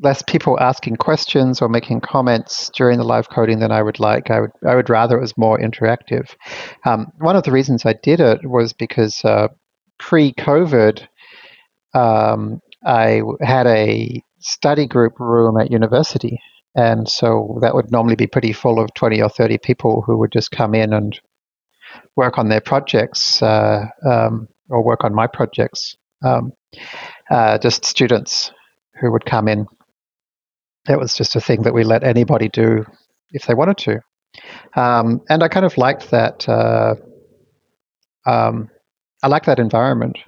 less 0.00 0.22
people 0.22 0.58
asking 0.60 0.96
questions 0.96 1.62
or 1.62 1.68
making 1.68 2.00
comments 2.00 2.70
during 2.76 2.98
the 2.98 3.04
live 3.04 3.30
coding 3.30 3.60
than 3.60 3.72
I 3.72 3.82
would 3.82 3.98
like. 3.98 4.30
I 4.30 4.40
would 4.40 4.50
I 4.66 4.74
would 4.74 4.90
rather 4.90 5.16
it 5.16 5.22
was 5.22 5.38
more 5.38 5.58
interactive. 5.58 6.34
Um, 6.84 7.10
one 7.18 7.36
of 7.36 7.44
the 7.44 7.52
reasons 7.52 7.86
I 7.86 7.94
did 7.94 8.20
it 8.20 8.44
was 8.44 8.74
because 8.74 9.24
uh, 9.24 9.48
pre-COVID, 9.98 11.06
um, 11.94 12.60
I 12.84 13.22
had 13.40 13.66
a 13.66 14.22
study 14.40 14.86
group 14.86 15.18
room 15.18 15.56
at 15.56 15.70
university 15.70 16.38
and 16.74 17.08
so 17.08 17.58
that 17.60 17.74
would 17.74 17.90
normally 17.90 18.16
be 18.16 18.26
pretty 18.26 18.52
full 18.52 18.80
of 18.80 18.92
20 18.94 19.20
or 19.22 19.28
30 19.28 19.58
people 19.58 20.02
who 20.02 20.18
would 20.18 20.32
just 20.32 20.50
come 20.50 20.74
in 20.74 20.92
and 20.92 21.20
work 22.16 22.38
on 22.38 22.48
their 22.48 22.60
projects 22.60 23.42
uh, 23.42 23.86
um, 24.08 24.48
or 24.70 24.82
work 24.82 25.04
on 25.04 25.14
my 25.14 25.26
projects. 25.26 25.96
Um, 26.24 26.52
uh, 27.30 27.58
just 27.58 27.84
students 27.84 28.52
who 29.00 29.12
would 29.12 29.26
come 29.26 29.48
in. 29.48 29.66
It 30.88 30.98
was 30.98 31.14
just 31.14 31.36
a 31.36 31.40
thing 31.40 31.62
that 31.62 31.74
we 31.74 31.84
let 31.84 32.04
anybody 32.04 32.48
do 32.48 32.84
if 33.30 33.46
they 33.46 33.54
wanted 33.54 33.78
to. 33.78 34.00
Um, 34.74 35.20
and 35.28 35.42
I 35.42 35.48
kind 35.48 35.66
of 35.66 35.76
liked 35.76 36.10
that. 36.10 36.48
Uh, 36.48 36.94
um, 38.24 38.70
I 39.22 39.28
liked 39.28 39.46
that 39.46 39.58
environment. 39.58 40.18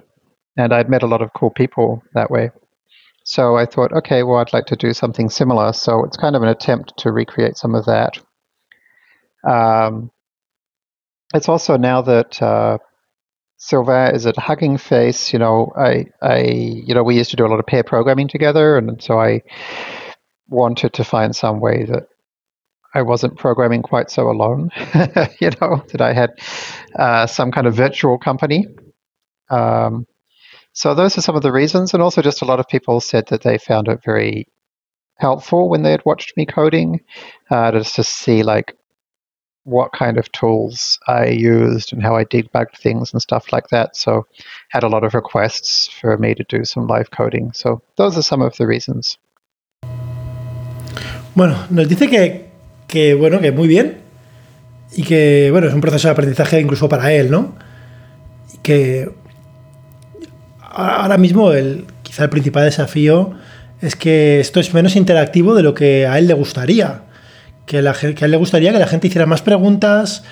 And 0.57 0.73
I'd 0.73 0.89
met 0.89 1.03
a 1.03 1.07
lot 1.07 1.21
of 1.21 1.31
cool 1.35 1.49
people 1.49 2.01
that 2.13 2.31
way. 2.31 2.51
So 3.27 3.57
I 3.57 3.65
thought, 3.65 3.91
okay, 3.91 4.21
well, 4.21 4.37
I'd 4.37 4.53
like 4.53 4.67
to 4.67 4.75
do 4.75 4.93
something 4.93 5.29
similar. 5.29 5.73
So 5.73 6.05
it's 6.05 6.15
kind 6.15 6.35
of 6.35 6.43
an 6.43 6.47
attempt 6.47 6.95
to 6.99 7.11
recreate 7.11 7.57
some 7.57 7.73
of 7.73 7.85
that. 7.85 8.19
Um, 9.43 10.11
it's 11.33 11.49
also 11.49 11.75
now 11.75 12.03
that 12.03 12.39
uh, 12.39 12.77
Sylvain 13.57 14.13
is 14.13 14.27
at 14.27 14.37
Hugging 14.37 14.77
Face. 14.77 15.33
You 15.33 15.39
know, 15.39 15.73
I, 15.75 16.05
I, 16.21 16.41
you 16.41 16.93
know, 16.93 17.01
we 17.03 17.17
used 17.17 17.31
to 17.31 17.35
do 17.35 17.47
a 17.47 17.49
lot 17.49 17.59
of 17.59 17.65
pair 17.65 17.83
programming 17.83 18.27
together, 18.27 18.77
and 18.77 19.01
so 19.01 19.19
I 19.19 19.41
wanted 20.47 20.93
to 20.93 21.03
find 21.03 21.35
some 21.35 21.59
way 21.59 21.83
that 21.85 22.07
I 22.93 23.01
wasn't 23.01 23.39
programming 23.39 23.81
quite 23.81 24.11
so 24.11 24.29
alone. 24.29 24.69
you 25.39 25.49
know, 25.59 25.83
that 25.91 25.99
I 25.99 26.13
had 26.13 26.29
uh, 26.95 27.25
some 27.25 27.51
kind 27.51 27.65
of 27.65 27.73
virtual 27.73 28.19
company. 28.19 28.67
Um, 29.49 30.05
so 30.75 30.93
those 30.93 31.17
are 31.17 31.21
some 31.21 31.37
of 31.37 31.41
the 31.41 31.53
reasons, 31.53 31.93
and 31.93 32.03
also 32.03 32.21
just 32.21 32.41
a 32.41 32.45
lot 32.45 32.59
of 32.59 32.67
people 32.67 32.99
said 32.99 33.27
that 33.27 33.43
they 33.43 33.57
found 33.57 33.87
it 33.87 34.03
very 34.03 34.45
helpful 35.17 35.69
when 35.69 35.83
they 35.83 35.91
had 35.91 36.03
watched 36.05 36.35
me 36.35 36.45
coding, 36.45 36.99
uh, 37.49 37.71
just 37.71 37.95
to 37.95 38.03
see 38.03 38.43
like 38.43 38.75
what 39.63 39.93
kind 39.93 40.17
of 40.17 40.29
tools 40.33 40.99
I 41.07 41.27
used 41.27 41.93
and 41.93 42.03
how 42.03 42.17
I 42.17 42.25
debugged 42.25 42.77
things 42.77 43.13
and 43.13 43.21
stuff 43.21 43.53
like 43.53 43.69
that. 43.69 43.95
So 43.95 44.27
had 44.67 44.83
a 44.83 44.89
lot 44.89 45.05
of 45.05 45.13
requests 45.13 45.87
for 45.87 46.17
me 46.17 46.35
to 46.35 46.43
do 46.43 46.65
some 46.65 46.87
live 46.87 47.09
coding. 47.09 47.53
So 47.53 47.81
those 47.95 48.17
are 48.17 48.21
some 48.21 48.41
of 48.41 48.57
the 48.57 48.67
reasons. 48.67 49.17
Bueno, 51.35 51.55
nos 51.69 51.87
dice 51.87 52.09
que, 52.09 52.51
que 52.89 53.15
bueno, 53.15 53.39
que 53.39 53.53
muy 53.53 53.69
bien 53.69 54.01
y 54.91 55.03
que 55.03 55.51
bueno, 55.51 55.67
es 55.67 55.73
un 55.73 55.79
proceso 55.79 56.09
de 56.09 56.11
aprendizaje 56.11 56.59
incluso 56.59 56.89
para 56.89 57.13
él, 57.13 57.31
¿no? 57.31 57.55
Y 58.53 58.57
que 58.57 59.09
ahora 60.75 61.17
mismo 61.17 61.51
el, 61.51 61.85
quizá 62.03 62.23
el 62.23 62.29
principal 62.29 62.65
desafío 62.65 63.33
es 63.81 63.95
que 63.95 64.39
esto 64.39 64.59
es 64.59 64.73
menos 64.73 64.95
interactivo 64.95 65.55
de 65.55 65.63
lo 65.63 65.73
que 65.73 66.05
a 66.05 66.17
él 66.19 66.27
le 66.27 66.33
gustaría. 66.33 67.01
Que, 67.65 67.79
a 67.79 67.95
él 68.01 68.31
le 68.31 68.37
gustaría 68.37 68.71
que 68.71 68.79
la 68.79 68.87
gente 68.87 69.07
hiciera 69.07 69.25
más 69.25 69.41
preguntas, 69.41 70.23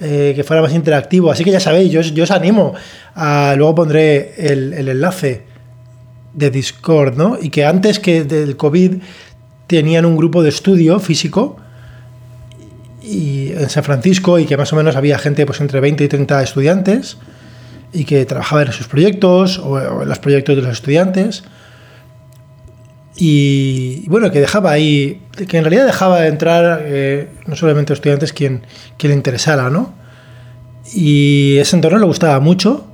eh, 0.00 0.32
que 0.36 0.44
fuera 0.44 0.62
más 0.62 0.74
interactivo. 0.74 1.30
Así 1.30 1.44
que 1.44 1.50
ya 1.50 1.60
sabéis, 1.60 1.90
yo, 1.90 2.22
os 2.22 2.30
animo. 2.30 2.74
A, 3.14 3.54
luego 3.56 3.74
pondré 3.74 4.34
el, 4.36 4.72
enlace 4.72 5.44
de 6.34 6.50
Discord, 6.50 7.16
¿no? 7.16 7.38
Y 7.40 7.50
que 7.50 7.64
antes 7.64 7.98
que 7.98 8.24
del 8.24 8.56
COVID 8.56 8.96
tenían 9.66 10.04
un 10.04 10.16
grupo 10.16 10.42
de 10.42 10.50
estudio 10.50 11.00
físico 11.00 11.56
y 13.02 13.52
en 13.52 13.68
San 13.70 13.84
Francisco 13.84 14.38
y 14.38 14.44
que 14.44 14.56
más 14.56 14.72
o 14.72 14.76
menos 14.76 14.96
había 14.96 15.18
gente 15.18 15.46
pues 15.46 15.60
entre 15.60 15.80
20 15.80 16.04
y 16.04 16.08
30 16.08 16.42
estudiantes 16.42 17.16
y 17.92 18.04
que 18.04 18.24
trabajaba 18.26 18.62
en 18.62 18.72
sus 18.72 18.88
proyectos 18.88 19.58
o, 19.58 20.02
en 20.02 20.08
los 20.08 20.18
proyectos 20.18 20.56
de 20.56 20.62
los 20.62 20.72
estudiantes. 20.72 21.44
Y, 23.18 24.06
bueno, 24.08 24.30
que 24.30 24.40
dejaba 24.40 24.70
ahí, 24.70 25.22
que 25.48 25.56
en 25.56 25.64
realidad 25.64 25.86
dejaba 25.86 26.26
entrar 26.26 26.82
eh, 26.84 27.28
no 27.46 27.56
solamente 27.56 27.94
estudiantes 27.94 28.32
quien, 28.32 28.62
quien 28.98 29.10
le 29.10 29.16
interesara, 29.16 29.70
¿no? 29.70 29.94
Y 30.94 31.56
ese 31.58 31.76
entorno 31.76 31.98
le 31.98 32.04
gustaba 32.04 32.38
mucho. 32.40 32.86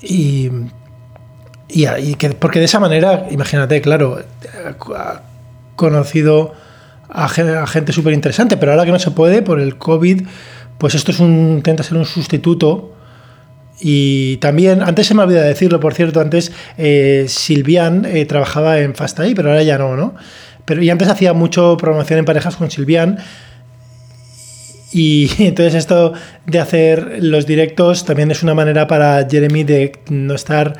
Y, 0.00 0.50
y, 1.68 2.14
que, 2.14 2.30
porque 2.30 2.60
de 2.60 2.66
esa 2.66 2.78
manera, 2.78 3.26
imagínate, 3.30 3.80
claro, 3.80 4.20
ha 4.96 5.22
conocido 5.74 6.54
a, 7.08 7.24
a 7.24 7.66
gente 7.66 7.92
súper 7.92 8.14
interesante, 8.14 8.56
pero 8.56 8.72
ahora 8.72 8.84
que 8.84 8.92
no 8.92 9.00
se 9.00 9.10
puede 9.10 9.42
por 9.42 9.58
el 9.58 9.76
COVID, 9.76 10.22
pues 10.78 10.94
esto 10.94 11.10
es 11.10 11.18
un, 11.18 11.54
intenta 11.56 11.82
ser 11.82 11.98
un 11.98 12.04
sustituto 12.04 12.94
y 13.80 14.38
también, 14.38 14.82
antes 14.82 15.06
se 15.06 15.14
me 15.14 15.22
olvidó 15.22 15.40
decirlo, 15.42 15.78
por 15.78 15.94
cierto, 15.94 16.20
antes 16.20 16.52
eh, 16.76 17.26
Silvian 17.28 18.04
eh, 18.04 18.24
trabajaba 18.26 18.80
en 18.80 18.94
FastAI, 18.94 19.34
pero 19.34 19.50
ahora 19.50 19.62
ya 19.62 19.78
no, 19.78 19.96
¿no? 19.96 20.14
Pero 20.64 20.82
y 20.82 20.90
antes 20.90 21.08
hacía 21.08 21.32
mucho 21.32 21.76
promoción 21.76 22.18
en 22.18 22.24
parejas 22.24 22.56
con 22.56 22.70
Silvian. 22.70 23.18
Y 24.92 25.30
entonces 25.38 25.74
esto 25.74 26.12
de 26.46 26.58
hacer 26.58 27.18
los 27.22 27.46
directos 27.46 28.04
también 28.04 28.30
es 28.30 28.42
una 28.42 28.54
manera 28.54 28.86
para 28.86 29.26
Jeremy 29.28 29.64
de 29.64 29.92
no 30.10 30.34
estar 30.34 30.74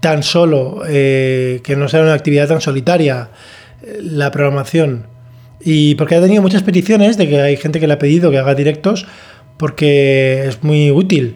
tan 0.00 0.22
solo, 0.22 0.82
eh, 0.88 1.60
que 1.62 1.76
no 1.76 1.88
sea 1.88 2.02
una 2.02 2.14
actividad 2.14 2.48
tan 2.48 2.60
solitaria 2.60 3.28
la 4.00 4.30
programación. 4.30 5.06
Y 5.60 5.94
porque 5.96 6.14
ha 6.14 6.20
tenido 6.20 6.40
muchas 6.40 6.62
peticiones 6.62 7.18
de 7.18 7.28
que 7.28 7.40
hay 7.40 7.56
gente 7.56 7.80
que 7.80 7.86
le 7.86 7.94
ha 7.94 7.98
pedido 7.98 8.30
que 8.30 8.38
haga 8.38 8.54
directos 8.54 9.06
porque 9.58 10.46
es 10.46 10.62
muy 10.62 10.90
útil 10.92 11.34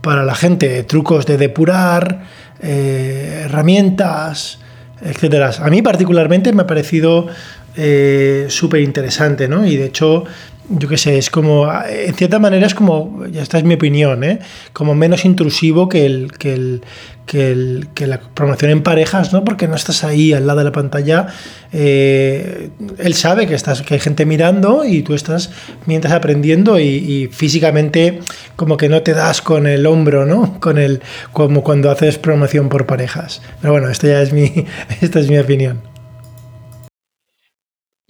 para 0.00 0.24
la 0.24 0.34
gente, 0.34 0.82
trucos 0.82 1.26
de 1.26 1.38
depurar, 1.38 2.24
eh, 2.60 3.42
herramientas, 3.44 4.58
etcétera. 5.00 5.50
A 5.60 5.70
mí 5.70 5.82
particularmente 5.82 6.52
me 6.52 6.62
ha 6.62 6.66
parecido 6.66 7.28
eh, 7.76 8.46
súper 8.48 8.80
interesante, 8.80 9.48
¿no? 9.48 9.64
Y 9.66 9.76
de 9.76 9.86
hecho 9.86 10.24
yo 10.68 10.88
qué 10.88 10.96
sé, 10.96 11.18
es 11.18 11.30
como, 11.30 11.70
en 11.88 12.14
cierta 12.14 12.38
manera 12.38 12.66
es 12.66 12.74
como, 12.74 13.24
ya 13.30 13.42
esta 13.42 13.58
es 13.58 13.64
mi 13.64 13.74
opinión, 13.74 14.24
¿eh? 14.24 14.38
como 14.72 14.94
menos 14.94 15.24
intrusivo 15.24 15.88
que, 15.88 16.06
el, 16.06 16.32
que, 16.32 16.54
el, 16.54 17.88
que, 17.94 18.06
la 18.06 18.20
promoción 18.20 18.70
en 18.70 18.82
parejas, 18.82 19.32
¿no? 19.32 19.44
porque 19.44 19.68
no 19.68 19.74
estás 19.74 20.04
ahí 20.04 20.32
al 20.32 20.46
lado 20.46 20.60
de 20.60 20.64
la 20.64 20.72
pantalla. 20.72 21.26
Eh, 21.72 22.70
él 22.98 23.14
sabe 23.14 23.46
que, 23.46 23.54
estás, 23.54 23.82
que 23.82 23.94
hay 23.94 24.00
gente 24.00 24.24
mirando 24.24 24.84
y 24.84 25.02
tú 25.02 25.14
estás 25.14 25.50
mientras 25.86 26.12
aprendiendo 26.12 26.78
y, 26.78 27.28
físicamente 27.32 28.20
como 28.56 28.76
que 28.76 28.88
no 28.88 29.02
te 29.02 29.12
das 29.12 29.42
con 29.42 29.66
el 29.66 29.86
hombro, 29.86 30.26
¿no? 30.26 30.60
Con 30.60 30.78
el, 30.78 31.00
como 31.32 31.62
cuando 31.62 31.90
haces 31.90 32.18
promoción 32.18 32.68
por 32.68 32.86
parejas. 32.86 33.42
Pero 33.60 33.72
bueno, 33.72 33.88
esto 33.88 34.06
ya 34.06 34.22
es 34.22 34.32
mi, 34.32 34.50
esta 35.00 35.20
es 35.20 35.28
mi 35.28 35.38
opinión. 35.38 35.91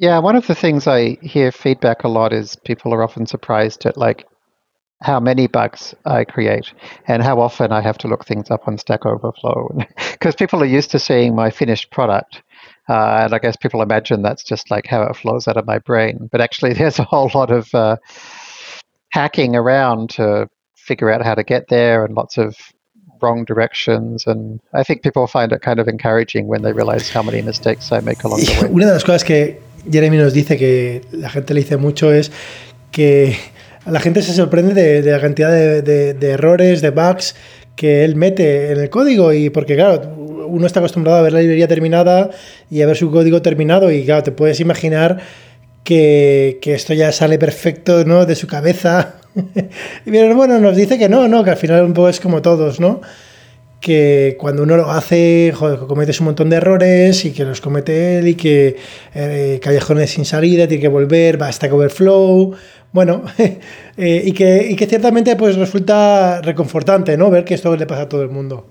Yeah, 0.02 0.18
one 0.18 0.34
of 0.34 0.48
the 0.48 0.56
things 0.56 0.88
I 0.88 1.16
hear 1.22 1.52
feedback 1.52 2.02
a 2.02 2.08
lot 2.08 2.32
is 2.32 2.56
people 2.56 2.92
are 2.92 3.04
often 3.04 3.24
surprised 3.24 3.86
at 3.86 3.96
like 3.96 4.26
how 5.00 5.20
many 5.20 5.46
bugs 5.46 5.94
I 6.04 6.24
create 6.24 6.72
and 7.06 7.22
how 7.22 7.38
often 7.40 7.70
I 7.70 7.82
have 7.82 7.98
to 7.98 8.08
look 8.08 8.26
things 8.26 8.50
up 8.50 8.66
on 8.66 8.78
Stack 8.78 9.06
Overflow 9.06 9.78
because 10.10 10.34
people 10.34 10.60
are 10.60 10.66
used 10.66 10.90
to 10.90 10.98
seeing 10.98 11.36
my 11.36 11.50
finished 11.50 11.92
product. 11.92 12.42
Uh, 12.88 13.20
and 13.22 13.32
I 13.32 13.38
guess 13.38 13.54
people 13.54 13.80
imagine 13.80 14.22
that's 14.22 14.42
just 14.42 14.72
like 14.72 14.86
how 14.88 15.04
it 15.04 15.14
flows 15.14 15.46
out 15.46 15.56
of 15.56 15.68
my 15.68 15.78
brain. 15.78 16.28
But 16.32 16.40
actually, 16.40 16.72
there's 16.72 16.98
a 16.98 17.04
whole 17.04 17.30
lot 17.32 17.52
of 17.52 17.72
uh, 17.72 17.98
hacking 19.10 19.54
around 19.54 20.10
to 20.16 20.48
figure 20.74 21.12
out 21.12 21.24
how 21.24 21.36
to 21.36 21.44
get 21.44 21.68
there 21.68 22.04
and 22.04 22.16
lots 22.16 22.38
of 22.38 22.56
wrong 23.20 23.44
directions. 23.44 24.26
And 24.26 24.58
I 24.74 24.82
think 24.82 25.04
people 25.04 25.28
find 25.28 25.52
it 25.52 25.62
kind 25.62 25.78
of 25.78 25.86
encouraging 25.86 26.48
when 26.48 26.62
they 26.62 26.72
realize 26.72 27.08
how 27.08 27.22
many 27.22 27.40
mistakes 27.40 27.92
I 27.92 28.00
make 28.00 28.24
along 28.24 28.40
the 28.40 28.62
way. 28.62 28.68
Una 28.68 28.86
de 28.86 28.94
las 28.94 29.04
cosas 29.04 29.22
que 29.22 29.62
Jeremy 29.90 30.16
nos 30.16 30.32
dice 30.32 30.56
que 30.56 31.02
la 31.12 31.30
gente 31.30 31.54
le 31.54 31.60
dice 31.60 31.76
mucho 31.76 32.12
es 32.12 32.30
que 32.90 33.36
la 33.86 34.00
gente 34.00 34.22
se 34.22 34.32
sorprende 34.32 34.74
de, 35.02 35.10
la 35.10 35.20
cantidad 35.20 35.50
de, 35.50 36.16
errores, 36.20 36.82
de 36.82 36.90
bugs 36.90 37.34
que 37.74 38.04
él 38.04 38.16
mete 38.16 38.72
en 38.72 38.80
el 38.80 38.90
código 38.90 39.32
y 39.32 39.50
porque 39.50 39.74
claro, 39.74 40.14
uno 40.46 40.66
está 40.66 40.80
acostumbrado 40.80 41.18
a 41.18 41.22
ver 41.22 41.32
la 41.32 41.40
librería 41.40 41.66
terminada 41.66 42.30
y 42.70 42.82
a 42.82 42.86
ver 42.86 42.96
su 42.96 43.10
código 43.10 43.42
terminado 43.42 43.90
y 43.90 44.04
claro, 44.04 44.22
te 44.22 44.32
puedes 44.32 44.60
imaginar 44.60 45.18
que, 45.82 46.60
esto 46.62 46.94
ya 46.94 47.10
sale 47.12 47.38
perfecto 47.38 48.04
¿no? 48.04 48.26
de 48.26 48.36
su 48.36 48.46
cabeza. 48.46 49.16
y 50.06 50.10
bueno, 50.10 50.58
nos 50.58 50.76
dice 50.76 50.98
que 50.98 51.08
no, 51.08 51.26
no, 51.26 51.42
que 51.42 51.50
al 51.50 51.56
final 51.56 51.84
un 51.84 51.94
poco 51.94 52.08
es 52.08 52.20
como 52.20 52.42
todos, 52.42 52.78
¿no? 52.78 53.00
Que 53.82 54.36
cuando 54.38 54.62
uno 54.62 54.76
lo 54.76 54.90
hace, 54.90 55.52
joder, 55.54 55.80
cometes 55.80 56.20
un 56.20 56.26
montón 56.26 56.48
de 56.48 56.56
errores 56.56 57.24
y 57.26 57.32
que 57.32 57.44
los 57.44 57.60
comete 57.60 58.18
él 58.18 58.28
y 58.28 58.34
que 58.36 58.76
eh, 59.14 59.58
callejones 59.60 60.12
sin 60.12 60.24
salida, 60.24 60.66
tiene 60.68 60.80
que 60.80 60.88
volver, 60.88 61.42
va 61.42 61.48
a 61.48 61.52
Stack 61.52 61.72
Overflow, 61.72 62.54
bueno, 62.92 63.24
eh, 63.96 64.22
y, 64.24 64.32
que, 64.32 64.68
y 64.70 64.76
que 64.76 64.86
ciertamente 64.86 65.34
pues 65.36 65.56
resulta 65.56 66.40
reconfortante, 66.42 67.16
¿no? 67.16 67.28
Ver 67.28 67.44
que 67.44 67.54
esto 67.54 67.76
le 67.76 67.86
pasa 67.86 68.02
a 68.02 68.08
todo 68.08 68.22
el 68.22 68.30
mundo. 68.30 68.66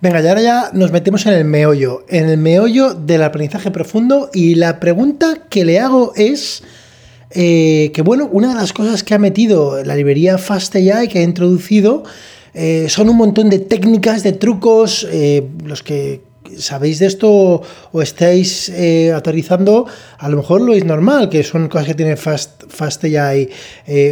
Venga, 0.00 0.22
y 0.22 0.26
ahora 0.26 0.40
ya 0.40 0.70
nos 0.72 0.90
metemos 0.90 1.26
en 1.26 1.34
el 1.34 1.44
meollo, 1.44 2.04
en 2.08 2.28
el 2.28 2.38
meollo 2.38 2.94
del 2.94 3.22
aprendizaje 3.22 3.70
profundo 3.70 4.30
y 4.32 4.54
la 4.54 4.80
pregunta 4.80 5.46
que 5.48 5.64
le 5.64 5.78
hago 5.78 6.12
es... 6.16 6.64
Eh, 7.36 7.90
que 7.92 8.02
bueno, 8.02 8.28
una 8.30 8.50
de 8.50 8.54
las 8.54 8.72
cosas 8.72 9.02
que 9.02 9.12
ha 9.12 9.18
metido 9.18 9.82
la 9.82 9.96
librería 9.96 10.38
FastAI 10.38 11.08
que 11.08 11.18
ha 11.18 11.22
introducido 11.22 12.04
eh, 12.54 12.86
son 12.88 13.08
un 13.08 13.16
montón 13.16 13.50
de 13.50 13.58
técnicas, 13.58 14.22
de 14.22 14.32
trucos, 14.32 15.06
eh, 15.10 15.44
los 15.64 15.82
que 15.82 16.20
sabéis 16.56 17.00
de 17.00 17.06
esto 17.06 17.62
o 17.90 18.02
estáis 18.02 18.68
eh, 18.68 19.10
autorizando, 19.12 19.86
a 20.18 20.28
lo 20.28 20.36
mejor 20.36 20.60
lo 20.60 20.72
es 20.72 20.84
normal, 20.84 21.28
que 21.28 21.42
son 21.42 21.68
cosas 21.68 21.88
que 21.88 21.94
tiene 21.94 22.16
Fast, 22.16 22.64
Fast 22.68 23.02
AI. 23.04 23.50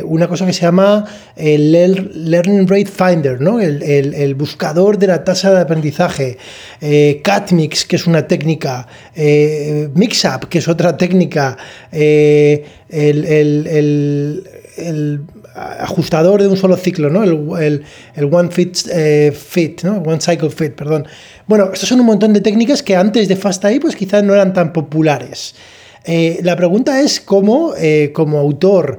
una 0.05 0.27
cosa 0.27 0.45
que 0.47 0.53
se 0.53 0.63
llama 0.63 1.05
el 1.37 1.71
Learning 1.71 2.67
Rate 2.67 2.87
Finder, 2.87 3.41
¿no? 3.41 3.61
el, 3.61 4.35
buscador 4.35 4.99
de 4.99 5.07
la 5.07 5.23
tasa 5.23 5.53
de 5.53 5.61
aprendizaje. 5.61 6.39
CatMix, 7.23 7.85
que 7.85 7.97
es 7.97 8.07
una 8.09 8.27
técnica. 8.27 8.89
Mixup, 9.95 10.47
que 10.49 10.59
es 10.59 10.67
otra 10.67 10.97
técnica. 10.97 11.57
el, 11.93 13.25
el 14.79 15.23
ajustador 15.55 16.41
de 16.41 16.49
un 16.49 16.57
solo 16.57 16.77
ciclo, 16.77 17.11
¿no? 17.11 17.23
El, 17.25 17.85
One 18.31 18.51
Fit, 18.51 18.79
eh, 18.91 19.33
fit, 19.33 19.83
¿no? 19.83 19.99
One 19.99 20.21
Cycle 20.21 20.51
Fit, 20.51 20.75
perdón. 20.75 21.07
Bueno, 21.47 21.71
estos 21.73 21.89
son 21.89 22.01
un 22.01 22.07
montón 22.07 22.33
de 22.33 22.41
técnicas 22.41 22.83
que 22.83 22.97
antes 22.97 23.29
de 23.29 23.37
FastAI 23.37 23.81
pues 23.81 23.97
quizás 23.97 24.23
no 24.25 24.35
eran 24.35 24.53
tan 24.53 24.73
populares. 24.73 25.55
Eh, 26.05 26.41
la 26.43 26.57
pregunta 26.57 27.01
es 27.01 27.21
cómo, 27.21 27.75
eh, 27.77 28.11
como 28.15 28.39
autor 28.39 28.99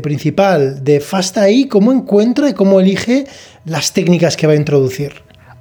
principal 0.00 0.84
de 0.84 1.00
FastAI, 1.00 1.66
cómo 1.66 1.90
encuentra 1.90 2.48
y 2.48 2.52
cómo 2.52 2.78
elige 2.78 3.26
las 3.64 3.92
técnicas 3.92 4.36
que 4.36 4.46
va 4.46 4.52
a 4.52 4.56
introducir. 4.56 5.12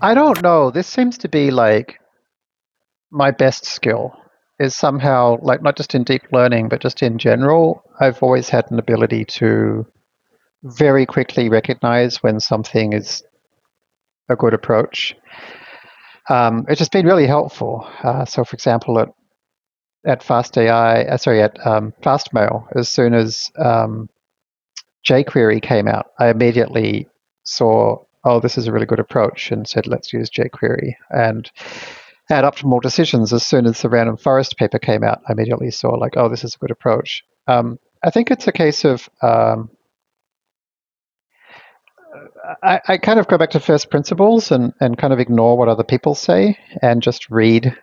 I 0.03 0.13
don't 0.13 0.39
know. 0.41 0.71
This 0.71 0.85
seems 0.85 1.17
to 1.19 1.27
be 1.27 1.49
like 1.49 1.95
my 3.09 3.31
best 3.31 3.65
skill. 3.65 4.11
Is 4.59 4.75
somehow 4.75 5.39
like 5.41 5.63
not 5.63 5.75
just 5.75 5.95
in 5.95 6.03
deep 6.03 6.21
learning, 6.31 6.69
but 6.69 6.83
just 6.83 7.01
in 7.01 7.17
general. 7.17 7.81
I've 7.99 8.21
always 8.21 8.47
had 8.47 8.65
an 8.69 8.77
ability 8.77 9.25
to 9.39 9.87
very 10.63 11.05
quickly 11.05 11.49
recognize 11.49 12.21
when 12.23 12.39
something 12.39 12.93
is 12.93 13.23
a 14.29 14.35
good 14.35 14.53
approach. 14.53 15.15
Um, 16.29 16.65
it's 16.69 16.79
just 16.79 16.91
been 16.91 17.05
really 17.05 17.27
helpful. 17.27 17.87
Uh, 18.03 18.25
so, 18.25 18.43
for 18.43 18.53
example, 18.53 18.99
at 18.99 19.09
at 20.05 20.21
FastAI, 20.21 21.09
uh, 21.11 21.17
sorry, 21.17 21.43
at 21.43 21.65
um, 21.65 21.93
FastMail, 22.01 22.65
as 22.75 22.89
soon 22.89 23.13
as 23.13 23.51
um, 23.59 24.09
jQuery 25.07 25.61
came 25.61 25.87
out, 25.87 26.07
I 26.17 26.29
immediately 26.29 27.07
saw, 27.43 27.97
oh, 28.23 28.39
this 28.39 28.57
is 28.57 28.67
a 28.67 28.71
really 28.71 28.87
good 28.87 28.99
approach, 28.99 29.51
and 29.51 29.67
said, 29.67 29.85
let's 29.85 30.11
use 30.11 30.31
jQuery. 30.31 30.93
And 31.11 31.51
at 32.31 32.43
Optimal 32.43 32.81
Decisions, 32.81 33.31
as 33.31 33.45
soon 33.45 33.67
as 33.67 33.81
the 33.81 33.89
Random 33.89 34.17
Forest 34.17 34.57
paper 34.57 34.79
came 34.79 35.03
out, 35.03 35.21
I 35.27 35.33
immediately 35.33 35.69
saw, 35.69 35.89
like, 35.89 36.17
oh, 36.17 36.29
this 36.29 36.43
is 36.43 36.55
a 36.55 36.57
good 36.57 36.71
approach. 36.71 37.23
Um, 37.47 37.77
I 38.03 38.09
think 38.09 38.31
it's 38.31 38.47
a 38.47 38.51
case 38.51 38.83
of 38.85 39.07
um, 39.21 39.69
I, 42.63 42.81
I, 42.87 42.97
kind 42.97 43.19
of 43.19 43.27
go 43.27 43.37
back 43.37 43.51
to 43.51 43.59
first 43.59 43.89
principles 43.89 44.51
and, 44.51 44.73
and 44.79 44.97
kind 44.97 45.13
of 45.13 45.19
ignore 45.19 45.57
what 45.57 45.69
other 45.69 45.83
people 45.83 46.15
say 46.15 46.57
and 46.81 47.01
just 47.01 47.29
read 47.29 47.75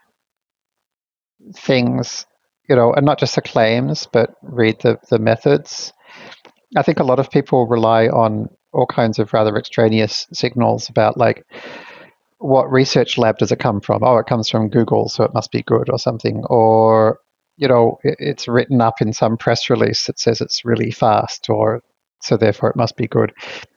things, 1.55 2.27
you 2.69 2.77
know, 2.77 2.93
and 2.93 3.07
not 3.07 3.19
just 3.19 3.35
the 3.35 3.43
claims, 3.43 4.09
but 4.13 4.35
read 4.43 4.81
the, 4.81 4.99
the 5.11 5.19
methods. 5.19 5.93
I 6.77 6.83
think 6.83 6.99
a 6.99 7.05
lot 7.05 7.21
of 7.21 7.31
people 7.31 7.67
rely 7.67 8.09
on 8.09 8.49
all 8.73 8.87
kinds 8.87 9.19
of 9.19 9.33
rather 9.33 9.57
extraneous 9.57 10.27
signals 10.33 10.89
about 10.89 11.17
like 11.17 11.45
what 12.39 12.71
research 12.71 13.19
lab 13.19 13.39
does 13.39 13.53
it 13.53 13.59
come 13.59 13.81
from? 13.81 14.03
Oh, 14.05 14.19
it 14.19 14.27
comes 14.27 14.49
from 14.49 14.69
Google, 14.69 15.09
so 15.09 15.25
it 15.25 15.35
must 15.35 15.51
be 15.51 15.63
good 15.63 15.89
or 15.91 15.99
something. 15.99 16.45
Or, 16.49 17.19
you 17.57 17.67
know, 17.67 17.99
it's 18.05 18.47
written 18.47 18.81
up 18.81 19.01
in 19.01 19.13
some 19.13 19.37
press 19.37 19.69
release 19.71 20.07
that 20.07 20.21
says 20.21 20.41
it's 20.41 20.65
really 20.65 20.91
fast 20.91 21.49
or 21.51 21.83
so 22.21 22.37
therefore 22.37 22.71
it 22.71 22.77
must 22.77 22.97
be 22.97 23.07
good. 23.07 23.33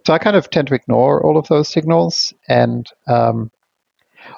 So 0.05 0.13
I 0.13 0.17
kind 0.17 0.35
of 0.35 0.49
tend 0.49 0.67
to 0.69 0.75
ignore 0.75 1.23
all 1.23 1.37
of 1.37 1.47
those 1.47 1.69
signals, 1.69 2.33
and 2.47 2.87
um, 3.07 3.51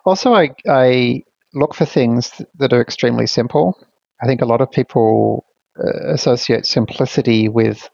also 0.06 0.34
I, 0.34 0.50
I 0.68 1.24
look 1.54 1.74
for 1.74 1.86
things 1.86 2.42
that 2.56 2.74
are 2.74 2.82
extremely 2.82 3.28
simple. 3.28 3.78
I 4.22 4.28
think 4.28 4.42
a 4.42 4.46
lot 4.46 4.62
of 4.62 4.72
people 4.72 5.46
uh, 5.78 6.14
associate 6.14 6.66
simplicity 6.66 7.50
with 7.50 7.90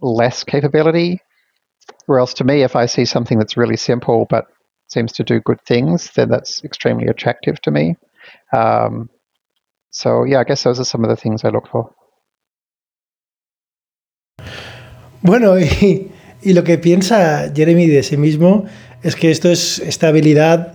less 0.00 0.44
capability, 0.44 1.20
whereas 2.06 2.34
to 2.34 2.44
me, 2.44 2.62
if 2.62 2.76
I 2.76 2.86
see 2.86 3.04
something 3.04 3.38
that's 3.38 3.56
really 3.56 3.76
simple 3.76 4.26
but 4.28 4.46
seems 4.88 5.12
to 5.12 5.24
do 5.24 5.40
good 5.40 5.60
things, 5.66 6.10
then 6.12 6.30
that's 6.30 6.64
extremely 6.64 7.08
attractive 7.08 7.60
to 7.62 7.70
me. 7.70 7.96
Um, 8.56 9.10
so 9.90 10.24
yeah, 10.24 10.40
I 10.40 10.44
guess 10.44 10.62
those 10.62 10.80
are 10.80 10.84
some 10.84 11.04
of 11.04 11.10
the 11.10 11.16
things 11.16 11.44
I 11.44 11.50
look 11.50 11.68
for. 11.68 11.94
Bueno, 15.22 15.58
y, 15.58 16.10
lo 16.44 16.64
que 16.64 16.78
piensa 16.78 17.52
Jeremy 17.54 17.86
de 17.86 18.02
sí 18.02 18.16
mismo 18.16 18.64
es 19.02 19.16
que 19.16 19.30
esto 19.30 19.50
es 19.50 19.80
esta 19.80 20.08
habilidad, 20.08 20.74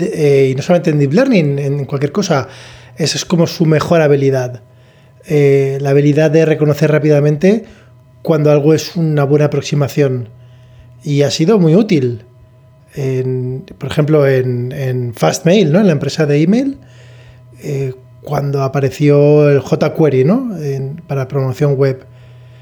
eh, 0.00 0.50
y 0.52 0.54
no 0.54 0.62
solamente 0.62 0.90
en 0.90 0.98
Deep 0.98 1.12
Learning, 1.12 1.58
en 1.58 1.84
cualquier 1.84 2.12
cosa, 2.12 2.48
es 2.96 3.24
como 3.24 3.46
su 3.46 3.66
mejor 3.66 4.00
habilidad. 4.00 4.62
Eh, 5.28 5.78
la 5.80 5.90
habilidad 5.90 6.30
de 6.30 6.44
reconocer 6.44 6.90
rápidamente 6.90 7.64
cuando 8.22 8.50
algo 8.50 8.74
es 8.74 8.96
una 8.96 9.24
buena 9.24 9.46
aproximación. 9.46 10.28
Y 11.02 11.22
ha 11.22 11.30
sido 11.30 11.58
muy 11.58 11.74
útil. 11.74 12.24
por 13.78 13.90
ejemplo, 13.90 14.26
en, 14.26 15.12
Fastmail, 15.14 15.72
¿no? 15.72 15.80
en 15.80 15.86
la 15.86 15.92
empresa 15.92 16.26
de 16.26 16.42
email, 16.42 16.78
eh, 17.62 17.94
cuando 18.22 18.62
apareció 18.62 19.48
el 19.50 19.60
jQuery 19.60 20.24
¿no? 20.24 20.56
para 21.06 21.28
promoción 21.28 21.74
web 21.74 22.04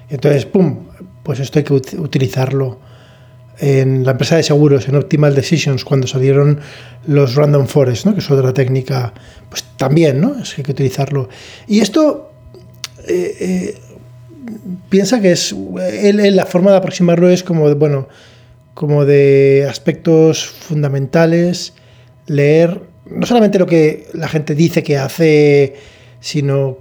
entonces, 0.08 0.46
¡pum! 0.46 0.86
Pues 1.22 1.40
esto 1.40 1.58
hay 1.58 1.64
que 1.64 1.74
utilizarlo. 1.74 2.78
En 3.58 4.04
la 4.04 4.12
empresa 4.12 4.36
de 4.36 4.42
seguros, 4.42 4.88
en 4.88 4.96
Optimal 4.96 5.34
Decisions, 5.34 5.84
cuando 5.84 6.08
salieron 6.08 6.58
los 7.06 7.36
Random 7.36 7.66
Forest, 7.66 8.06
¿no? 8.06 8.12
que 8.12 8.18
es 8.18 8.28
otra 8.30 8.52
técnica, 8.52 9.14
pues 9.48 9.64
también, 9.76 10.20
¿no? 10.20 10.40
Es 10.40 10.54
que 10.54 10.60
hay 10.60 10.64
que 10.64 10.72
utilizarlo. 10.72 11.28
Y 11.68 11.78
esto, 11.78 12.32
eh, 13.06 13.36
eh, 13.40 13.78
piensa 14.88 15.20
que 15.20 15.32
es 15.32 15.54
él, 16.02 16.34
la 16.34 16.46
forma 16.46 16.72
de 16.72 16.78
aproximarlo 16.78 17.30
es 17.30 17.44
como 17.44 17.68
de, 17.68 17.74
bueno, 17.74 18.08
como 18.74 19.04
de 19.04 19.66
aspectos 19.70 20.46
fundamentales, 20.46 21.74
leer 22.26 22.80
no 23.06 23.26
solamente 23.26 23.58
lo 23.58 23.66
que 23.66 24.08
la 24.14 24.28
gente 24.28 24.54
dice 24.54 24.82
que 24.82 24.96
hace, 24.96 25.74
sino 26.20 26.78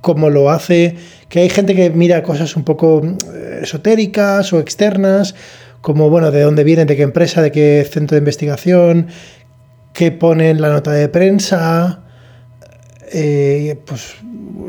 cómo 0.00 0.30
lo 0.30 0.50
hace, 0.50 0.96
que 1.32 1.40
hay 1.40 1.48
gente 1.48 1.74
que 1.74 1.88
mira 1.88 2.22
cosas 2.22 2.56
un 2.56 2.62
poco 2.62 3.00
eh, 3.02 3.60
esotéricas 3.62 4.52
o 4.52 4.60
externas, 4.60 5.34
como, 5.80 6.10
bueno, 6.10 6.30
de 6.30 6.42
dónde 6.42 6.62
vienen, 6.62 6.86
de 6.86 6.94
qué 6.94 7.04
empresa, 7.04 7.40
de 7.40 7.50
qué 7.50 7.88
centro 7.90 8.16
de 8.16 8.18
investigación, 8.18 9.06
qué 9.94 10.12
ponen 10.12 10.60
la 10.60 10.68
nota 10.68 10.92
de 10.92 11.08
prensa. 11.08 12.02
Eh, 13.14 13.80
pues, 13.86 14.16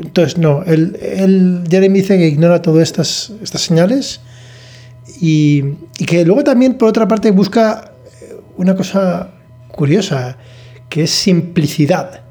entonces, 0.02 0.38
no, 0.38 0.62
el, 0.62 0.96
el, 1.02 1.64
Jeremy 1.68 1.98
dice 1.98 2.16
que 2.16 2.28
ignora 2.28 2.62
todas 2.62 2.84
estas, 2.84 3.30
estas 3.42 3.60
señales 3.60 4.22
y 5.20 5.74
que 6.06 6.24
luego 6.24 6.44
también, 6.44 6.78
por 6.78 6.88
otra 6.88 7.06
parte, 7.06 7.30
busca 7.30 7.92
una 8.56 8.74
cosa 8.74 9.32
curiosa, 9.68 10.38
que 10.88 11.02
es 11.02 11.10
simplicidad. 11.10 12.23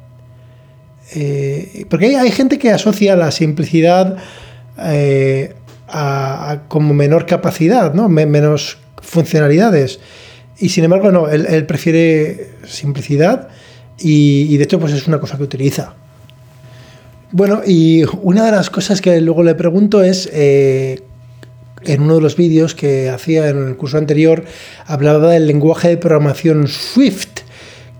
Eh, 1.16 1.86
porque 1.90 2.18
hay, 2.18 2.32
gente 2.32 2.58
que 2.58 2.72
asocia 2.72 3.16
la 3.16 3.32
simplicidad 3.32 4.18
eh, 4.80 5.54
a, 5.88 6.64
como 6.68 6.94
menor 6.94 7.26
capacidad, 7.26 7.94
¿no? 7.94 8.10
menos 8.10 8.78
funcionalidades. 9.02 10.00
Y 10.58 10.70
sin 10.70 10.84
embargo, 10.84 11.12
no, 11.12 11.30
él, 11.30 11.66
prefiere 11.66 12.52
simplicidad 12.66 13.50
y, 14.00 14.56
de 14.58 14.64
hecho 14.64 14.80
pues 14.80 14.94
es 14.94 15.08
una 15.08 15.20
cosa 15.20 15.38
que 15.38 15.44
utiliza. 15.44 15.94
Bueno, 17.32 17.62
y 17.66 18.04
una 18.22 18.46
de 18.46 18.52
las 18.52 18.70
cosas 18.70 19.02
que 19.02 19.20
luego 19.22 19.44
le 19.44 19.56
pregunto 19.56 20.04
es, 20.04 20.30
eh, 20.32 21.02
en 21.84 22.02
uno 22.02 22.16
de 22.16 22.22
los 22.22 22.36
vídeos 22.36 22.76
que 22.76 23.10
hacía 23.10 23.50
en 23.50 23.68
el 23.68 23.76
curso 23.76 23.98
anterior, 23.98 24.46
hablaba 24.86 25.32
del 25.32 25.48
lenguaje 25.48 25.90
de 25.90 25.98
programación 25.98 26.68
Swift, 26.68 27.33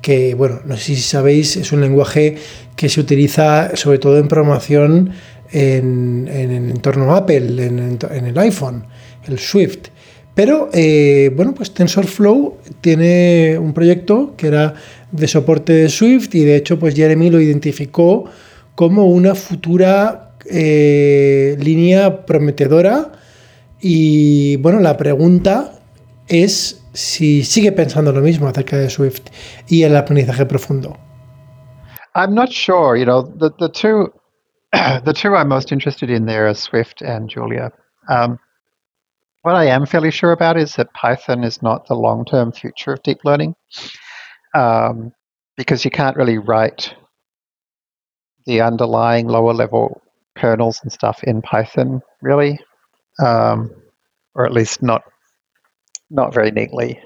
que, 0.04 0.36
bueno, 0.36 0.60
no 0.66 0.76
sé 0.76 0.96
si 0.96 1.02
sabéis, 1.02 1.56
es 1.56 1.72
un 1.72 1.80
lenguaje 1.80 2.36
que 2.76 2.90
se 2.90 3.00
utiliza 3.00 3.76
sobre 3.78 4.00
todo 4.00 4.18
en 4.18 4.28
programación 4.28 5.12
en, 5.50 6.30
en 6.30 6.52
el 6.52 6.70
entorno 6.72 7.16
Apple, 7.16 7.66
en, 7.66 8.28
el 8.28 8.38
iPhone, 8.38 8.86
el 9.26 9.40
Swift. 9.40 9.88
Pero, 10.36 10.70
eh, 10.74 11.32
bueno, 11.34 11.56
pues 11.56 11.74
TensorFlow 11.74 12.58
tiene 12.82 13.58
un 13.58 13.74
proyecto 13.74 14.34
que 14.36 14.48
era 14.48 14.74
de 15.10 15.28
soporte 15.30 15.72
de 15.72 15.88
Swift 15.88 16.36
y 16.36 16.44
de 16.44 16.58
hecho, 16.58 16.78
pues 16.78 16.96
Jeremy 16.96 17.30
lo 17.30 17.40
identificó 17.40 18.26
como 18.76 19.06
una 19.06 19.36
futura 19.36 20.34
eh, 20.50 21.56
línea 21.62 22.26
prometedora. 22.26 23.14
Y 23.80 24.58
bueno, 24.58 24.82
la 24.82 24.98
pregunta 24.98 25.80
es 26.28 26.83
si 26.94 27.44
sigue 27.44 27.72
pensando 27.72 28.12
lo 28.12 28.22
mismo 28.22 28.48
acerca 28.48 28.78
de 28.78 28.90
Swift 28.90 29.30
y 29.68 29.84
el 29.84 29.96
aprendizaje 29.96 30.46
profundo. 30.46 30.98
I'm 32.16 32.34
not 32.34 32.52
sure. 32.52 32.96
You 32.96 33.06
know, 33.06 33.24
the, 33.24 33.52
the 33.60 33.70
two 33.70 34.14
the 34.72 35.14
two 35.14 35.36
I'm 35.36 35.50
most 35.50 35.72
interested 35.72 36.10
in 36.10 36.26
there 36.26 36.48
are 36.48 36.54
Swift 36.54 37.02
and 37.02 37.30
Julia. 37.30 37.72
Um, 38.10 38.40
what 39.42 39.56
I 39.56 39.66
am 39.66 39.86
fairly 39.86 40.12
sure 40.12 40.32
about 40.32 40.58
is 40.58 40.76
that 40.76 40.94
Python 40.94 41.44
is 41.44 41.62
not 41.62 41.88
the 41.88 41.96
long 41.96 42.26
term 42.26 42.52
future 42.52 42.94
of 42.94 43.04
deep 43.04 43.20
learning 43.26 43.56
um, 44.54 45.12
because 45.58 45.84
you 45.84 45.92
can't 45.92 46.18
really 46.18 46.38
write 46.38 46.94
the 48.46 48.62
underlying 48.62 49.28
lower 49.28 49.54
level 49.54 50.02
kernels 50.36 50.80
and 50.84 50.92
stuff 50.92 51.24
in 51.24 51.42
Python, 51.42 52.02
really, 52.22 52.60
um, 53.20 53.72
or 54.36 54.46
at 54.46 54.54
least 54.54 54.82
not 54.82 55.04
not 56.10 56.34
very 56.34 56.52
neatly. 56.52 57.02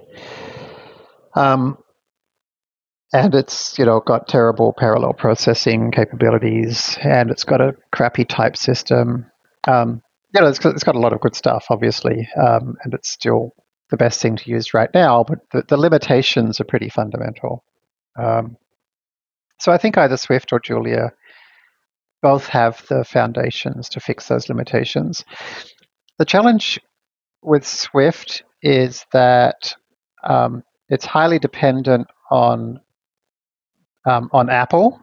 Um, 1.35 1.77
and 3.13 3.35
it's 3.35 3.77
you 3.79 3.85
know 3.85 3.99
got 3.99 4.27
terrible 4.27 4.73
parallel 4.77 5.13
processing 5.13 5.91
capabilities, 5.91 6.97
and 7.01 7.29
it's 7.31 7.43
got 7.43 7.61
a 7.61 7.75
crappy 7.91 8.25
type 8.25 8.57
system. 8.57 9.31
Um, 9.67 10.01
you 10.33 10.41
know, 10.41 10.47
it's, 10.47 10.63
it's 10.65 10.83
got 10.83 10.95
a 10.95 10.99
lot 10.99 11.13
of 11.13 11.21
good 11.21 11.35
stuff, 11.35 11.67
obviously, 11.69 12.27
um, 12.35 12.75
and 12.83 12.93
it's 12.93 13.09
still 13.09 13.53
the 13.89 13.97
best 13.97 14.21
thing 14.21 14.35
to 14.35 14.49
use 14.49 14.73
right 14.73 14.89
now. 14.93 15.23
But 15.23 15.39
the, 15.51 15.63
the 15.67 15.77
limitations 15.77 16.59
are 16.59 16.65
pretty 16.65 16.89
fundamental. 16.89 17.63
Um, 18.19 18.57
so 19.59 19.71
I 19.71 19.77
think 19.77 19.97
either 19.97 20.17
Swift 20.17 20.51
or 20.51 20.59
Julia 20.59 21.13
both 22.21 22.47
have 22.47 22.85
the 22.89 23.05
foundations 23.05 23.89
to 23.89 23.99
fix 23.99 24.27
those 24.27 24.49
limitations. 24.49 25.23
The 26.17 26.25
challenge 26.25 26.79
with 27.41 27.65
Swift 27.65 28.43
is 28.61 29.05
that 29.13 29.73
um, 30.23 30.63
it's 30.89 31.05
highly 31.05 31.39
dependent 31.39 32.07
on 32.31 32.79
um, 34.05 34.29
on 34.31 34.49
Apple, 34.49 34.99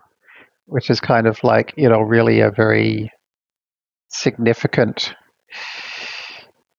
which 0.66 0.90
is 0.90 1.00
kind 1.00 1.26
of 1.26 1.42
like 1.44 1.74
you 1.76 1.88
know 1.88 2.00
really 2.00 2.40
a 2.40 2.50
very 2.50 3.10
significant 4.08 5.14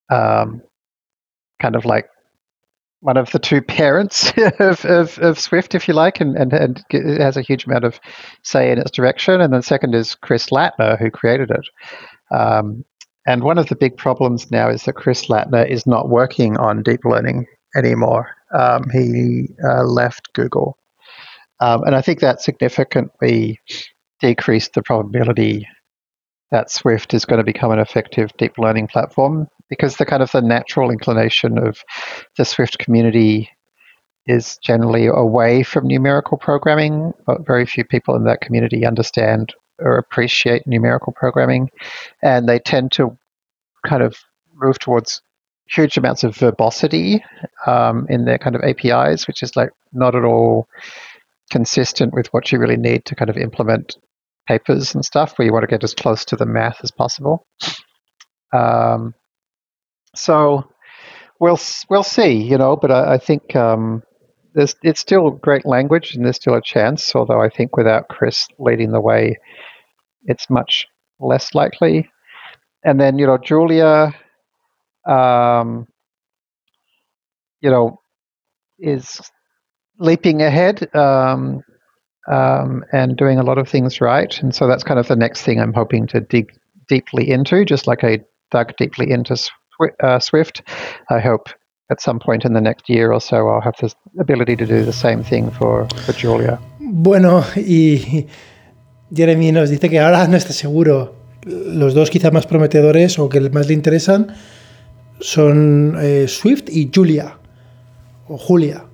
um, 0.10 0.62
kind 1.62 1.76
of 1.76 1.86
like 1.86 2.08
one 3.06 3.18
of 3.18 3.30
the 3.32 3.40
two 3.40 3.62
parents 3.62 4.32
of, 4.60 4.84
of, 4.86 5.20
of, 5.20 5.40
Swift, 5.40 5.76
if 5.76 5.88
you 5.88 5.94
like, 5.94 6.20
and, 6.20 6.36
and, 6.36 6.54
and 6.54 6.84
it 6.90 7.22
has 7.22 7.38
a 7.38 7.42
huge 7.42 7.66
amount 7.66 7.84
of 7.84 8.00
say 8.42 8.72
in 8.72 8.80
its 8.80 8.92
direction. 8.92 9.42
And 9.42 9.54
then 9.54 9.62
second 9.62 9.94
is 9.94 10.16
Chris 10.16 10.50
Latner, 10.50 10.98
who 10.98 11.12
created 11.12 11.52
it. 11.52 12.36
Um, 12.36 12.84
and 13.26 13.44
one 13.44 13.58
of 13.58 13.68
the 13.68 13.76
big 13.76 13.98
problems 13.98 14.52
now 14.52 14.70
is 14.70 14.84
that 14.84 14.94
Chris 14.94 15.26
Latner 15.26 15.68
is 15.68 15.88
not 15.88 16.10
working 16.10 16.58
on 16.58 16.84
deep 16.84 17.04
learning 17.04 17.48
anymore. 17.76 18.30
Um, 18.54 18.90
he 18.90 19.50
uh, 19.64 19.84
left 19.84 20.32
Google. 20.34 20.78
Um, 21.60 21.84
and 21.84 21.96
I 21.96 22.02
think 22.02 22.20
that 22.20 22.42
significantly 22.42 23.60
decreased 24.20 24.74
the 24.74 24.84
probability 24.84 25.68
that 26.52 26.70
Swift 26.70 27.14
is 27.14 27.26
going 27.26 27.40
to 27.40 27.44
become 27.44 27.72
an 27.72 27.80
effective 27.80 28.32
deep 28.38 28.58
learning 28.58 28.88
platform 28.88 29.48
because 29.70 29.98
the 29.98 30.06
kind 30.06 30.22
of 30.22 30.32
the 30.32 30.42
natural 30.42 30.92
inclination 30.92 31.58
of 31.58 31.84
the 32.38 32.46
Swift 32.46 32.78
community 32.78 33.50
is 34.28 34.58
generally 34.64 35.08
away 35.08 35.64
from 35.64 35.88
numerical 35.88 36.38
programming, 36.38 37.14
but 37.26 37.46
very 37.46 37.66
few 37.66 37.84
people 37.84 38.16
in 38.16 38.24
that 38.26 38.42
community 38.42 38.86
understand 38.86 39.54
or 39.80 39.98
appreciate 39.98 40.66
numerical 40.66 41.14
programming, 41.14 41.70
and 42.22 42.48
they 42.48 42.60
tend 42.60 42.92
to 42.94 43.18
kind 43.86 44.04
of 44.04 44.18
move 44.56 44.80
towards 44.80 45.22
huge 45.70 45.98
amounts 45.98 46.24
of 46.24 46.36
verbosity 46.36 47.24
um, 47.66 48.06
in 48.10 48.26
their 48.26 48.38
kind 48.38 48.56
of 48.56 48.62
APIs, 48.64 49.28
which 49.28 49.42
is 49.44 49.56
like 49.56 49.70
not 49.94 50.16
at 50.16 50.24
all 50.24 50.68
consistent 51.52 52.14
with 52.14 52.28
what 52.28 52.52
you 52.52 52.60
really 52.60 52.78
need 52.78 53.06
to 53.06 53.16
kind 53.16 53.30
of 53.30 53.38
implement 53.38 53.98
papers 54.48 54.94
and 54.94 55.04
stuff, 55.04 55.38
where 55.38 55.46
you 55.46 55.54
want 55.54 55.64
to 55.64 55.68
get 55.68 55.84
as 55.84 55.94
close 55.94 56.26
to 56.26 56.36
the 56.36 56.46
math 56.46 56.80
as 56.84 56.92
possible. 56.92 57.46
Um, 58.54 59.14
so 60.16 60.70
we'll 61.40 61.60
we'll 61.90 62.04
see, 62.04 62.34
you 62.34 62.58
know. 62.58 62.76
But 62.76 62.92
I, 62.92 63.14
I 63.14 63.18
think 63.18 63.56
um, 63.56 64.04
there's 64.56 64.76
it's 64.82 65.02
still 65.02 65.32
great 65.32 65.66
language, 65.66 66.16
and 66.16 66.26
there's 66.26 66.38
still 66.38 66.56
a 66.56 66.62
chance. 66.62 67.14
Although 67.16 67.42
I 67.42 67.50
think 67.50 67.78
without 67.78 68.08
Chris 68.08 68.48
leading 68.58 68.92
the 68.92 69.02
way, 69.02 69.38
it's 70.24 70.50
much 70.50 70.88
less 71.20 71.54
likely. 71.54 72.10
And 72.84 73.00
then 73.00 73.20
you 73.20 73.28
know 73.28 73.38
Julia, 73.38 74.14
um, 75.08 75.88
you 77.62 77.70
know, 77.70 78.00
is 78.80 79.22
leaping 80.00 80.42
ahead 80.42 80.94
um, 80.96 81.62
um, 82.32 82.86
and 82.94 83.18
doing 83.18 83.40
a 83.40 83.44
lot 83.44 83.58
of 83.58 83.68
things 83.68 84.02
right. 84.02 84.42
And 84.42 84.56
so 84.56 84.68
that's 84.68 84.84
kind 84.84 85.00
of 85.00 85.08
the 85.08 85.16
next 85.16 85.42
thing 85.44 85.60
I'm 85.60 85.74
hoping 85.74 86.08
to 86.08 86.22
dig 86.22 86.52
deeply 86.88 87.30
into, 87.30 87.66
just 87.66 87.88
like 87.88 88.04
I 88.04 88.20
dug 88.52 88.76
deeply 88.78 89.12
into 89.12 89.38
uh, 90.02 90.20
Swift. 90.20 90.62
I 91.10 91.20
hope 91.20 91.50
at 91.90 92.00
some 92.00 92.20
point 92.20 92.46
in 92.46 92.54
the 92.54 92.62
next 92.62 92.90
year 92.90 93.12
or 93.12 93.22
so 93.22 93.48
I'll 93.48 93.62
have 93.62 93.76
the 93.80 93.94
ability 94.20 94.56
to 94.58 94.66
do 94.66 94.84
the 94.84 94.94
same 94.94 95.24
thing 95.24 95.52
for, 95.52 95.88
Julia. 96.20 96.60
Bueno, 96.80 97.44
y 97.56 98.28
Jeremy 99.14 99.52
nos 99.52 99.70
dice 99.70 99.90
que 99.90 100.00
ahora 100.00 100.28
no 100.28 100.38
está 100.38 100.54
seguro. 100.54 101.16
Los 101.44 101.94
dos 101.94 102.10
quizá 102.10 102.32
más 102.32 102.48
prometedores 102.48 103.20
o 103.20 103.30
que 103.30 103.40
más 103.52 103.68
le 103.68 103.74
interesan 103.74 104.28
son 105.20 105.96
eh, 106.02 106.28
Swift 106.28 106.70
y 106.70 106.90
Julia, 106.94 107.38
o 108.28 108.38
Julia. 108.38 108.86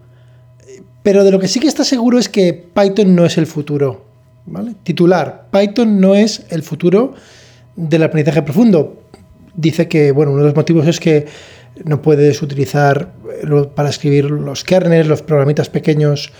Pero 1.02 1.24
de 1.24 1.32
lo 1.32 1.39
que 1.39 1.48
sí 1.48 1.60
que 1.60 1.68
está 1.68 1.84
seguro 1.84 2.20
es 2.20 2.30
que 2.30 2.54
Python 2.54 3.16
no 3.16 3.26
es 3.26 3.38
el 3.38 3.48
futuro. 3.48 4.06
¿vale? 4.46 4.76
Titular, 4.84 5.48
Python 5.52 6.00
no 6.00 6.16
es 6.16 6.46
el 6.50 6.62
futuro 6.62 7.14
del 7.76 8.04
aprendizaje 8.04 8.42
profundo. 8.42 9.02
Dice 9.56 9.88
que 9.88 10.12
bueno, 10.12 10.32
uno 10.32 10.42
de 10.42 10.48
los 10.48 10.56
motivos 10.56 10.88
es 10.88 11.00
que 11.00 11.26
no 11.86 12.02
puedes 12.02 12.42
utilizar 12.42 13.14
para 13.76 13.90
escribir 13.90 14.30
los 14.32 14.64
kernels, 14.64 15.08
los 15.08 15.22
programitas 15.22 15.70
pequeños 15.70 16.32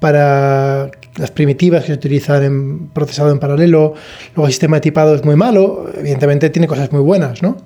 para 0.00 0.90
las 1.16 1.30
primitivas 1.30 1.82
que 1.82 1.88
se 1.88 1.92
utilizan 1.94 2.42
en 2.42 2.88
procesado 2.88 3.30
en 3.30 3.38
paralelo, 3.38 3.94
luego 4.34 4.46
el 4.46 4.52
sistema 4.52 4.78
de 4.78 4.80
tipado 4.80 5.14
es 5.14 5.24
muy 5.24 5.36
malo, 5.36 5.90
evidentemente 5.96 6.48
tiene 6.50 6.66
cosas 6.66 6.90
muy 6.92 7.02
buenas, 7.02 7.42
¿no? 7.42 7.58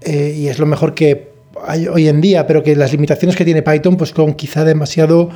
Eh, 0.00 0.34
y 0.36 0.48
es 0.48 0.58
lo 0.58 0.66
mejor 0.66 0.94
que 0.94 1.32
hay 1.66 1.88
hoy 1.88 2.08
en 2.08 2.20
día, 2.20 2.46
pero 2.46 2.62
que 2.62 2.74
las 2.76 2.92
limitaciones 2.92 3.36
que 3.36 3.44
tiene 3.44 3.62
Python 3.62 3.96
pues 3.96 4.10
son 4.10 4.34
quizá 4.34 4.64
demasiado 4.64 5.28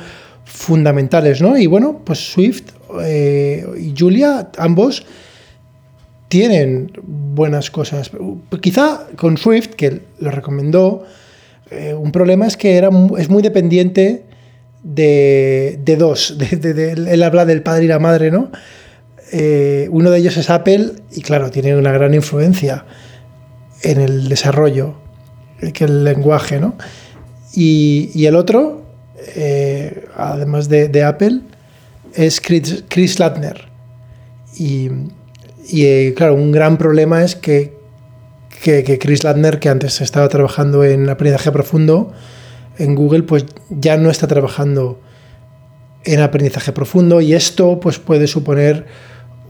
fundamentales, 0.45 1.41
¿no? 1.41 1.57
Y 1.57 1.67
bueno, 1.67 2.01
pues 2.03 2.31
Swift 2.31 2.71
eh, 3.01 3.65
y 3.77 3.93
Julia, 3.97 4.49
ambos 4.57 5.05
tienen 6.33 6.91
buenas 7.03 7.69
cosas. 7.69 8.09
Quizá 8.59 9.05
con 9.17 9.37
Swift, 9.37 9.75
que 9.75 10.01
lo 10.17 10.31
recomendó, 10.31 11.03
eh, 11.69 11.93
un 11.93 12.11
problema 12.11 12.47
es 12.47 12.57
que 12.57 12.75
era, 12.75 12.89
es 13.19 13.29
muy 13.29 13.43
dependiente 13.43 14.23
de, 14.81 15.95
dos. 15.99 16.35
De, 16.39 16.93
él 16.93 17.21
habla 17.21 17.45
del 17.45 17.61
padre 17.61 17.85
y 17.85 17.87
la 17.87 17.99
madre, 17.99 18.31
¿no? 18.31 18.51
Eh, 19.31 19.87
uno 19.91 20.09
de 20.09 20.17
ellos 20.17 20.35
es 20.37 20.49
Apple 20.49 20.93
y 21.11 21.21
claro, 21.21 21.51
tiene 21.51 21.75
una 21.75 21.91
gran 21.91 22.15
influencia 22.15 22.83
en 23.83 24.01
el 24.01 24.27
desarrollo, 24.27 24.95
que 25.71 25.83
el 25.83 26.03
lenguaje, 26.03 26.59
¿no? 26.59 26.75
Y, 27.53 28.25
el 28.25 28.35
otro, 28.35 28.87
eh, 29.35 30.07
además 30.17 30.67
de, 30.67 31.03
Apple, 31.03 31.41
es 32.15 32.41
Chris, 32.41 32.85
Chris 32.89 33.19
Latner. 33.19 33.67
Y, 34.57 34.89
y 35.69 36.11
claro, 36.13 36.35
un 36.35 36.51
gran 36.51 36.77
problema 36.77 37.23
es 37.23 37.35
que 37.35 37.83
que, 38.63 38.97
Chris 38.97 39.23
Ladner, 39.23 39.59
que 39.59 39.69
antes 39.69 39.99
estaba 40.01 40.29
trabajando 40.29 40.83
en 40.83 41.09
aprendizaje 41.09 41.51
profundo 41.51 42.13
en 42.77 42.95
Google, 42.95 43.23
pues 43.23 43.45
ya 43.69 43.97
no 43.97 44.09
está 44.09 44.27
trabajando 44.27 44.99
en 46.05 46.21
aprendizaje 46.21 46.71
profundo 46.71 47.21
y 47.21 47.33
esto 47.33 47.79
pues 47.79 47.99
puede 47.99 48.27
suponer 48.27 48.85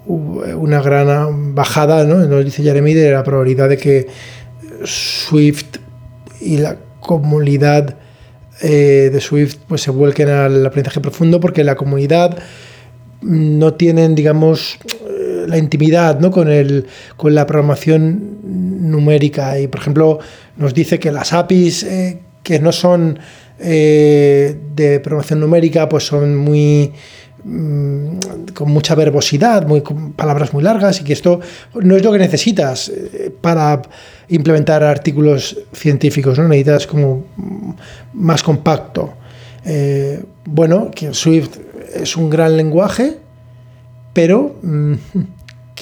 una 0.06 0.82
gran 0.82 1.56
bajada, 1.56 2.04
¿no? 2.06 2.16
Nos 2.16 2.44
dice 2.44 2.64
Jeremy 2.64 2.94
de 2.94 3.12
la 3.12 3.24
probabilidad 3.24 3.70
de 3.70 3.78
que 3.78 4.08
Swift 4.84 5.78
y 6.42 6.58
la 6.58 6.78
comunidad 7.00 7.96
eh, 8.62 9.10
de 9.14 9.22
Swift 9.22 9.58
pues 9.68 9.82
se 9.82 9.92
vuelquen 9.92 10.30
al 10.30 10.66
aprendizaje 10.66 11.00
profundo 11.00 11.40
porque 11.40 11.64
la 11.64 11.76
comunidad 11.76 12.38
no 13.22 13.76
tienen, 13.76 14.16
digamos, 14.16 14.78
la 15.48 15.58
intimidad 15.58 16.20
¿no? 16.20 16.32
con, 16.32 16.50
el, 16.50 16.86
con 17.18 17.36
la 17.36 17.46
programación 17.46 18.40
numérica. 18.90 19.60
Y, 19.60 19.68
por 19.68 19.82
ejemplo, 19.82 20.20
nos 20.58 20.74
dice 20.74 21.00
que 21.00 21.12
las 21.12 21.34
APIs 21.34 21.84
eh, 21.84 22.20
que 22.44 22.60
no 22.60 22.72
son 22.72 23.20
eh, 23.60 24.58
de 24.76 25.00
programación 25.00 25.40
numérica, 25.40 25.88
pues 25.88 26.06
son 26.06 26.36
muy 26.36 26.92
mm, 27.44 28.18
con 28.54 28.72
mucha 28.72 28.96
verbosidad, 28.96 29.66
muy, 29.66 29.82
con 29.82 30.14
palabras 30.14 30.54
muy 30.54 30.64
largas, 30.64 31.00
y 31.02 31.04
que 31.04 31.14
esto 31.14 31.40
no 31.76 31.96
es 31.96 32.04
lo 32.04 32.12
que 32.12 32.20
necesitas 32.20 32.90
eh, 32.90 33.34
para 33.42 33.82
implementar 34.30 34.84
artículos 34.84 35.58
científicos, 35.74 36.38
¿no? 36.38 36.48
Necesitas 36.48 36.88
como 36.88 37.26
más 38.14 38.44
compacto. 38.44 39.14
bueno, 40.46 40.92
que 40.92 41.14
Swift 41.14 41.58
es 41.96 42.18
un 42.18 42.30
gran 42.30 42.58
lenguaje, 42.58 43.18
pero 44.14 44.56
mm, 44.62 44.94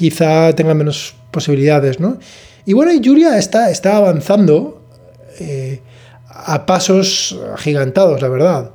quizá 0.01 0.51
tenga 0.55 0.73
menos 0.73 1.13
posibilidades, 1.29 1.99
¿no? 1.99 2.17
Y 2.65 2.73
bueno, 2.73 2.91
y 2.91 2.99
Julia 3.05 3.37
está, 3.37 3.69
está 3.69 3.97
avanzando 3.97 4.81
eh, 5.39 5.79
a 6.27 6.65
pasos 6.65 7.39
agigantados, 7.53 8.19
la 8.19 8.27
verdad, 8.27 8.71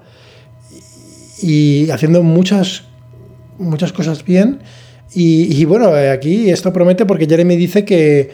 y 1.42 1.90
haciendo 1.90 2.22
muchas, 2.22 2.84
muchas 3.58 3.92
cosas 3.92 4.24
bien. 4.24 4.60
Y, 5.18 5.64
bueno, 5.64 5.92
aquí 6.12 6.50
esto 6.50 6.72
promete 6.72 7.06
porque 7.06 7.26
Jeremy 7.26 7.56
dice 7.56 7.84
que 7.84 8.30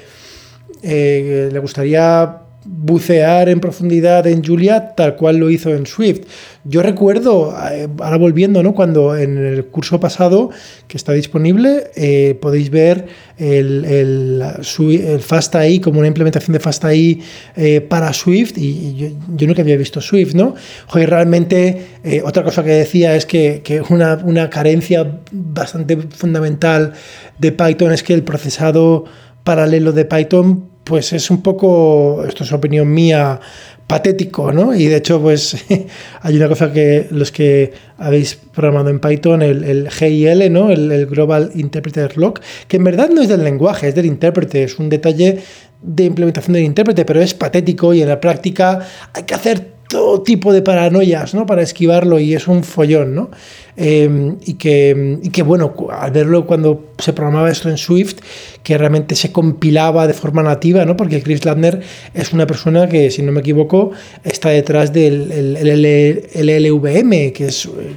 eh, 0.82 1.48
le 1.50 1.58
gustaría 1.60 2.41
bucear 2.64 3.48
en 3.48 3.60
profundidad 3.60 4.26
en 4.26 4.44
Julia 4.44 4.94
tal 4.94 5.16
cual 5.16 5.36
lo 5.36 5.50
hizo 5.50 5.70
en 5.74 5.86
Swift. 5.86 6.20
Yo 6.64 6.82
recuerdo, 6.82 7.54
eh, 7.72 7.88
ahora 7.98 8.16
volviendo, 8.18 8.62
¿no? 8.62 8.72
cuando 8.74 9.16
en 9.16 9.36
el 9.36 9.66
curso 9.66 9.98
pasado 9.98 10.50
que 10.86 10.96
está 10.96 11.12
disponible 11.12 11.90
eh, 11.96 12.38
podéis 12.40 12.70
ver 12.70 13.06
el, 13.36 13.84
el, 13.84 14.42
el, 14.42 15.20
FastAI 15.20 15.80
como 15.80 15.98
una 15.98 16.08
implementación 16.08 16.52
de 16.52 16.60
FastAI 16.60 17.20
eh, 17.56 17.80
para 17.80 18.12
Swift 18.12 18.56
y, 18.56 18.94
yo, 19.36 19.46
nunca 19.46 19.62
había 19.62 19.76
visto 19.76 20.00
Swift, 20.00 20.34
¿no? 20.34 20.54
Joder, 20.86 21.10
realmente 21.10 21.86
otra 22.24 22.44
cosa 22.44 22.62
que 22.62 22.70
decía 22.70 23.16
es 23.16 23.26
que, 23.26 23.62
que 23.64 23.80
una, 23.80 24.20
una 24.24 24.48
carencia 24.50 25.20
bastante 25.32 25.96
fundamental 25.96 26.92
de 27.38 27.52
Python 27.52 27.92
es 27.92 28.02
que 28.02 28.14
el 28.14 28.22
procesado 28.22 29.04
paralelo 29.44 29.92
de 29.92 30.04
Python 30.04 30.71
pues 30.84 31.12
es 31.12 31.30
un 31.30 31.42
poco, 31.42 32.24
esto 32.26 32.44
es 32.44 32.52
opinión 32.52 32.92
mía, 32.92 33.40
patético, 33.86 34.52
¿no? 34.52 34.74
Y 34.74 34.86
de 34.86 34.96
hecho, 34.96 35.20
pues 35.20 35.56
hay 36.22 36.36
una 36.36 36.48
cosa 36.48 36.72
que 36.72 37.08
los 37.10 37.30
que 37.30 37.72
habéis 37.98 38.36
programado 38.36 38.88
en 38.88 39.00
Python, 39.00 39.42
el, 39.42 39.90
GIL, 39.90 40.50
¿no? 40.52 40.70
El, 40.70 41.06
Global 41.06 41.50
Interpreter 41.54 42.16
Lock, 42.16 42.40
que 42.68 42.78
en 42.78 42.84
verdad 42.84 43.10
no 43.10 43.20
es 43.20 43.28
del 43.28 43.44
lenguaje, 43.44 43.88
es 43.88 43.94
del 43.94 44.06
intérprete, 44.06 44.64
es 44.64 44.78
un 44.78 44.88
detalle 44.88 45.40
de 45.82 46.04
implementación 46.04 46.54
del 46.54 46.64
intérprete, 46.64 47.04
pero 47.04 47.20
es 47.20 47.34
patético 47.34 47.92
y 47.92 48.02
en 48.02 48.08
la 48.08 48.20
práctica 48.20 48.80
hay 49.12 49.24
que 49.24 49.34
hacer 49.34 49.71
todo 49.92 50.22
tipo 50.22 50.54
de 50.54 50.62
paranoias, 50.62 51.34
¿no? 51.34 51.44
Para 51.44 51.62
esquivarlo 51.62 52.18
y 52.18 52.34
es 52.34 52.48
un 52.48 52.64
follón, 52.64 53.14
¿no? 53.14 53.30
Em, 53.76 54.38
y, 54.44 54.54
que, 54.54 55.18
y, 55.22 55.28
que, 55.28 55.42
bueno, 55.42 55.74
al 55.90 56.10
verlo 56.10 56.46
cuando 56.46 56.92
se 56.98 57.12
programaba 57.12 57.50
esto 57.50 57.68
en 57.68 57.76
Swift, 57.76 58.16
que 58.62 58.78
realmente 58.78 59.14
se 59.14 59.32
compilaba 59.32 60.06
de 60.06 60.14
forma 60.14 60.42
nativa, 60.42 60.84
¿no? 60.84 60.96
porque 60.96 61.22
Chris 61.22 61.44
Ladner 61.44 61.80
es 62.14 62.32
una 62.32 62.46
persona 62.46 62.88
que, 62.88 63.10
si 63.10 63.22
no 63.22 63.32
me 63.32 63.40
equivoco, 63.40 63.90
está 64.24 64.48
detrás 64.48 64.92
del 64.92 65.30
el, 65.30 66.64
LVM, 66.64 67.32
que 67.32 67.46
es 67.46 67.66
eh, 67.66 67.94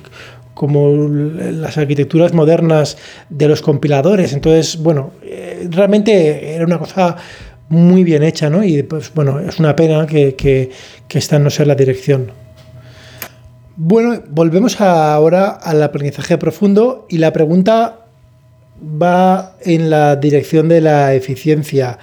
como 0.54 1.08
las 1.10 1.78
arquitecturas 1.78 2.34
modernas 2.34 2.98
de 3.30 3.48
los 3.48 3.62
compiladores. 3.62 4.34
Entonces, 4.34 4.78
bueno, 4.78 5.12
eh, 5.24 5.68
realmente 5.70 6.56
era 6.56 6.66
una 6.66 6.80
cosa 6.80 7.18
muy 7.70 8.04
bien 8.04 8.24
hecha, 8.24 8.50
¿no? 8.50 8.64
Y 8.64 8.84
pues 8.84 9.14
bueno, 9.14 9.40
es 9.40 9.60
una 9.60 9.76
pena 9.76 10.06
que, 10.06 10.36
que, 10.36 10.72
esta 11.10 11.40
no 11.40 11.50
sea 11.50 11.66
la 11.66 11.76
dirección. 11.76 12.32
Bueno, 13.78 14.22
volvemos 14.30 14.80
ahora 14.80 15.50
al 15.50 15.82
aprendizaje 15.82 16.38
profundo 16.38 17.06
y 17.10 17.18
la 17.18 17.34
pregunta 17.34 18.06
va 18.82 19.56
en 19.62 19.90
la 19.90 20.16
dirección 20.16 20.70
de 20.70 20.82
la 20.82 21.14
eficiencia. 21.14 21.98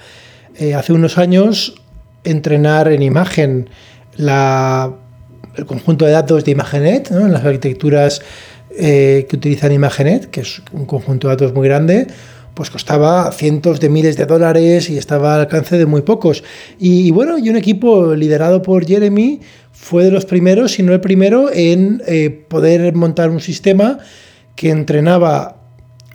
Eh, 0.55 0.73
hace 0.73 0.93
unos 0.93 1.17
años, 1.17 1.75
entrenar 2.23 2.91
en 2.91 3.01
imagen 3.01 3.69
el 4.17 5.65
conjunto 5.65 6.05
de 6.05 6.11
datos 6.11 6.45
de 6.45 6.51
ImageNet, 6.51 7.11
en 7.11 7.31
las 7.31 7.43
arquitecturas 7.43 8.21
eh, 8.75 9.25
que 9.29 9.35
utilizan 9.35 9.71
ImageNet, 9.71 10.29
que 10.29 10.41
es 10.41 10.61
un 10.71 10.85
conjunto 10.85 11.27
de 11.27 11.35
datos 11.35 11.53
muy 11.53 11.67
grande, 11.67 12.07
pues 12.53 12.69
costaba 12.69 13.31
cientos 13.31 13.79
de 13.79 13.89
miles 13.89 14.17
de 14.17 14.25
dólares 14.25 14.89
y 14.89 14.97
estaba 14.97 15.35
al 15.35 15.41
alcance 15.41 15.77
de 15.77 15.85
muy 15.85 16.01
pocos. 16.01 16.43
Y, 16.79 17.11
bueno, 17.11 17.37
y 17.37 17.49
un 17.49 17.55
equipo 17.55 18.13
liderado 18.15 18.61
por 18.61 18.85
Jeremy 18.85 19.39
fue 19.71 20.05
de 20.05 20.11
los 20.11 20.25
primeros, 20.25 20.73
si 20.73 20.83
no 20.83 20.93
el 20.93 21.01
primero, 21.01 21.51
en 21.51 22.01
eh, 22.07 22.29
poder 22.29 22.93
montar 22.93 23.29
un 23.29 23.39
sistema 23.39 23.99
que 24.55 24.69
entrenaba 24.69 25.57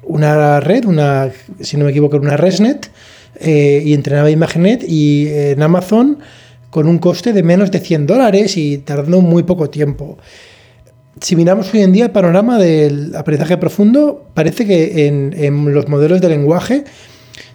una 0.05 0.61
red, 0.61 0.85
una, 0.85 1.31
si 1.61 1.77
no 1.77 1.85
me 1.85 1.91
equivoco, 1.91 2.17
una 2.17 2.37
ResNet, 2.37 2.91
eh, 3.41 3.83
y 3.85 3.95
entrenaba 3.95 4.31
ImageNet 4.31 4.85
y 4.89 5.29
en 5.29 5.63
Amazon 5.63 6.19
con 6.71 6.87
un 6.87 6.99
coste 6.99 7.33
de 7.33 7.43
menos 7.43 7.71
de 7.71 7.81
100 7.81 8.07
dólares 8.07 8.57
y 8.57 8.79
tardando 8.79 9.21
muy 9.21 9.43
poco 9.43 9.71
tiempo. 9.71 10.19
Si 11.21 11.37
miramos 11.37 11.73
hoy 11.75 11.83
en 11.83 11.93
día 11.93 12.05
el 12.05 12.11
panorama 12.11 12.59
del 12.59 13.15
aprendizaje 13.17 13.57
profundo, 13.57 14.27
parece 14.35 14.67
que 14.67 15.07
en, 15.07 15.73
los 15.73 15.89
modelos 15.89 16.21
de 16.21 16.29
lenguaje 16.29 16.85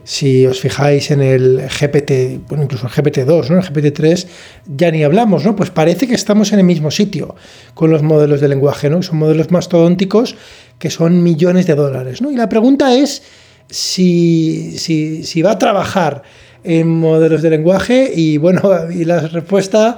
si 0.06 0.46
os 0.46 0.60
fijáis 0.60 1.12
en 1.12 1.22
el 1.22 1.62
GPT, 1.62 2.46
bueno, 2.50 2.66
incluso 2.66 2.88
el 2.88 2.92
GPT-2, 2.92 3.50
¿no? 3.50 3.60
el 3.60 3.64
GPT-3, 3.64 4.28
ya 4.76 4.92
ni 4.92 5.02
hablamos, 5.02 5.46
¿no? 5.46 5.56
Pues 5.56 5.70
parece 5.70 6.08
que 6.08 6.14
estamos 6.14 6.52
en 6.52 6.60
el 6.60 6.66
mismo 6.66 6.92
sitio 6.92 7.36
con 7.74 7.90
los 7.90 8.04
modelos 8.04 8.42
de 8.42 8.50
lenguaje, 8.50 8.90
¿no? 8.90 9.02
Son 9.02 9.18
modelos 9.18 9.50
mastodónticos 9.52 10.36
que 10.78 10.90
son 10.90 11.24
millones 11.24 11.68
de 11.68 11.76
dólares, 11.76 12.22
¿no? 12.22 12.32
Y 12.32 12.36
la 12.36 12.50
pregunta 12.50 12.94
es 12.94 13.24
si, 13.70 14.78
si, 14.78 15.42
va 15.42 15.52
a 15.52 15.58
trabajar 15.58 16.24
en 16.66 16.90
modelos 16.90 17.42
de 17.42 17.52
lenguaje 17.52 18.12
y, 18.14 18.38
bueno, 18.38 18.62
y 18.94 19.06
la 19.06 19.22
respuesta 19.22 19.96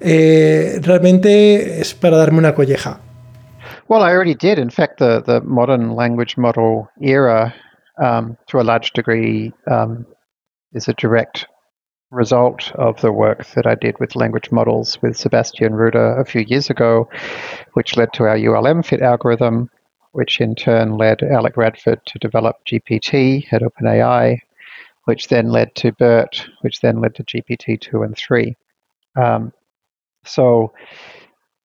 eh, 0.00 0.80
realmente 0.82 1.80
es 1.80 1.94
para 1.94 2.18
darme 2.18 2.38
una 2.38 2.54
colleja. 2.54 3.00
Well, 3.88 4.02
I 4.02 4.10
already 4.10 4.34
did. 4.34 4.58
In 4.58 4.70
fact, 4.70 4.98
the, 4.98 5.22
the 5.22 5.40
modern 5.42 5.94
language 5.94 6.36
model 6.36 6.88
era 7.00 7.54
um, 8.02 8.36
to 8.48 8.60
a 8.60 8.62
large 8.62 8.92
degree, 8.92 9.52
um, 9.70 10.06
is 10.72 10.88
a 10.88 10.94
direct 10.94 11.46
result 12.10 12.72
of 12.74 13.00
the 13.00 13.12
work 13.12 13.46
that 13.54 13.66
I 13.66 13.74
did 13.76 13.98
with 14.00 14.16
language 14.16 14.50
models 14.50 15.00
with 15.02 15.16
Sebastian 15.16 15.74
Ruder 15.74 16.18
a 16.18 16.24
few 16.24 16.42
years 16.42 16.68
ago, 16.68 17.08
which 17.74 17.96
led 17.96 18.12
to 18.14 18.24
our 18.24 18.36
ULM 18.36 18.82
fit 18.82 19.02
algorithm, 19.02 19.70
which 20.12 20.40
in 20.40 20.54
turn 20.54 20.96
led 20.96 21.22
Alec 21.22 21.56
Radford 21.56 22.00
to 22.06 22.18
develop 22.18 22.56
GPT 22.66 23.46
at 23.52 23.62
OpenAI, 23.62 24.38
which 25.04 25.28
then 25.28 25.50
led 25.50 25.74
to 25.76 25.92
BERT, 25.92 26.48
which 26.62 26.80
then 26.80 27.00
led 27.00 27.14
to 27.14 27.24
GPT 27.24 27.80
2 27.80 28.02
and 28.02 28.16
3. 28.16 28.56
Um, 29.14 29.52
so 30.24 30.72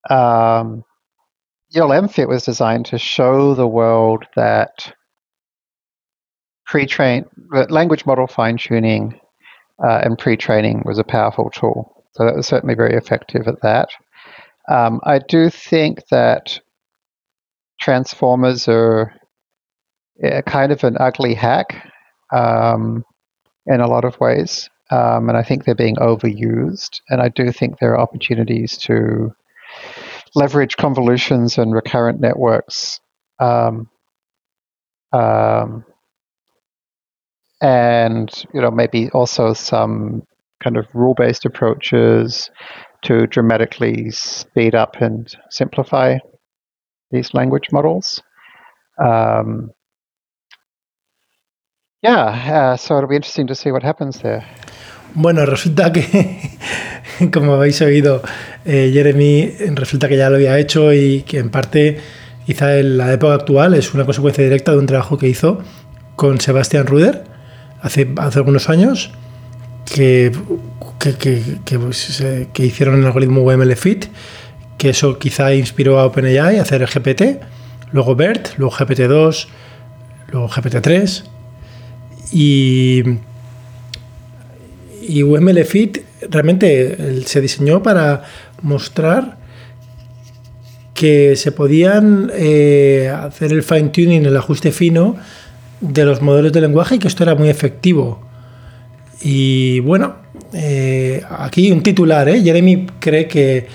um, 0.10 0.84
MFIT 1.74 2.28
was 2.28 2.44
designed 2.44 2.86
to 2.88 2.98
show 2.98 3.56
the 3.56 3.68
world 3.68 4.26
that 4.36 4.94
pre-trained 6.66 7.26
language 7.70 8.06
model 8.06 8.28
fine-tuning 8.28 9.20
uh, 9.84 10.02
and 10.04 10.18
pre-training 10.18 10.84
was 10.86 11.00
a 11.00 11.04
powerful 11.04 11.50
tool. 11.50 12.06
So 12.14 12.26
that 12.26 12.36
was 12.36 12.48
certainly 12.48 12.76
very 12.76 12.96
effective 12.96 13.48
at 13.48 13.62
that. 13.62 13.90
Um, 14.70 15.00
I 15.04 15.20
do 15.20 15.50
think 15.50 16.08
that 16.12 16.60
transformers 17.80 18.68
are 18.68 19.14
kind 20.46 20.72
of 20.72 20.84
an 20.84 20.98
ugly 21.00 21.34
hack 21.34 21.92
um, 22.32 23.04
in 23.66 23.82
a 23.82 23.88
lot 23.88 24.06
of 24.06 24.20
ways. 24.20 24.70
Um, 24.92 25.30
and 25.30 25.38
I 25.38 25.44
think 25.44 25.64
they're 25.64 25.74
being 25.74 25.96
overused. 25.96 27.00
And 27.10 27.22
I 27.22 27.30
do 27.30 27.52
think 27.52 27.80
there 27.80 27.94
are 27.94 28.00
opportunities 28.00 28.78
to 28.80 29.34
leverage 30.36 30.78
convolutions 30.78 31.58
and 31.58 31.74
recurrent 31.74 32.20
networks. 32.20 33.00
Um, 33.40 33.90
um, 35.12 35.86
and 37.62 38.46
you 38.54 38.62
know 38.62 38.72
maybe 38.72 39.10
also 39.12 39.54
some 39.54 40.24
kind 40.64 40.78
of 40.78 40.88
rule-based 40.94 41.46
approaches 41.46 42.50
to 43.04 43.28
dramatically 43.28 44.12
speed 44.12 44.76
up 44.76 44.96
and 45.02 45.36
simplify 45.50 46.18
these 47.10 47.34
language 47.34 47.68
models. 47.72 48.22
Um, 49.04 49.72
yeah, 52.02 52.26
uh, 52.72 52.78
so 52.78 52.98
it'll 52.98 53.10
be 53.10 53.16
interesting 53.16 53.48
to 53.48 53.56
see 53.56 53.72
what 53.72 53.84
happens 53.84 54.22
there. 54.22 54.46
Bueno, 55.16 55.46
resulta 55.46 55.92
que, 55.92 56.58
como 57.34 57.54
habéis 57.56 57.82
oído, 57.82 58.22
eh, 58.66 58.92
Jeremy 58.94 59.54
resulta 59.76 60.08
que 60.08 60.18
ya 60.18 60.30
lo 60.30 60.38
había 60.38 60.58
hecho 60.58 60.94
y 60.94 61.24
que 61.24 61.40
en 61.40 61.50
parte, 61.50 61.98
quizá 62.46 62.78
en 62.78 62.98
la 62.98 63.14
época 63.14 63.36
actual, 63.36 63.74
es 63.74 63.94
una 63.94 64.06
consecuencia 64.06 64.44
directa 64.44 64.72
de 64.72 64.78
un 64.78 64.88
trabajo 64.88 65.18
que 65.18 65.28
hizo 65.28 65.60
con 66.16 66.40
Sebastián 66.40 66.88
Ruder 66.88 67.24
hace, 67.82 68.08
hace 68.18 68.40
algunos 68.40 68.70
años, 68.70 69.12
que, 69.86 70.32
que, 71.00 71.80
pues, 71.80 72.24
que, 72.54 72.66
hicieron 72.66 73.00
el 73.00 73.06
algoritmo 73.06 73.42
UML-FIT, 73.42 74.06
que 74.78 74.90
eso 74.90 75.20
quizá 75.20 75.54
inspiró 75.54 76.00
a 76.00 76.06
OpenAI 76.06 76.58
a 76.58 76.62
hacer 76.62 76.82
el 76.82 76.88
GPT, 76.88 77.42
luego 77.92 78.16
BERT, 78.16 78.58
luego 78.58 78.76
GPT-2, 78.76 79.48
luego 80.32 80.50
GPT-3 80.50 81.24
y 82.32 83.04
y 85.02 85.24
UML 85.24 85.66
realmente 86.30 87.24
se 87.26 87.42
diseñó 87.42 87.82
para 87.82 88.24
mostrar 88.62 89.38
que 90.94 91.36
se 91.36 91.52
podían 91.52 92.32
eh, 92.36 93.12
hacer 93.12 93.52
el 93.52 93.64
fine 93.64 93.90
tuning, 93.90 94.26
el 94.26 94.38
ajuste 94.38 94.72
fino 94.72 95.16
de 95.80 96.06
los 96.06 96.22
modelos 96.22 96.54
de 96.54 96.62
lenguaje 96.62 96.96
y 96.96 97.00
que 97.00 97.08
esto 97.08 97.24
era 97.24 97.34
muy 97.34 97.50
efectivo. 97.50 98.22
Y 99.22 99.80
bueno, 99.80 100.18
eh, 100.54 101.24
aquí 101.30 101.72
un 101.72 101.82
titular, 101.82 102.30
¿eh? 102.30 102.42
Jeremy 102.44 102.88
cree 103.00 103.28
que 103.28 103.68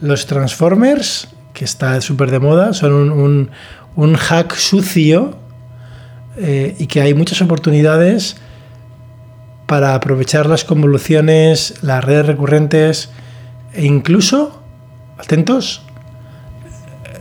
los 0.00 0.26
transformers, 0.26 1.28
que 1.54 1.64
está 1.64 2.00
súper 2.00 2.32
de 2.32 2.40
moda, 2.40 2.72
son 2.72 3.10
un, 3.96 4.14
hack 4.16 4.56
sucio 4.56 5.36
y 6.78 6.86
que 6.86 7.00
hay 7.00 7.14
muchas 7.14 7.42
oportunidades 7.42 8.36
para 9.72 9.94
aprovechar 9.94 10.44
las 10.44 10.64
convoluciones, 10.64 11.76
las 11.80 12.04
redes 12.04 12.26
recurrentes 12.26 13.08
e 13.72 13.86
incluso, 13.86 14.62
atentos, 15.16 15.82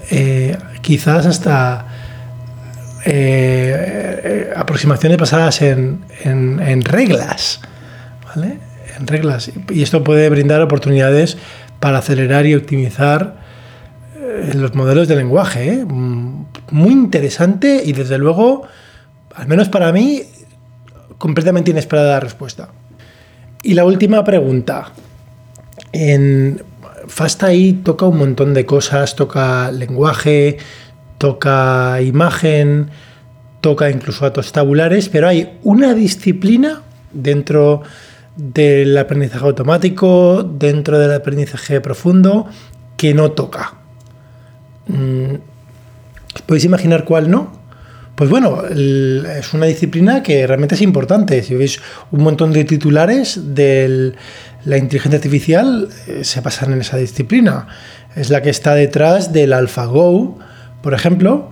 eh, 0.10 0.58
quizás 0.82 1.28
hasta 1.28 1.88
eh, 3.06 4.52
aproximaciones 4.54 5.18
basadas 5.18 5.62
en, 5.62 6.02
reglas, 6.84 7.62
¿vale? 8.36 8.60
En 9.00 9.08
reglas. 9.08 9.50
Y 9.70 9.82
esto 9.82 10.04
puede 10.04 10.28
brindar 10.28 10.62
oportunidades 10.62 11.38
para 11.80 12.00
acelerar 12.00 12.46
y 12.48 12.56
optimizar 12.56 13.38
eh, 14.18 14.52
los 14.56 14.76
modelos 14.76 15.08
de 15.08 15.16
lenguaje. 15.16 15.86
Muy 15.88 16.92
interesante 16.92 17.82
y 17.86 17.94
desde 17.94 18.18
luego, 18.18 18.64
al 19.34 19.48
menos 19.48 19.70
para 19.70 19.94
mí, 19.94 20.24
completamente 21.22 21.70
inesperada 21.70 22.14
la 22.14 22.20
respuesta. 22.20 22.70
Y 23.62 23.76
la 23.76 23.86
última 23.86 24.24
pregunta. 24.24 24.92
En 25.94 26.64
FastAI 27.08 27.74
toca 27.84 28.08
un 28.08 28.18
montón 28.18 28.56
de 28.56 28.66
cosas, 28.66 29.16
toca 29.16 29.72
lenguaje, 29.72 30.58
toca 31.20 32.02
imagen, 32.02 32.90
toca 33.62 33.92
incluso 33.92 34.26
datos 34.26 34.52
tabulares, 34.52 35.10
pero 35.10 35.28
hay 35.28 35.60
una 35.62 35.94
disciplina 35.94 36.82
dentro 37.14 37.84
del 38.36 38.98
aprendizaje 38.98 39.46
automático, 39.46 40.42
dentro 40.42 40.98
del 40.98 41.14
aprendizaje 41.14 41.82
profundo, 41.82 42.48
que 42.98 43.14
no 43.14 43.34
toca. 43.34 43.76
Mm, 44.88 45.36
¿Os 46.34 46.42
podéis 46.42 46.66
imaginar 46.66 47.06
cuál 47.06 47.30
no? 47.30 47.61
Pues 48.16 48.30
bueno, 48.30 48.64
es 48.68 49.54
una 49.54 49.66
disciplina 49.66 50.22
que 50.22 50.46
realmente 50.46 50.76
es 50.76 50.82
importante. 50.82 51.42
Si 51.44 51.56
veis 51.56 51.80
un 52.12 52.24
montón 52.24 52.52
de 52.52 52.66
titulares 52.66 53.56
de 53.56 54.14
la 54.66 54.78
inteligencia 54.78 55.18
artificial, 55.18 55.90
eh, 56.08 56.24
se 56.24 56.42
basan 56.42 56.74
en 56.74 56.82
esa 56.82 56.98
disciplina. 56.98 57.68
Es 58.16 58.30
la 58.30 58.42
que 58.42 58.50
está 58.50 58.76
detrás 58.76 59.34
del 59.34 59.54
AlphaGo, 59.54 60.38
por 60.84 60.94
ejemplo, 60.94 61.50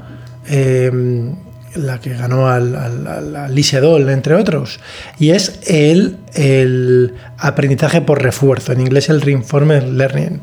em, 0.47 1.35
la 1.75 1.99
que 1.99 2.15
ganó 2.15 2.49
al, 2.49 2.75
al, 2.75 4.09
entre 4.09 4.35
otros. 4.35 4.79
Y 5.17 5.31
es 5.31 5.59
el, 5.67 6.17
el, 6.33 7.13
aprendizaje 7.37 8.01
por 8.01 8.21
refuerzo, 8.21 8.73
en 8.73 8.81
inglés 8.81 9.09
el 9.09 9.21
reinforcement 9.21 9.93
learning. 9.93 10.41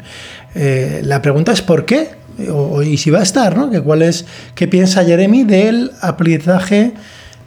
Eh, 0.55 1.03
la 1.05 1.21
pregunta 1.21 1.53
es 1.53 1.63
¿por 1.63 1.85
qué? 1.85 2.11
O, 2.53 2.83
y 2.83 2.97
si 2.97 3.11
va 3.11 3.21
a 3.21 3.23
estar, 3.23 3.57
¿no? 3.57 3.71
Que 3.71 3.83
cuál 3.83 4.03
es, 4.03 4.27
¿Qué 4.55 4.69
piensa 4.69 5.05
Jeremy 5.05 5.45
del 5.45 5.93
aprendizaje 6.03 6.95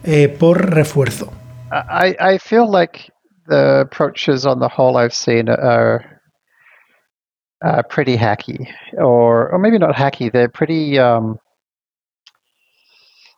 eh, 0.04 0.28
por 0.28 0.70
refuerzo? 0.70 1.32
I, 1.72 2.16
I 2.18 2.38
feel 2.38 2.68
like 2.68 3.12
the 3.46 3.80
approaches 3.80 4.44
on 4.44 4.58
the 4.58 4.68
whole 4.68 4.96
I've 4.96 5.14
seen 5.14 5.48
are 5.48 6.20
uh, 7.64 7.82
pretty 7.88 8.16
hacky, 8.16 8.66
or 8.98 9.50
or 9.50 9.58
maybe 9.58 9.78
not 9.78 9.94
hacky. 9.94 10.32
They're 10.32 10.48
pretty. 10.48 10.98
Um, 10.98 11.38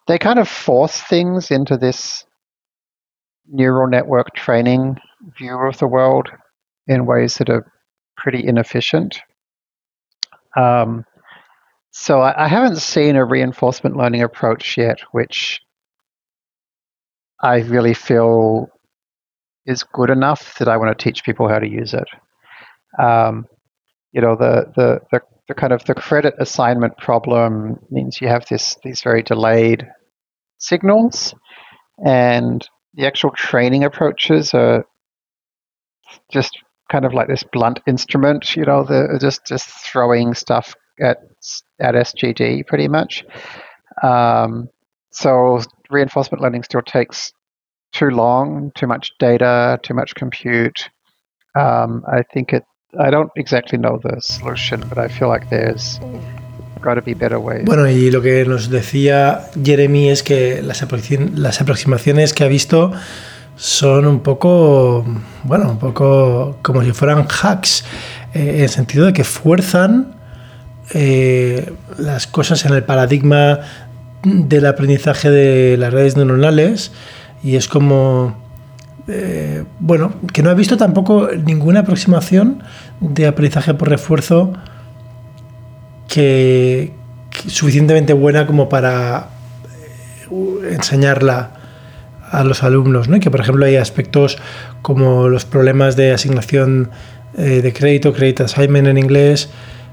they 0.06 0.18
kind 0.18 0.38
of 0.38 0.48
force 0.48 1.00
things 1.00 1.50
into 1.50 1.76
this 1.76 2.24
neural 3.46 3.88
network 3.88 4.34
training 4.34 4.96
view 5.38 5.56
of 5.56 5.78
the 5.78 5.86
world 5.86 6.28
in 6.86 7.06
ways 7.06 7.34
that 7.34 7.48
are 7.48 7.70
pretty 8.16 8.44
inefficient. 8.46 9.20
Um, 10.56 11.04
so 11.92 12.20
I, 12.20 12.46
I 12.46 12.48
haven't 12.48 12.76
seen 12.76 13.16
a 13.16 13.24
reinforcement 13.24 13.96
learning 13.96 14.22
approach 14.22 14.76
yet, 14.78 15.00
which 15.12 15.60
I 17.40 17.60
really 17.60 17.94
feel 17.94 18.68
is 19.66 19.84
good 19.84 20.10
enough 20.10 20.58
that 20.58 20.68
I 20.68 20.78
want 20.78 20.96
to 20.96 21.04
teach 21.04 21.22
people 21.22 21.48
how 21.48 21.58
to 21.58 21.68
use 21.68 21.94
it. 21.94 22.08
Um, 22.98 23.46
you 24.12 24.20
know, 24.20 24.36
the, 24.36 24.72
the, 24.74 25.00
the, 25.10 25.20
the, 25.48 25.54
kind 25.54 25.72
of 25.72 25.84
the 25.84 25.94
credit 25.94 26.34
assignment 26.38 26.96
problem 26.96 27.78
means 27.90 28.20
you 28.20 28.28
have 28.28 28.46
this 28.46 28.76
these 28.82 29.02
very 29.02 29.22
delayed 29.22 29.86
signals, 30.58 31.34
and 32.04 32.66
the 32.94 33.06
actual 33.06 33.30
training 33.30 33.84
approaches 33.84 34.54
are 34.54 34.84
just 36.30 36.58
kind 36.90 37.04
of 37.04 37.14
like 37.14 37.28
this 37.28 37.42
blunt 37.42 37.80
instrument. 37.86 38.56
You 38.56 38.64
know, 38.64 38.84
the 38.84 39.18
just 39.20 39.46
just 39.46 39.66
throwing 39.66 40.34
stuff 40.34 40.74
at 41.00 41.18
at 41.80 41.94
SGD 41.94 42.66
pretty 42.66 42.88
much. 42.88 43.24
Um, 44.02 44.68
so 45.10 45.60
reinforcement 45.90 46.42
learning 46.42 46.62
still 46.62 46.82
takes 46.82 47.32
too 47.92 48.08
long, 48.08 48.72
too 48.74 48.86
much 48.86 49.12
data, 49.18 49.78
too 49.82 49.94
much 49.94 50.14
compute. 50.14 50.88
Um, 51.54 52.04
I 52.10 52.22
think 52.22 52.52
it. 52.52 52.64
I 52.98 53.10
don't 53.10 53.30
exactly 53.36 53.78
know 53.78 53.98
the 54.02 54.20
solution, 54.20 54.80
but 54.88 54.98
I 54.98 55.08
feel 55.08 55.28
like 55.28 55.48
there's 55.48 55.98
got 56.82 56.94
to 56.94 57.02
be 57.02 57.14
better 57.14 57.38
ways. 57.38 57.64
Bueno, 57.64 57.88
y 57.88 58.10
lo 58.10 58.20
que 58.20 58.44
nos 58.44 58.68
decía 58.68 59.48
Jeremy 59.62 60.10
es 60.10 60.22
que 60.22 60.62
las, 60.62 60.84
las 61.34 61.60
aproximaciones 61.60 62.34
que 62.34 62.44
ha 62.44 62.48
visto 62.48 62.92
son 63.56 64.06
un 64.06 64.20
poco, 64.20 65.04
bueno, 65.44 65.70
un 65.70 65.78
poco 65.78 66.58
como 66.62 66.82
si 66.82 66.92
fueran 66.92 67.26
hacks, 67.28 67.84
eh, 68.34 68.56
en 68.56 68.62
el 68.62 68.68
sentido 68.68 69.06
de 69.06 69.12
que 69.12 69.24
fuerzan 69.24 70.21
eh, 70.94 71.72
las 71.96 72.26
cosas 72.26 72.66
en 72.66 72.74
el 72.74 72.84
paradigma 72.84 73.60
del 74.24 74.66
aprendizaje 74.66 75.30
de 75.30 75.78
las 75.78 75.90
redes 75.90 76.18
neuronales 76.18 76.92
y 77.42 77.56
es 77.56 77.66
como, 77.66 78.36
eh, 79.08 79.64
bueno, 79.80 80.12
que 80.34 80.42
no 80.42 80.50
ha 80.50 80.54
visto 80.54 80.76
tampoco 80.76 81.30
ninguna 81.46 81.80
aproximación 81.80 82.62
de 83.00 83.26
aprendizaje 83.26 83.72
por 83.72 83.88
refuerzo 83.88 84.52
que, 86.08 86.92
suficientemente 87.46 88.12
buena 88.12 88.46
como 88.46 88.68
para 88.68 89.28
eh, 90.30 90.74
enseñarla 90.74 91.54
a 92.30 92.44
los 92.44 92.62
alumnos, 92.62 93.08
¿no? 93.08 93.18
que 93.18 93.30
por 93.30 93.40
ejemplo 93.40 93.64
hay 93.64 93.76
aspectos 93.76 94.36
como 94.82 95.28
los 95.28 95.46
problemas 95.46 95.96
de 95.96 96.12
asignación 96.12 96.90
de 97.34 97.72
crédito, 97.72 98.12
credit 98.12 98.42
assignment 98.42 98.86
en 98.88 98.98
inglés, 98.98 99.48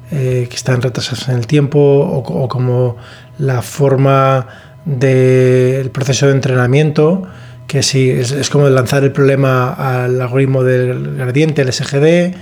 que 0.10 0.50
están 0.52 0.82
retrasados 0.82 1.30
en 1.30 1.36
el 1.36 1.48
tiempo, 1.48 1.80
o 1.80 2.48
como 2.48 2.98
la 3.38 3.62
forma 3.62 4.48
del 4.86 5.92
proceso 5.92 6.28
de 6.28 6.34
entrenamiento, 6.34 7.28
que 7.68 7.84
sí, 7.84 8.10
es, 8.10 8.50
como 8.50 8.68
lanzar 8.70 9.04
el 9.04 9.12
problema 9.12 9.74
al 9.74 10.20
algoritmo 10.20 10.64
del 10.64 11.16
gradiente, 11.18 11.62
el 11.62 11.72
SGD. 11.72 12.36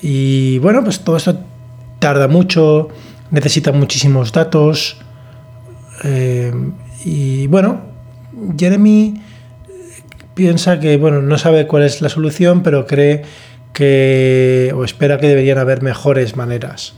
Y 0.00 0.58
bueno, 0.60 0.82
pues 0.82 1.00
todo 1.00 1.18
esto 1.18 1.40
tarda 1.98 2.26
mucho, 2.26 2.88
necesita 3.30 3.72
muchísimos 3.72 4.32
datos. 4.32 4.96
Eh, 6.04 6.52
y 7.04 7.46
bueno, 7.48 7.82
Jeremy 8.58 9.20
piensa 10.34 10.80
que 10.80 10.96
bueno, 10.96 11.20
no 11.20 11.36
sabe 11.36 11.66
cuál 11.66 11.82
es 11.82 12.00
la 12.00 12.08
solución, 12.08 12.62
pero 12.62 12.86
cree 12.86 13.24
que 13.80 14.74
o 14.76 14.84
espera 14.84 15.16
que 15.16 15.26
deberían 15.26 15.56
haber 15.56 15.80
mejores 15.80 16.36
maneras. 16.36 16.92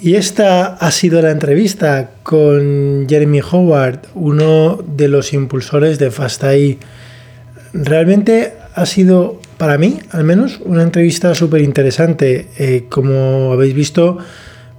Y 0.00 0.16
esta 0.16 0.74
ha 0.74 0.90
sido 0.90 1.22
la 1.22 1.30
entrevista 1.30 2.10
con 2.24 3.06
Jeremy 3.08 3.40
Howard, 3.40 4.00
uno 4.16 4.82
de 4.84 5.06
los 5.06 5.32
impulsores 5.32 6.00
de 6.00 6.10
FastAI. 6.10 6.80
Realmente 7.72 8.54
ha 8.74 8.84
sido, 8.84 9.40
para 9.58 9.78
mí 9.78 10.00
al 10.10 10.24
menos, 10.24 10.58
una 10.64 10.82
entrevista 10.82 11.36
súper 11.36 11.60
interesante. 11.60 12.48
Eh, 12.58 12.86
como 12.88 13.52
habéis 13.52 13.74
visto, 13.74 14.18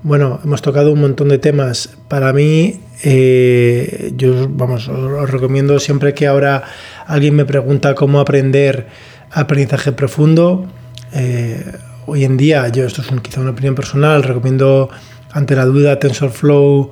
bueno, 0.03 0.41
hemos 0.43 0.61
tocado 0.61 0.91
un 0.91 0.99
montón 0.99 1.29
de 1.29 1.37
temas. 1.37 1.95
Para 2.09 2.33
mí, 2.33 2.81
eh, 3.05 4.11
yo 4.17 4.49
vamos, 4.49 4.89
os 4.89 5.29
recomiendo 5.29 5.79
siempre 5.79 6.13
que 6.13 6.27
ahora 6.27 6.65
alguien 7.07 7.33
me 7.33 7.45
pregunta 7.45 7.95
cómo 7.95 8.19
aprender 8.19 8.87
aprendizaje 9.31 9.93
profundo. 9.93 10.67
Eh, 11.13 11.63
hoy 12.05 12.23
en 12.23 12.37
día, 12.37 12.67
yo 12.69 12.85
esto 12.85 13.01
es 13.01 13.07
quizá 13.21 13.41
una 13.41 13.51
opinión 13.51 13.75
personal, 13.75 14.23
recomiendo 14.23 14.89
ante 15.31 15.55
la 15.55 15.65
duda 15.65 15.99
TensorFlow 15.99 16.91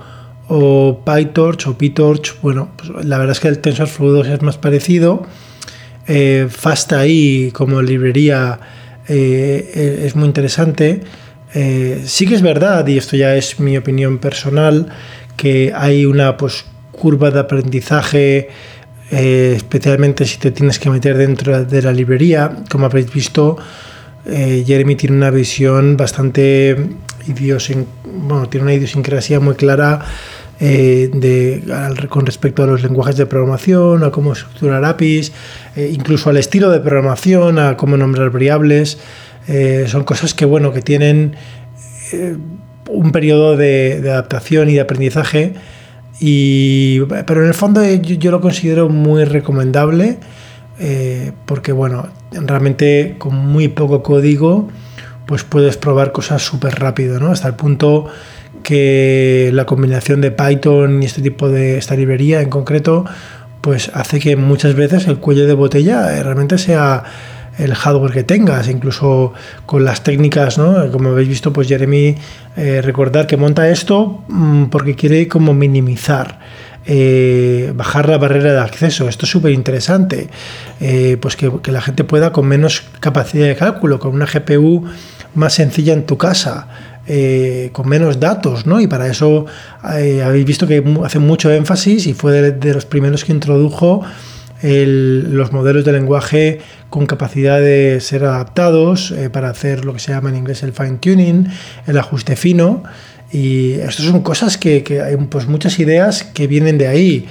o 0.49 1.01
PyTorch 1.05 1.67
o 1.67 1.77
PyTorch, 1.77 2.41
bueno, 2.41 2.69
pues 2.75 3.05
la 3.05 3.17
verdad 3.17 3.33
es 3.33 3.39
que 3.39 3.47
el 3.47 3.59
TensorFlow 3.59 4.09
2 4.09 4.27
es 4.27 4.41
más 4.41 4.57
parecido. 4.57 5.25
Eh, 6.07 6.47
FastAI 6.49 7.51
como 7.53 7.83
librería 7.83 8.59
eh, 9.07 9.71
e-, 9.75 10.07
es 10.07 10.15
muy 10.15 10.25
interesante. 10.25 11.01
Eh, 11.53 12.01
sí 12.05 12.25
que 12.25 12.33
es 12.33 12.41
verdad, 12.41 12.87
y 12.87 12.97
esto 12.97 13.15
ya 13.15 13.35
es 13.35 13.59
mi 13.59 13.77
opinión 13.77 14.17
personal, 14.17 14.87
que 15.37 15.71
hay 15.75 16.05
una 16.05 16.35
pues, 16.35 16.65
curva 16.91 17.29
de 17.29 17.39
aprendizaje, 17.39 18.49
especialmente 19.11 20.25
si 20.25 20.37
te 20.37 20.51
tienes 20.51 20.77
que 20.77 20.89
meter 20.89 21.17
dentro 21.17 21.63
de 21.63 21.81
la 21.81 21.91
librería. 21.91 22.57
Como 22.69 22.85
habréis 22.85 23.11
visto, 23.11 23.57
Jeremy 24.25 24.95
tiene 24.95 25.15
una 25.15 25.31
visión 25.31 25.97
bastante 25.97 26.75
bueno, 28.05 28.49
tiene 28.49 28.63
una 28.63 28.73
idiosincrasia 28.73 29.39
muy 29.39 29.55
clara 29.55 30.01
eh, 30.59 31.09
de, 31.13 31.63
con 32.09 32.25
respecto 32.25 32.63
a 32.63 32.67
los 32.67 32.83
lenguajes 32.83 33.15
de 33.17 33.25
programación, 33.25 34.03
a 34.03 34.11
cómo 34.11 34.33
estructurar 34.33 34.83
APIs, 34.83 35.31
eh, 35.75 35.89
incluso 35.93 36.29
al 36.29 36.37
estilo 36.37 36.69
de 36.69 36.79
programación, 36.79 37.59
a 37.59 37.77
cómo 37.77 37.97
nombrar 37.97 38.29
variables. 38.31 38.97
Eh, 39.47 39.85
son 39.87 40.03
cosas 40.03 40.33
que, 40.33 40.45
bueno, 40.45 40.73
que 40.73 40.81
tienen 40.81 41.35
un 42.87 43.11
periodo 43.11 43.55
de, 43.55 44.01
adaptación 44.03 44.69
y 44.69 44.73
de 44.73 44.81
aprendizaje. 44.81 45.53
Y, 46.19 47.01
pero 47.25 47.41
en 47.41 47.47
el 47.47 47.53
fondo 47.53 47.81
yo 47.85 48.31
lo 48.31 48.41
considero 48.41 48.89
muy 48.89 49.23
recomendable 49.23 50.17
porque, 51.45 51.71
bueno, 51.71 52.07
realmente 52.31 53.15
con 53.17 53.35
muy 53.35 53.67
poco 53.67 54.01
código 54.01 54.69
pues 55.29 55.43
puedes 55.43 55.77
probar 55.77 56.11
cosas 56.11 56.41
súper 56.41 56.79
rápido, 56.79 57.19
¿no? 57.19 57.29
Hasta 57.29 57.47
el 57.47 57.53
punto 57.53 58.07
que 58.63 59.51
la 59.53 59.65
combinación 59.65 60.21
de 60.21 60.31
Python 60.31 61.03
y 61.03 61.05
este 61.05 61.21
tipo 61.21 61.49
de 61.49 61.77
esta 61.77 61.95
librería 61.95 62.41
en 62.41 62.49
concreto, 62.49 63.05
pues 63.61 63.91
hace 63.93 64.19
que 64.19 64.35
muchas 64.35 64.73
veces 64.73 65.05
el 65.05 65.19
cuello 65.19 65.45
de 65.45 65.53
botella 65.53 66.17
eh, 66.17 66.23
realmente 66.23 66.57
sea 66.57 67.03
el 67.59 67.75
hardware 67.75 68.11
que 68.11 68.23
tengas, 68.23 68.69
incluso 68.69 69.33
con 69.67 69.85
las 69.85 70.03
técnicas, 70.03 70.57
¿no? 70.57 70.91
Como 70.91 71.09
habéis 71.09 71.29
visto, 71.29 71.53
pues 71.53 71.67
Jeremy, 71.67 72.15
eh, 72.57 72.81
recordar 72.81 73.27
que 73.27 73.37
monta 73.37 73.69
esto 73.69 74.23
mm, 74.29 74.65
porque 74.65 74.95
quiere 74.95 75.27
como 75.27 75.53
minimizar. 75.53 76.38
Eh, 76.91 77.71
bajar 77.75 78.09
la 78.09 78.17
barrera 78.17 78.51
de 78.51 78.59
acceso. 78.59 79.07
Esto 79.07 79.25
es 79.25 79.31
súper 79.31 79.51
interesante. 79.51 80.27
pues 81.21 81.35
que, 81.35 81.51
la 81.71 81.81
gente 81.81 82.03
pueda 82.03 82.31
con 82.31 82.47
menos 82.47 82.83
capacidad 82.99 83.45
de 83.45 83.55
cálculo, 83.55 83.99
con 83.99 84.15
una 84.15 84.25
GPU 84.25 84.85
más 85.35 85.53
sencilla 85.53 85.93
en 85.93 86.05
tu 86.05 86.17
casa, 86.17 86.67
eh, 87.07 87.69
con 87.71 87.87
menos 87.87 88.19
datos, 88.19 88.65
¿no? 88.65 88.79
Y 88.79 88.87
para 88.87 89.07
eso 89.07 89.45
eh, 89.95 90.21
habéis 90.23 90.45
visto 90.45 90.67
que 90.67 90.83
hace 91.03 91.19
mucho 91.19 91.51
énfasis 91.51 92.05
y 92.07 92.13
fue 92.13 92.51
de, 92.51 92.73
los 92.73 92.85
primeros 92.85 93.25
que 93.25 93.31
introdujo 93.31 94.03
los 94.61 95.53
modelos 95.53 95.85
de 95.85 95.93
lenguaje 95.93 96.59
con 96.89 97.05
capacidad 97.05 97.61
de 97.61 97.99
ser 98.01 98.25
adaptados 98.25 99.11
eh, 99.11 99.29
para 99.29 99.49
hacer 99.49 99.85
lo 99.85 99.93
que 99.93 99.99
se 99.99 100.11
llama 100.11 100.29
en 100.29 100.35
inglés 100.35 100.63
el 100.63 100.73
fine 100.73 100.97
tuning, 100.99 101.47
el 101.87 101.97
ajuste 101.97 102.35
fino. 102.35 102.83
Y 103.31 103.73
estas 103.73 104.05
son 104.05 104.21
cosas 104.21 104.57
que, 104.57 104.83
hay 105.03 105.15
pues 105.17 105.47
muchas 105.47 105.79
ideas 105.79 106.23
que 106.23 106.47
vienen 106.47 106.77
de 106.77 106.87
ahí. 106.87 107.27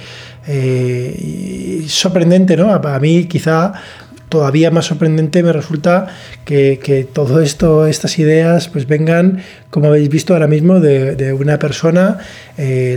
y 0.47 1.87
sorprendente, 1.89 2.55
¿no? 2.57 2.71
A, 2.71 2.99
mí 2.99 3.25
quizá 3.25 3.73
todavía 4.29 4.71
más 4.71 4.85
sorprendente 4.85 5.43
me 5.43 5.51
resulta 5.51 6.07
que, 6.45 6.79
que, 6.81 7.03
todo 7.03 7.41
esto, 7.41 7.87
estas 7.87 8.19
ideas, 8.19 8.67
pues 8.69 8.87
vengan, 8.87 9.41
como 9.69 9.87
habéis 9.87 10.09
visto 10.09 10.33
ahora 10.33 10.47
mismo, 10.47 10.79
de, 10.79 11.33
una 11.33 11.59
persona, 11.59 12.19
eh, 12.57 12.95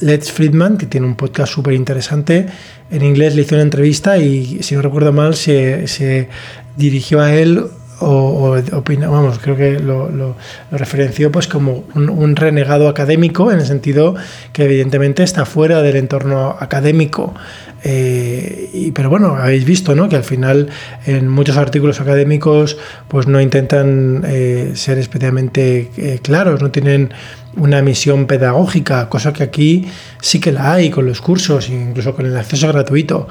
Lex 0.00 0.32
Friedman, 0.32 0.78
que 0.78 0.86
tiene 0.86 1.06
un 1.06 1.16
podcast 1.16 1.52
súper 1.52 1.74
interesante. 1.74 2.46
En 2.90 3.02
inglés 3.02 3.34
le 3.34 3.42
hizo 3.42 3.56
una 3.56 3.62
entrevista 3.62 4.18
y, 4.18 4.62
si 4.62 4.74
no 4.74 4.82
recuerdo 4.82 5.12
mal, 5.12 5.34
se, 5.34 6.28
dirigió 6.76 7.20
a 7.20 7.34
él 7.34 7.64
o, 8.00 8.56
vamos, 9.10 9.38
creo 9.38 9.56
que 9.56 9.78
lo, 9.78 10.36
referenció 10.70 11.32
pues 11.32 11.48
como 11.48 11.84
un, 11.94 12.36
renegado 12.36 12.88
académico 12.88 13.50
en 13.50 13.58
el 13.58 13.66
sentido 13.66 14.14
que 14.52 14.64
evidentemente 14.64 15.22
está 15.22 15.44
fuera 15.44 15.82
del 15.82 15.96
entorno 15.96 16.56
académico 16.58 17.34
eh, 17.84 18.90
pero 18.94 19.08
bueno, 19.08 19.36
habéis 19.36 19.64
visto 19.64 19.94
¿no? 19.94 20.08
que 20.08 20.16
al 20.16 20.24
final 20.24 20.68
en 21.06 21.28
muchos 21.28 21.56
artículos 21.56 22.00
académicos 22.00 22.76
pues 23.06 23.26
no 23.26 23.40
intentan 23.40 24.24
eh, 24.26 24.72
ser 24.74 24.98
especialmente 24.98 25.90
eh, 25.96 26.18
claros, 26.22 26.60
no 26.60 26.70
tienen 26.70 27.12
una 27.56 27.82
misión 27.82 28.26
pedagógica, 28.26 29.08
cosa 29.08 29.32
que 29.32 29.42
aquí 29.42 29.86
sí 30.20 30.40
que 30.40 30.52
la 30.52 30.72
hay 30.72 30.90
con 30.90 31.06
los 31.06 31.20
cursos, 31.20 31.68
incluso 31.70 32.14
con 32.14 32.26
el 32.26 32.36
acceso 32.36 32.68
gratuito. 32.68 33.28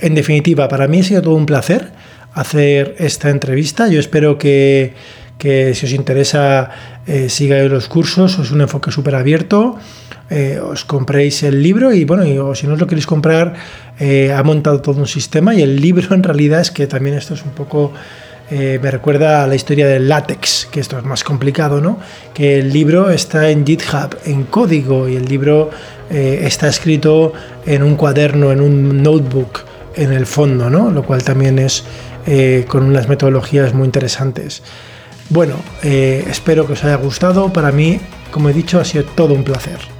En 0.00 0.14
definitiva, 0.14 0.68
para 0.68 0.86
mí 0.86 1.00
ha 1.00 1.04
sido 1.04 1.22
todo 1.22 1.34
un 1.34 1.46
placer 1.46 1.92
hacer 2.34 2.96
esta 2.98 3.30
entrevista. 3.30 3.88
Yo 3.88 4.00
espero 4.00 4.36
que, 4.38 4.94
que 5.38 5.74
si 5.74 5.86
os 5.86 5.92
interesa 5.92 6.70
sigáis 7.28 7.70
los 7.70 7.88
cursos, 7.88 8.38
es 8.38 8.50
un 8.50 8.62
enfoque 8.62 8.90
súper 8.90 9.14
abierto. 9.14 9.78
Eh, 10.30 10.58
os 10.58 10.84
compréis 10.84 11.42
el 11.42 11.62
libro 11.62 11.92
y 11.92 12.04
bueno, 12.04 12.24
o 12.46 12.54
si 12.54 12.66
no 12.66 12.74
os 12.74 12.80
lo 12.80 12.86
queréis 12.86 13.06
comprar, 13.06 13.54
eh, 14.00 14.32
ha 14.32 14.42
montado 14.42 14.80
todo 14.80 14.98
un 15.00 15.06
sistema 15.06 15.54
y 15.54 15.62
el 15.62 15.76
libro 15.80 16.14
en 16.14 16.22
realidad 16.22 16.60
es 16.60 16.70
que 16.70 16.86
también 16.86 17.16
esto 17.16 17.34
es 17.34 17.42
un 17.42 17.50
poco... 17.50 17.92
Eh, 18.50 18.78
me 18.82 18.90
recuerda 18.90 19.42
a 19.42 19.46
la 19.46 19.54
historia 19.54 19.86
del 19.86 20.06
látex, 20.06 20.68
que 20.70 20.78
esto 20.78 20.98
es 20.98 21.04
más 21.04 21.24
complicado, 21.24 21.80
¿no? 21.80 21.98
Que 22.34 22.58
el 22.58 22.74
libro 22.74 23.08
está 23.08 23.48
en 23.48 23.64
GitHub, 23.64 24.18
en 24.26 24.44
código, 24.44 25.08
y 25.08 25.16
el 25.16 25.24
libro 25.24 25.70
está 26.10 26.68
escrito 26.68 27.32
en 27.64 27.82
un 27.82 27.96
cuaderno, 27.96 28.52
en 28.52 28.60
un 28.60 29.02
notebook, 29.02 29.60
en 29.96 30.12
el 30.12 30.26
fondo, 30.26 30.68
¿no? 30.68 30.90
Lo 30.90 31.04
cual 31.04 31.22
también 31.24 31.58
es 31.58 31.84
con 32.68 32.84
unas 32.84 33.08
metodologías 33.08 33.74
muy 33.74 33.86
interesantes. 33.86 34.62
Bueno, 35.30 35.56
espero 35.82 36.66
que 36.66 36.74
os 36.74 36.84
haya 36.84 36.96
gustado. 36.96 37.52
Para 37.52 37.72
mí, 37.72 38.00
como 38.30 38.48
he 38.48 38.52
dicho, 38.52 38.80
ha 38.80 38.84
sido 38.84 39.04
todo 39.04 39.34
un 39.34 39.44
placer. 39.44 39.93